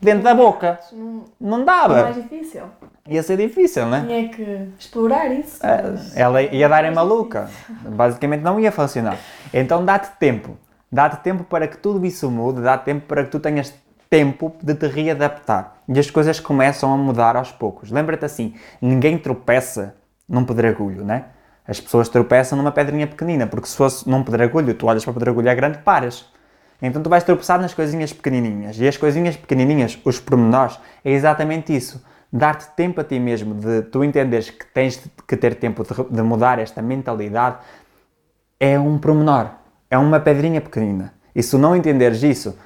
dentro 0.00 0.24
da 0.24 0.34
boca. 0.34 0.80
Não, 0.92 1.24
Não 1.40 1.60
é 1.62 1.64
dava. 1.64 2.02
mais 2.02 2.16
difícil. 2.16 2.62
Ia 3.08 3.22
ser 3.22 3.36
difícil, 3.36 3.86
não 3.86 3.98
é? 3.98 4.00
Tinha 4.00 4.28
que 4.28 4.68
explorar 4.76 5.28
isso. 5.30 5.60
mas- 5.62 6.16
Ela 6.16 6.42
ia 6.42 6.68
dar 6.68 6.84
em 6.84 6.92
maluca. 6.92 7.48
Basicamente 7.82 8.40
não 8.42 8.58
ia 8.58 8.72
funcionar. 8.72 9.16
Então 9.54 9.84
dá-te 9.84 10.08
tempo. 10.18 10.56
Dá-te 10.90 11.18
tempo 11.18 11.44
para 11.44 11.68
que 11.68 11.76
tudo 11.78 12.04
isso 12.04 12.28
mude, 12.30 12.60
dá 12.60 12.76
tempo 12.76 13.06
para 13.06 13.22
que 13.24 13.30
tu 13.30 13.38
tenhas 13.38 13.72
tempo 14.08 14.54
de 14.62 14.74
te 14.74 14.86
readaptar. 14.86 15.76
E 15.88 15.98
as 15.98 16.10
coisas 16.10 16.40
começam 16.40 16.92
a 16.92 16.96
mudar 16.96 17.36
aos 17.36 17.52
poucos. 17.52 17.90
Lembra-te 17.90 18.24
assim, 18.24 18.54
ninguém 18.80 19.18
tropeça 19.18 19.94
num 20.28 20.44
pedregulho, 20.44 21.04
né? 21.04 21.26
As 21.66 21.80
pessoas 21.80 22.08
tropeçam 22.08 22.56
numa 22.56 22.70
pedrinha 22.70 23.06
pequenina, 23.06 23.46
porque 23.46 23.68
se 23.68 23.76
fosse 23.76 24.08
num 24.08 24.22
pedregulho, 24.22 24.72
tu 24.74 24.86
olhas 24.86 25.04
para 25.04 25.10
o 25.10 25.14
pedregulho 25.14 25.48
é 25.48 25.54
grande, 25.54 25.78
paras. 25.78 26.26
Então 26.80 27.02
tu 27.02 27.10
vais 27.10 27.24
tropeçar 27.24 27.60
nas 27.60 27.74
coisinhas 27.74 28.12
pequenininhas. 28.12 28.78
E 28.78 28.86
as 28.86 28.96
coisinhas 28.96 29.36
pequenininhas, 29.36 29.98
os 30.04 30.20
pormenores, 30.20 30.78
é 31.04 31.10
exatamente 31.10 31.74
isso. 31.74 32.04
Dar-te 32.32 32.68
tempo 32.76 33.00
a 33.00 33.04
ti 33.04 33.18
mesmo, 33.18 33.54
de 33.54 33.82
tu 33.82 34.04
entenderes 34.04 34.50
que 34.50 34.66
tens 34.66 35.02
que 35.26 35.36
ter 35.36 35.54
tempo 35.56 35.82
de, 35.84 36.14
de 36.14 36.22
mudar 36.22 36.58
esta 36.58 36.82
mentalidade, 36.82 37.58
é 38.60 38.78
um 38.78 38.98
pormenor. 38.98 39.50
É 39.90 39.96
uma 39.96 40.20
pedrinha 40.20 40.60
pequenina. 40.60 41.14
E 41.34 41.42
se 41.42 41.56
não 41.56 41.74
entenderes 41.74 42.22
isso, 42.22 42.56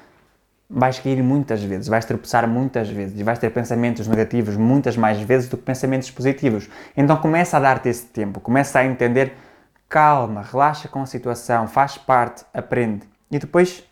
vais 0.73 0.97
cair 0.99 1.21
muitas 1.21 1.61
vezes, 1.61 1.87
vais 1.87 2.05
tropeçar 2.05 2.47
muitas 2.47 2.89
vezes 2.89 3.19
e 3.19 3.23
vais 3.23 3.37
ter 3.37 3.49
pensamentos 3.49 4.07
negativos 4.07 4.55
muitas 4.55 4.95
mais 4.95 5.19
vezes 5.19 5.49
do 5.49 5.57
que 5.57 5.63
pensamentos 5.63 6.09
positivos. 6.09 6.69
Então 6.95 7.17
começa 7.17 7.57
a 7.57 7.59
dar-te 7.59 7.89
esse 7.89 8.05
tempo, 8.05 8.39
começa 8.39 8.79
a 8.79 8.85
entender, 8.85 9.33
calma, 9.89 10.41
relaxa 10.41 10.87
com 10.87 11.01
a 11.01 11.05
situação, 11.05 11.67
faz 11.67 11.97
parte, 11.97 12.45
aprende 12.53 13.01
e 13.29 13.37
depois 13.37 13.83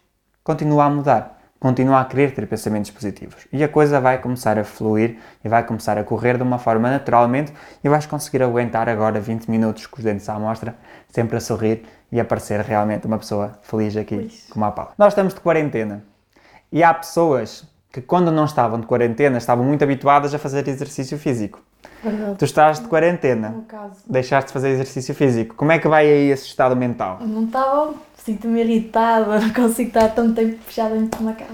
continua 0.41 0.85
a 0.85 0.89
mudar, 0.89 1.41
continua 1.59 1.99
a 1.99 2.05
querer 2.05 2.33
ter 2.33 2.47
pensamentos 2.47 2.89
positivos 2.91 3.45
e 3.51 3.61
a 3.61 3.67
coisa 3.67 3.99
vai 3.99 4.17
começar 4.17 4.57
a 4.57 4.63
fluir 4.63 5.17
e 5.43 5.49
vai 5.49 5.65
começar 5.65 5.97
a 5.97 6.03
correr 6.05 6.37
de 6.37 6.43
uma 6.43 6.57
forma 6.57 6.89
naturalmente 6.89 7.51
e 7.83 7.89
vais 7.89 8.05
conseguir 8.05 8.41
aguentar 8.41 8.87
agora 8.87 9.19
20 9.19 9.51
minutos 9.51 9.85
com 9.85 9.97
os 9.97 10.03
dentes 10.05 10.29
à 10.29 10.39
mostra, 10.39 10.75
sempre 11.09 11.35
a 11.35 11.41
sorrir 11.41 11.83
e 12.09 12.21
a 12.21 12.25
parecer 12.25 12.61
realmente 12.61 13.05
uma 13.05 13.17
pessoa 13.17 13.59
feliz 13.63 13.97
aqui 13.97 14.31
como 14.49 14.63
a 14.63 14.71
Paula. 14.71 14.93
Nós 14.97 15.11
estamos 15.11 15.33
de 15.33 15.41
quarentena 15.41 16.03
e 16.71 16.83
há 16.83 16.93
pessoas 16.93 17.63
que, 17.91 18.01
quando 18.01 18.31
não 18.31 18.45
estavam 18.45 18.79
de 18.79 18.85
quarentena, 18.87 19.37
estavam 19.37 19.65
muito 19.65 19.83
habituadas 19.83 20.33
a 20.33 20.39
fazer 20.39 20.67
exercício 20.67 21.17
físico. 21.17 21.61
Verdade. 22.03 22.35
Tu 22.37 22.45
estás 22.45 22.79
de 22.79 22.87
quarentena, 22.87 23.49
No 23.49 23.61
caso. 23.63 23.95
deixaste 24.07 24.47
de 24.47 24.53
fazer 24.53 24.69
exercício 24.69 25.13
físico. 25.15 25.55
Como 25.55 25.71
é 25.71 25.79
que 25.79 25.87
vai 25.87 26.05
aí 26.05 26.29
esse 26.29 26.45
estado 26.45 26.75
mental? 26.75 27.19
Não 27.21 27.45
estava, 27.45 27.93
sinto-me 28.17 28.61
irritada, 28.61 29.39
não 29.39 29.49
consigo 29.53 29.89
estar 29.89 30.09
tanto 30.09 30.33
tempo 30.35 30.57
fechada 30.65 30.95
dentro 30.95 31.17
de 31.19 31.23
uma 31.25 31.33
casa. 31.33 31.51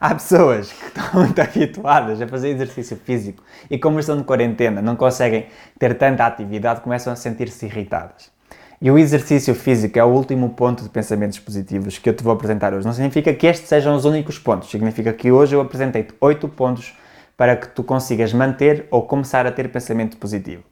Há 0.00 0.14
pessoas 0.14 0.72
que 0.72 0.86
estão 0.86 1.04
muito 1.24 1.40
habituadas 1.40 2.22
a 2.22 2.26
fazer 2.28 2.50
exercício 2.50 2.96
físico 2.96 3.42
e, 3.70 3.78
como 3.78 3.98
estão 3.98 4.16
de 4.16 4.24
quarentena, 4.24 4.80
não 4.80 4.96
conseguem 4.96 5.46
ter 5.78 5.96
tanta 5.98 6.24
atividade, 6.24 6.80
começam 6.80 7.12
a 7.12 7.16
sentir-se 7.16 7.66
irritadas. 7.66 8.30
E 8.82 8.90
o 8.90 8.96
exercício 8.96 9.54
físico 9.54 9.98
é 9.98 10.02
o 10.02 10.08
último 10.08 10.48
ponto 10.48 10.82
de 10.82 10.88
pensamentos 10.88 11.38
positivos 11.38 11.98
que 11.98 12.08
eu 12.08 12.16
te 12.16 12.24
vou 12.24 12.32
apresentar 12.32 12.72
hoje. 12.72 12.86
Não 12.86 12.94
significa 12.94 13.34
que 13.34 13.46
estes 13.46 13.68
sejam 13.68 13.94
os 13.94 14.06
únicos 14.06 14.38
pontos, 14.38 14.70
significa 14.70 15.12
que 15.12 15.30
hoje 15.30 15.54
eu 15.54 15.60
apresentei-te 15.60 16.14
oito 16.18 16.48
pontos 16.48 16.96
para 17.36 17.56
que 17.56 17.68
tu 17.68 17.84
consigas 17.84 18.32
manter 18.32 18.86
ou 18.90 19.02
começar 19.02 19.46
a 19.46 19.52
ter 19.52 19.70
pensamento 19.70 20.16
positivo. 20.16 20.62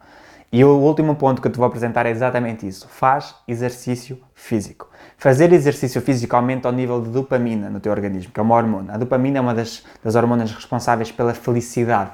E 0.51 0.65
o 0.65 0.79
último 0.79 1.17
ponto 1.17 1.43
que 1.43 1.49
eu 1.49 1.53
te 1.53 1.59
vou 1.59 1.67
apresentar 1.67 2.07
é 2.07 2.11
exatamente 2.11 2.67
isso. 2.67 2.89
Faz 2.89 3.35
exercício 3.47 4.19
físico. 4.35 4.89
Fazer 5.19 5.53
exercício 5.53 6.01
físico 6.01 6.35
aumenta 6.35 6.71
o 6.71 6.73
nível 6.73 7.03
de 7.03 7.11
dopamina 7.11 7.69
no 7.69 7.79
teu 7.79 7.93
organismo, 7.93 8.33
que 8.33 8.41
é 8.41 8.43
uma 8.43 8.55
hormona. 8.55 8.95
A 8.95 8.97
dopamina 8.97 9.37
é 9.37 9.41
uma 9.43 9.53
das, 9.53 9.85
das 10.03 10.15
hormonas 10.15 10.51
responsáveis 10.51 11.13
pela 11.13 11.35
felicidade. 11.35 12.13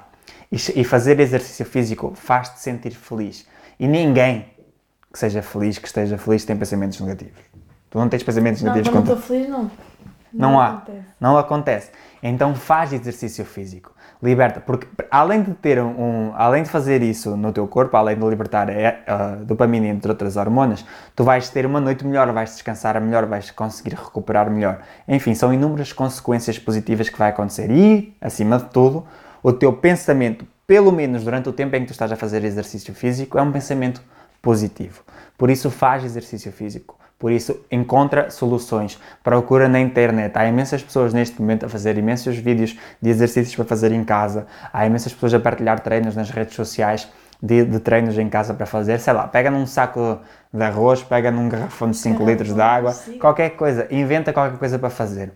E, 0.50 0.56
e 0.56 0.82
fazer 0.82 1.20
exercício 1.20 1.64
físico 1.64 2.14
faz-te 2.16 2.58
sentir 2.58 2.90
feliz. 2.90 3.46
E 3.78 3.86
ninguém 3.86 4.53
que 5.14 5.18
seja 5.20 5.42
feliz, 5.42 5.78
que 5.78 5.86
esteja 5.86 6.18
feliz, 6.18 6.44
tem 6.44 6.56
pensamentos 6.56 7.00
negativos. 7.00 7.38
Tu 7.88 7.96
não 7.96 8.08
tens 8.08 8.24
pensamentos 8.24 8.60
Não, 8.62 8.72
negativos 8.72 8.92
quando 8.98 9.12
estou 9.16 9.22
feliz, 9.22 9.48
não. 9.48 9.70
não 10.32 10.60
há. 10.60 10.70
acontece. 10.70 11.04
Não 11.20 11.38
acontece. 11.38 11.90
Então 12.20 12.52
faz 12.56 12.92
exercício 12.92 13.44
físico. 13.44 13.94
Liberta. 14.20 14.58
Porque 14.60 14.88
além 15.08 15.42
de 15.44 15.54
ter 15.54 15.80
um, 15.80 15.86
um- 16.30 16.32
além 16.34 16.64
de 16.64 16.68
fazer 16.68 17.00
isso 17.00 17.36
no 17.36 17.52
teu 17.52 17.68
corpo, 17.68 17.96
além 17.96 18.18
de 18.18 18.26
libertar 18.26 18.68
a, 18.68 18.72
a 19.06 19.28
dopamina 19.36 19.86
entre 19.86 20.10
outras 20.10 20.36
hormonas, 20.36 20.84
tu 21.14 21.22
vais 21.22 21.48
ter 21.48 21.64
uma 21.64 21.80
noite 21.80 22.04
melhor, 22.04 22.32
vais 22.32 22.50
descansar 22.50 23.00
melhor, 23.00 23.24
vais 23.26 23.52
conseguir 23.52 23.94
recuperar 23.94 24.50
melhor. 24.50 24.80
Enfim, 25.06 25.32
são 25.32 25.54
inúmeras 25.54 25.92
consequências 25.92 26.58
positivas 26.58 27.08
que 27.08 27.16
vai 27.16 27.30
acontecer. 27.30 27.70
E, 27.70 28.16
acima 28.20 28.58
de 28.58 28.64
tudo, 28.64 29.06
o 29.44 29.52
teu 29.52 29.72
pensamento, 29.72 30.44
pelo 30.66 30.90
menos 30.90 31.22
durante 31.22 31.48
o 31.48 31.52
tempo 31.52 31.76
em 31.76 31.82
que 31.82 31.86
tu 31.86 31.92
estás 31.92 32.10
a 32.10 32.16
fazer 32.16 32.42
exercício 32.42 32.92
físico, 32.92 33.38
é 33.38 33.42
um 33.42 33.52
pensamento 33.52 34.02
positivo. 34.44 35.02
Por 35.36 35.50
isso, 35.50 35.70
faz 35.70 36.04
exercício 36.04 36.52
físico. 36.52 36.96
Por 37.18 37.32
isso, 37.32 37.58
encontra 37.70 38.30
soluções. 38.30 39.00
Procura 39.22 39.68
na 39.68 39.80
internet. 39.80 40.36
Há 40.36 40.46
imensas 40.46 40.82
pessoas 40.82 41.14
neste 41.14 41.40
momento 41.40 41.64
a 41.64 41.68
fazer 41.68 41.96
imensos 41.96 42.36
vídeos 42.36 42.76
de 43.00 43.10
exercícios 43.10 43.56
para 43.56 43.64
fazer 43.64 43.90
em 43.92 44.04
casa. 44.04 44.46
Há 44.72 44.86
imensas 44.86 45.12
pessoas 45.12 45.32
a 45.32 45.40
partilhar 45.40 45.80
treinos 45.80 46.14
nas 46.14 46.28
redes 46.28 46.54
sociais 46.54 47.08
de, 47.42 47.64
de 47.64 47.80
treinos 47.80 48.18
em 48.18 48.28
casa 48.28 48.52
para 48.52 48.66
fazer. 48.66 49.00
Sei 49.00 49.12
lá, 49.12 49.26
pega 49.26 49.50
num 49.50 49.66
saco 49.66 50.20
de 50.52 50.62
arroz, 50.62 51.02
pega 51.02 51.30
num 51.30 51.48
garrafão 51.48 51.90
de 51.90 51.96
5 51.96 52.24
litros 52.24 52.54
de 52.54 52.60
água, 52.60 52.94
qualquer 53.18 53.50
coisa. 53.50 53.88
Inventa 53.90 54.32
qualquer 54.32 54.58
coisa 54.58 54.78
para 54.78 54.90
fazer. 54.90 55.32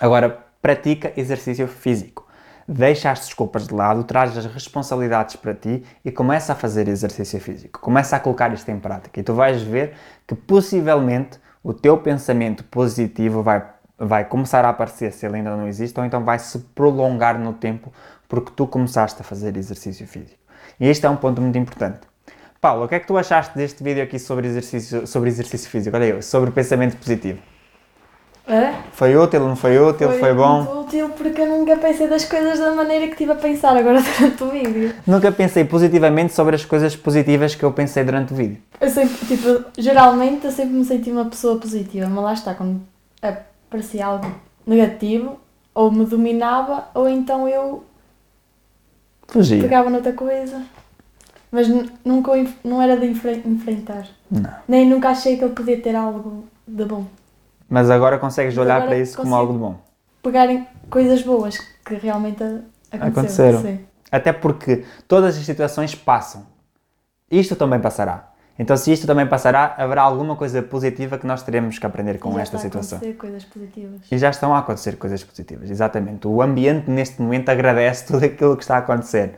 Agora, 0.00 0.38
pratica 0.60 1.12
exercício 1.16 1.68
físico. 1.68 2.23
Deixa 2.66 3.10
as 3.10 3.20
desculpas 3.20 3.66
de 3.66 3.74
lado, 3.74 4.04
traz 4.04 4.36
as 4.36 4.46
responsabilidades 4.46 5.36
para 5.36 5.54
ti 5.54 5.84
e 6.04 6.10
começa 6.10 6.52
a 6.52 6.56
fazer 6.56 6.88
exercício 6.88 7.38
físico. 7.38 7.78
Começa 7.80 8.16
a 8.16 8.20
colocar 8.20 8.52
isto 8.54 8.68
em 8.70 8.78
prática 8.78 9.20
e 9.20 9.22
tu 9.22 9.34
vais 9.34 9.62
ver 9.62 9.94
que 10.26 10.34
possivelmente 10.34 11.38
o 11.62 11.74
teu 11.74 11.98
pensamento 11.98 12.64
positivo 12.64 13.42
vai, 13.42 13.62
vai 13.98 14.24
começar 14.24 14.64
a 14.64 14.70
aparecer 14.70 15.12
se 15.12 15.26
ele 15.26 15.36
ainda 15.36 15.54
não 15.56 15.68
existe 15.68 15.98
ou 15.98 16.06
então 16.06 16.24
vai 16.24 16.38
se 16.38 16.58
prolongar 16.74 17.38
no 17.38 17.52
tempo 17.52 17.92
porque 18.28 18.50
tu 18.56 18.66
começaste 18.66 19.20
a 19.20 19.24
fazer 19.24 19.56
exercício 19.56 20.06
físico. 20.06 20.40
E 20.80 20.88
este 20.88 21.04
é 21.04 21.10
um 21.10 21.16
ponto 21.16 21.42
muito 21.42 21.58
importante. 21.58 22.00
Paulo, 22.60 22.86
o 22.86 22.88
que 22.88 22.94
é 22.94 23.00
que 23.00 23.06
tu 23.06 23.18
achaste 23.18 23.54
deste 23.54 23.84
vídeo 23.84 24.02
aqui 24.02 24.18
sobre 24.18 24.46
exercício, 24.46 25.06
sobre 25.06 25.28
exercício 25.28 25.68
físico? 25.68 25.94
Olha 25.94 26.06
eu, 26.06 26.22
sobre 26.22 26.50
pensamento 26.50 26.96
positivo. 26.96 27.53
É? 28.46 28.74
Foi 28.92 29.16
útil, 29.16 29.40
não 29.40 29.56
foi 29.56 29.78
útil, 29.78 30.08
foi, 30.10 30.18
foi 30.18 30.34
bom? 30.34 30.62
Muito 30.62 30.80
útil 30.80 31.08
porque 31.10 31.40
eu 31.40 31.46
nunca 31.46 31.76
pensei 31.78 32.06
das 32.06 32.26
coisas 32.26 32.58
da 32.58 32.72
maneira 32.74 33.06
que 33.06 33.12
estive 33.12 33.32
a 33.32 33.36
pensar 33.36 33.74
agora 33.74 34.02
durante 34.18 34.42
o 34.44 34.50
vídeo. 34.50 34.94
Nunca 35.06 35.32
pensei 35.32 35.64
positivamente 35.64 36.34
sobre 36.34 36.54
as 36.54 36.64
coisas 36.64 36.94
positivas 36.94 37.54
que 37.54 37.62
eu 37.64 37.72
pensei 37.72 38.04
durante 38.04 38.34
o 38.34 38.36
vídeo. 38.36 38.58
Eu 38.78 38.90
sempre, 38.90 39.16
tipo, 39.26 39.64
geralmente 39.78 40.44
eu 40.44 40.52
sempre 40.52 40.74
me 40.74 40.84
senti 40.84 41.10
uma 41.10 41.24
pessoa 41.24 41.58
positiva, 41.58 42.06
mas 42.06 42.22
lá 42.24 42.32
está, 42.34 42.54
quando 42.54 42.82
aparecia 43.22 44.04
algo 44.06 44.30
negativo, 44.66 45.40
ou 45.74 45.90
me 45.90 46.04
dominava, 46.04 46.84
ou 46.94 47.08
então 47.08 47.48
eu 47.48 47.82
Fugia. 49.26 49.60
pegava 49.62 49.88
noutra 49.88 50.12
coisa. 50.12 50.60
Mas 51.50 51.66
nunca 52.04 52.32
não 52.62 52.82
era 52.82 52.96
de 52.96 53.06
enfre- 53.06 53.42
enfrentar. 53.46 54.06
Não. 54.30 54.50
Nem 54.68 54.86
nunca 54.88 55.08
achei 55.10 55.36
que 55.38 55.44
ele 55.44 55.54
podia 55.54 55.80
ter 55.80 55.94
algo 55.96 56.44
de 56.66 56.84
bom. 56.84 57.06
Mas 57.74 57.90
agora 57.90 58.20
consegues 58.20 58.56
olhar 58.56 58.76
Agora 58.76 58.90
para 58.90 58.98
isso 58.98 59.16
como 59.16 59.34
algo 59.34 59.52
de 59.52 59.58
bom. 59.58 59.80
Pegarem 60.22 60.64
coisas 60.88 61.22
boas 61.22 61.58
que 61.84 61.96
realmente 61.96 62.40
aconteceram. 62.92 63.58
Aconteceram. 63.58 63.80
Até 64.12 64.32
porque 64.32 64.84
todas 65.08 65.36
as 65.36 65.44
situações 65.44 65.92
passam. 65.92 66.46
Isto 67.28 67.56
também 67.56 67.80
passará. 67.80 68.30
Então, 68.56 68.76
se 68.76 68.92
isto 68.92 69.08
também 69.08 69.26
passará, 69.26 69.74
haverá 69.76 70.02
alguma 70.02 70.36
coisa 70.36 70.62
positiva 70.62 71.18
que 71.18 71.26
nós 71.26 71.42
teremos 71.42 71.76
que 71.76 71.84
aprender 71.84 72.20
com 72.20 72.30
E 72.30 72.34
já 72.34 72.42
esta 72.42 72.56
está 72.56 72.58
a 72.58 72.70
situação. 72.70 72.98
acontecer 72.98 73.18
coisas 73.18 73.44
positivas. 73.44 74.00
E 74.12 74.18
já 74.18 74.30
estão 74.30 74.54
a 74.54 74.60
acontecer 74.60 74.96
coisas 74.96 75.24
positivas, 75.24 75.68
exatamente. 75.68 76.28
O 76.28 76.40
ambiente 76.40 76.88
neste 76.88 77.20
momento 77.20 77.48
agradece 77.48 78.06
tudo 78.06 78.24
aquilo 78.24 78.56
que 78.56 78.62
está 78.62 78.76
a 78.76 78.78
acontecer. 78.78 79.34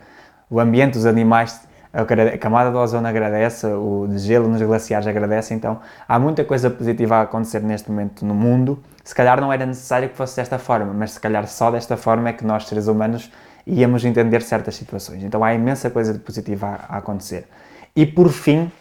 O 0.47 0.59
ambiente, 0.59 0.95
os 0.95 1.07
animais, 1.07 1.66
a 1.93 2.03
gra- 2.03 2.33
a 2.33 2.37
camada 2.37 2.71
do 2.71 2.77
ozono 2.77 3.07
agradece, 3.07 3.67
o 3.67 4.07
gelo 4.17 4.47
nos 4.47 4.61
glaciares 4.61 5.07
agradece, 5.07 5.53
então 5.53 5.79
há 6.07 6.19
muita 6.19 6.43
coisa 6.43 6.69
positiva 6.69 7.17
a 7.17 7.21
acontecer 7.21 7.61
neste 7.61 7.89
momento 7.89 8.25
no 8.25 8.35
mundo. 8.35 8.79
Se 9.03 9.15
calhar 9.15 9.39
não 9.39 9.51
era 9.51 9.65
necessário 9.65 10.09
que 10.09 10.15
fosse 10.15 10.35
desta 10.35 10.59
forma, 10.59 10.93
mas 10.93 11.11
se 11.11 11.19
calhar 11.19 11.47
só 11.47 11.71
desta 11.71 11.95
forma 11.95 12.29
é 12.29 12.33
que 12.33 12.45
nós, 12.45 12.67
seres 12.67 12.87
humanos, 12.87 13.31
íamos 13.65 14.03
entender 14.05 14.41
certas 14.41 14.75
situações. 14.75 15.23
Então 15.23 15.43
há 15.43 15.53
imensa 15.53 15.89
coisa 15.89 16.13
de 16.13 16.19
positiva 16.19 16.67
a, 16.67 16.95
a 16.95 16.97
acontecer. 16.97 17.47
E 17.95 18.05
por 18.05 18.29
fim, 18.29 18.71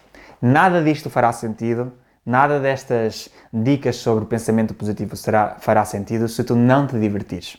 nada 0.40 0.82
disto 0.82 1.08
fará 1.08 1.32
sentido, 1.32 1.92
nada 2.24 2.58
destas 2.60 3.28
dicas 3.52 3.96
sobre 3.96 4.24
pensamento 4.24 4.74
positivo 4.74 5.16
será, 5.16 5.56
fará 5.60 5.84
sentido 5.84 6.28
se 6.28 6.42
tu 6.44 6.54
não 6.56 6.86
te 6.86 6.98
divertires. 6.98 7.56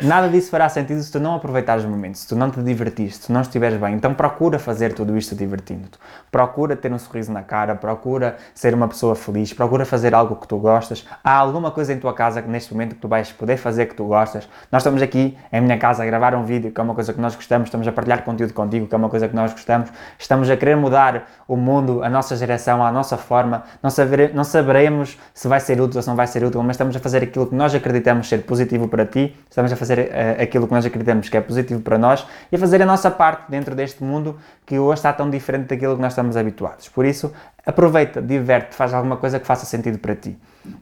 Nada 0.00 0.28
disso 0.28 0.48
fará 0.48 0.68
sentido 0.68 1.02
se 1.02 1.10
tu 1.10 1.18
não 1.18 1.34
aproveitares 1.34 1.82
o 1.84 1.88
momento, 1.88 2.18
se 2.18 2.28
tu 2.28 2.36
não 2.36 2.52
te 2.52 2.62
divertires, 2.62 3.16
se 3.16 3.26
tu 3.26 3.32
não 3.32 3.40
estiveres 3.40 3.80
bem. 3.80 3.94
Então 3.94 4.14
procura 4.14 4.56
fazer 4.56 4.92
tudo 4.92 5.18
isto 5.18 5.34
divertindo-te. 5.34 5.98
Procura 6.30 6.76
ter 6.76 6.92
um 6.92 6.98
sorriso 7.00 7.32
na 7.32 7.42
cara, 7.42 7.74
procura 7.74 8.36
ser 8.54 8.74
uma 8.74 8.86
pessoa 8.86 9.16
feliz, 9.16 9.52
procura 9.52 9.84
fazer 9.84 10.14
algo 10.14 10.36
que 10.36 10.46
tu 10.46 10.56
gostas. 10.56 11.04
Há 11.24 11.32
alguma 11.32 11.72
coisa 11.72 11.92
em 11.92 11.98
tua 11.98 12.14
casa 12.14 12.40
que 12.40 12.48
neste 12.48 12.72
momento 12.72 12.94
que 12.94 13.00
tu 13.00 13.08
vais 13.08 13.32
poder 13.32 13.56
fazer 13.56 13.86
que 13.86 13.94
tu 13.96 14.04
gostas. 14.04 14.48
Nós 14.70 14.82
estamos 14.82 15.02
aqui 15.02 15.36
em 15.52 15.60
minha 15.60 15.76
casa 15.76 16.04
a 16.04 16.06
gravar 16.06 16.32
um 16.36 16.44
vídeo 16.44 16.70
que 16.70 16.80
é 16.80 16.84
uma 16.84 16.94
coisa 16.94 17.12
que 17.12 17.20
nós 17.20 17.34
gostamos, 17.34 17.66
estamos 17.66 17.88
a 17.88 17.90
partilhar 17.90 18.22
conteúdo 18.22 18.54
contigo 18.54 18.86
que 18.86 18.94
é 18.94 18.98
uma 18.98 19.08
coisa 19.08 19.26
que 19.26 19.34
nós 19.34 19.50
gostamos. 19.50 19.90
Estamos 20.16 20.48
a 20.48 20.56
querer 20.56 20.76
mudar 20.76 21.28
o 21.48 21.56
mundo, 21.56 22.04
a 22.04 22.08
nossa 22.08 22.36
geração, 22.36 22.84
à 22.84 22.92
nossa 22.92 23.16
forma. 23.16 23.64
Não, 23.82 23.90
saber, 23.90 24.32
não 24.32 24.44
saberemos 24.44 25.18
se 25.34 25.48
vai 25.48 25.58
ser 25.58 25.80
útil 25.80 25.96
ou 25.96 26.02
se 26.02 26.08
não 26.08 26.14
vai 26.14 26.28
ser 26.28 26.44
útil, 26.44 26.62
mas 26.62 26.74
estamos 26.74 26.94
a 26.94 27.00
fazer 27.00 27.24
aquilo 27.24 27.48
que 27.48 27.54
nós 27.56 27.74
acreditamos 27.74 28.28
ser 28.28 28.44
positivo 28.44 28.86
para 28.86 29.04
ti, 29.04 29.36
estamos 29.50 29.72
a 29.72 29.76
fazer 29.76 29.87
eh, 29.90 30.36
aquilo 30.42 30.66
que 30.66 30.74
nós 30.74 30.84
acreditamos 30.84 31.28
que 31.28 31.36
é 31.36 31.40
positivo 31.40 31.80
para 31.80 31.96
nós 31.96 32.26
e 32.50 32.56
a 32.56 32.58
fazer 32.58 32.82
a 32.82 32.86
nossa 32.86 33.10
parte 33.10 33.50
dentro 33.50 33.74
deste 33.74 34.02
mundo 34.02 34.38
que 34.66 34.78
hoje 34.78 34.98
está 34.98 35.12
tão 35.12 35.30
diferente 35.30 35.68
daquilo 35.68 35.96
que 35.96 36.02
nós 36.02 36.12
estamos 36.12 36.36
habituados. 36.36 36.88
Por 36.88 37.04
isso, 37.04 37.32
aproveita, 37.64 38.20
diverte, 38.20 38.74
faz 38.74 38.92
alguma 38.92 39.16
coisa 39.16 39.38
que 39.38 39.46
faça 39.46 39.64
sentido 39.64 39.98
para 39.98 40.14
ti. 40.14 40.36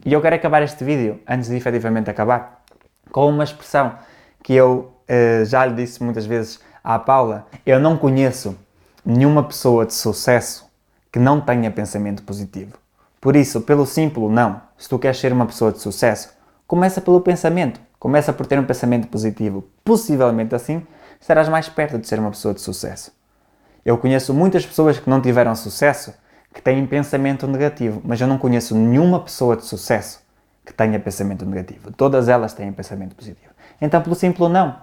E 0.05 0.11
eu 0.11 0.21
quero 0.21 0.35
acabar 0.35 0.61
este 0.63 0.83
vídeo, 0.83 1.19
antes 1.27 1.49
de 1.49 1.55
efetivamente 1.55 2.09
acabar, 2.09 2.63
com 3.11 3.29
uma 3.29 3.43
expressão 3.43 3.93
que 4.43 4.53
eu 4.53 4.93
eh, 5.07 5.43
já 5.45 5.65
lhe 5.65 5.75
disse 5.75 6.03
muitas 6.03 6.25
vezes 6.25 6.59
à 6.83 6.97
Paula. 6.99 7.47
Eu 7.65 7.79
não 7.79 7.97
conheço 7.97 8.57
nenhuma 9.05 9.43
pessoa 9.43 9.85
de 9.85 9.93
sucesso 9.93 10.67
que 11.11 11.19
não 11.19 11.39
tenha 11.39 11.71
pensamento 11.71 12.23
positivo. 12.23 12.73
Por 13.19 13.35
isso, 13.35 13.61
pelo 13.61 13.85
simples 13.85 14.29
não, 14.29 14.61
se 14.77 14.87
tu 14.87 14.99
queres 14.99 15.17
ser 15.17 15.33
uma 15.33 15.45
pessoa 15.45 15.71
de 15.71 15.79
sucesso, 15.79 16.29
começa 16.67 17.01
pelo 17.01 17.21
pensamento. 17.21 17.79
Começa 17.99 18.31
por 18.31 18.45
ter 18.45 18.59
um 18.59 18.63
pensamento 18.65 19.07
positivo. 19.07 19.67
Possivelmente 19.83 20.53
assim, 20.55 20.85
estarás 21.19 21.49
mais 21.49 21.67
perto 21.67 21.97
de 21.97 22.07
ser 22.07 22.19
uma 22.19 22.29
pessoa 22.29 22.53
de 22.53 22.61
sucesso. 22.61 23.11
Eu 23.85 23.97
conheço 23.97 24.33
muitas 24.33 24.65
pessoas 24.65 24.99
que 24.99 25.09
não 25.09 25.21
tiveram 25.21 25.55
sucesso 25.55 26.13
que 26.53 26.61
têm 26.61 26.85
pensamento 26.85 27.47
negativo, 27.47 28.01
mas 28.03 28.19
eu 28.19 28.27
não 28.27 28.37
conheço 28.37 28.75
nenhuma 28.75 29.19
pessoa 29.19 29.55
de 29.55 29.65
sucesso 29.65 30.21
que 30.65 30.73
tenha 30.73 30.99
pensamento 30.99 31.45
negativo. 31.45 31.91
Todas 31.93 32.27
elas 32.27 32.53
têm 32.53 32.71
pensamento 32.71 33.15
positivo. 33.15 33.51
Então, 33.81 34.01
pelo 34.01 34.15
simples 34.15 34.49
não, 34.49 34.75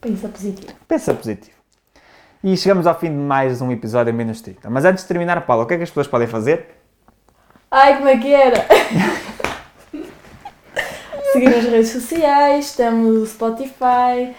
Pensa 0.00 0.28
positivo. 0.28 0.72
pensa 0.88 1.14
positivo. 1.14 1.56
E 2.42 2.56
chegamos 2.56 2.86
ao 2.88 2.98
fim 2.98 3.08
de 3.10 3.16
mais 3.16 3.60
um 3.60 3.70
episódio 3.70 4.12
menos 4.12 4.40
30. 4.40 4.68
Mas 4.68 4.84
antes 4.84 5.04
de 5.04 5.08
terminar, 5.08 5.40
Paulo, 5.46 5.62
o 5.62 5.66
que 5.66 5.74
é 5.74 5.76
que 5.76 5.82
as 5.84 5.90
pessoas 5.90 6.08
podem 6.08 6.26
fazer? 6.26 6.66
Ai, 7.70 7.96
como 7.98 8.08
é 8.08 8.16
que 8.16 8.32
era? 8.34 8.66
Seguir 11.32 11.50
nas 11.50 11.64
redes 11.64 11.88
sociais, 11.90 12.74
temos 12.76 13.16
o 13.16 13.26
Spotify. 13.26 14.34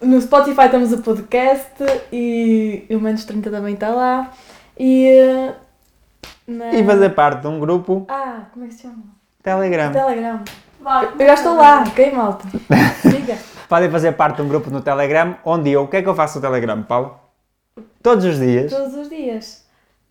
No 0.00 0.20
Spotify 0.20 0.68
temos 0.70 0.92
o 0.92 0.98
podcast 1.02 1.72
e 2.12 2.86
o 2.90 3.00
Menos 3.00 3.24
30 3.24 3.50
também 3.50 3.74
está 3.74 3.88
lá. 3.90 4.30
E. 4.78 5.06
eh, 5.08 5.54
na- 6.46 6.72
E 6.74 6.84
fazer 6.84 7.10
parte 7.10 7.40
de 7.42 7.46
um 7.48 7.58
grupo 7.58 8.06
Ah, 8.08 8.42
como 8.52 8.64
é 8.64 8.68
que 8.68 8.74
se 8.74 8.82
chama? 8.82 9.02
Telegram. 9.42 9.92
Telegram. 9.92 10.40
Eu 11.18 11.26
já 11.26 11.34
estou 11.34 11.56
lá, 11.56 11.82
ok, 11.86 12.12
malta? 12.12 12.46
Diga. 13.04 13.36
Podem 13.68 13.90
fazer 13.90 14.12
parte 14.12 14.36
de 14.36 14.42
um 14.42 14.48
grupo 14.48 14.70
no 14.70 14.80
Telegram, 14.80 15.36
onde 15.44 15.70
eu, 15.70 15.82
o 15.82 15.88
que 15.88 15.96
é 15.98 16.02
que 16.02 16.08
eu 16.08 16.14
faço 16.14 16.36
no 16.38 16.42
Telegram, 16.42 16.82
Paulo? 16.82 17.18
Todos 18.02 18.24
os 18.24 18.38
dias, 18.38 18.72
Todos 18.72 18.94
os 18.94 19.08
dias. 19.08 19.66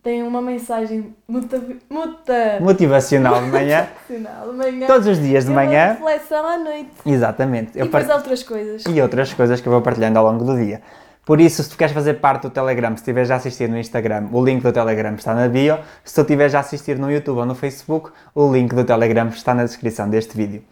Tem 0.08 0.24
uma 0.24 0.42
mensagem 0.42 1.14
muta, 1.28 1.62
muta 1.90 2.60
motivacional 2.62 3.42
de 3.44 3.50
manhã, 3.50 3.90
motivacional 4.08 4.52
de 4.54 4.58
manhã. 4.58 4.88
todos 4.88 5.06
os 5.06 5.20
dias 5.20 5.44
de 5.44 5.52
e 5.52 5.54
uma 5.54 5.66
manhã. 5.66 5.98
reflexão 6.00 6.48
à 6.48 6.58
noite. 6.58 6.92
Exatamente. 7.06 7.72
E 7.76 7.80
Eu 7.82 7.86
depois 7.88 8.08
par- 8.08 8.16
outras 8.16 8.42
coisas. 8.42 8.84
e 8.88 9.02
outras 9.02 9.34
coisas 9.34 9.60
que 9.60 9.68
eu 9.68 9.72
vou 9.74 9.82
partilhando 9.82 10.18
ao 10.18 10.24
longo 10.24 10.46
do 10.46 10.56
dia. 10.56 10.82
Por 11.26 11.42
isso, 11.42 11.62
se 11.62 11.70
tu 11.72 11.76
queres 11.76 11.94
fazer 11.94 12.14
parte 12.22 12.44
do 12.44 12.50
Telegram, 12.50 12.92
se 12.92 13.02
estiveres 13.02 13.30
a 13.30 13.36
assistir 13.36 13.68
no 13.68 13.78
Instagram, 13.78 14.30
o 14.32 14.42
link 14.42 14.64
do 14.64 14.72
Telegram 14.72 15.14
está 15.14 15.34
na 15.34 15.50
bio. 15.50 15.78
Se 16.06 16.16
tu 16.16 16.22
estiveres 16.22 16.56
a 16.56 16.62
assistir 16.62 16.98
no 16.98 17.12
YouTube 17.12 17.40
ou 17.40 17.46
no 17.46 17.54
Facebook, 17.54 18.12
o 18.34 18.50
link 18.50 18.74
do 18.74 18.86
Telegram 18.86 19.28
está 19.28 19.54
na 19.54 19.66
descrição 19.66 20.10
deste 20.10 20.38
vídeo. 20.38 20.64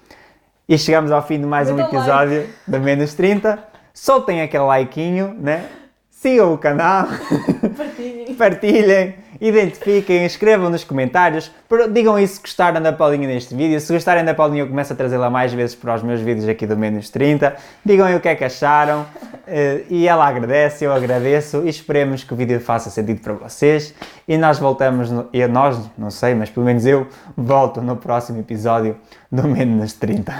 E 0.69 0.77
chegamos 0.77 1.11
ao 1.11 1.21
fim 1.21 1.41
de 1.41 1.45
mais 1.45 1.69
um 1.69 1.73
Metam 1.75 1.91
episódio 1.99 2.47
da 2.65 2.79
Menos 2.79 3.13
30. 3.13 3.59
Soltem 3.93 4.41
aquele 4.41 4.63
likeinho, 4.63 5.35
né? 5.37 5.65
Sigam 6.09 6.53
o 6.53 6.57
canal, 6.57 7.05
Partilhem. 7.77 8.33
partilhem, 8.35 9.15
identifiquem, 9.39 10.25
escrevam 10.25 10.69
nos 10.69 10.83
comentários, 10.83 11.51
digam 11.91 12.17
isso 12.17 12.35
se 12.35 12.41
gostaram 12.41 12.81
da 12.81 12.91
Paulinha 12.91 13.27
neste 13.27 13.55
vídeo. 13.55 13.79
Se 13.79 13.91
gostarem 13.91 14.23
da 14.23 14.33
Paulinha, 14.33 14.63
eu 14.63 14.67
começo 14.67 14.93
a 14.93 14.95
trazê-la 14.95 15.29
mais 15.29 15.53
vezes 15.53 15.75
para 15.75 15.95
os 15.95 16.03
meus 16.03 16.21
vídeos 16.21 16.47
aqui 16.47 16.65
do 16.65 16.77
Menos 16.77 17.09
30. 17.09 17.55
Digam 17.83 18.05
aí 18.05 18.15
o 18.15 18.19
que 18.19 18.27
é 18.27 18.35
que 18.35 18.43
acharam 18.43 19.05
eh, 19.47 19.83
e 19.89 20.07
ela 20.07 20.27
agradece, 20.27 20.85
eu 20.85 20.93
agradeço 20.93 21.63
e 21.65 21.69
esperemos 21.69 22.23
que 22.23 22.33
o 22.33 22.35
vídeo 22.35 22.59
faça 22.59 22.89
sentido 22.89 23.21
para 23.21 23.33
vocês. 23.33 23.93
E 24.27 24.37
nós 24.37 24.59
voltamos, 24.59 25.11
no, 25.11 25.29
e 25.31 25.45
nós, 25.47 25.79
não 25.97 26.09
sei, 26.09 26.33
mas 26.33 26.49
pelo 26.49 26.65
menos 26.65 26.85
eu 26.85 27.07
volto 27.35 27.81
no 27.81 27.95
próximo 27.95 28.39
episódio 28.39 28.97
do 29.31 29.47
Menos 29.47 29.93
30. 29.93 30.33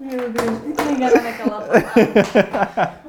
Meu 0.00 0.30
Deus, 0.30 0.90
enganaram 0.90 1.22
naquela 1.22 1.60
palavra. 1.60 2.94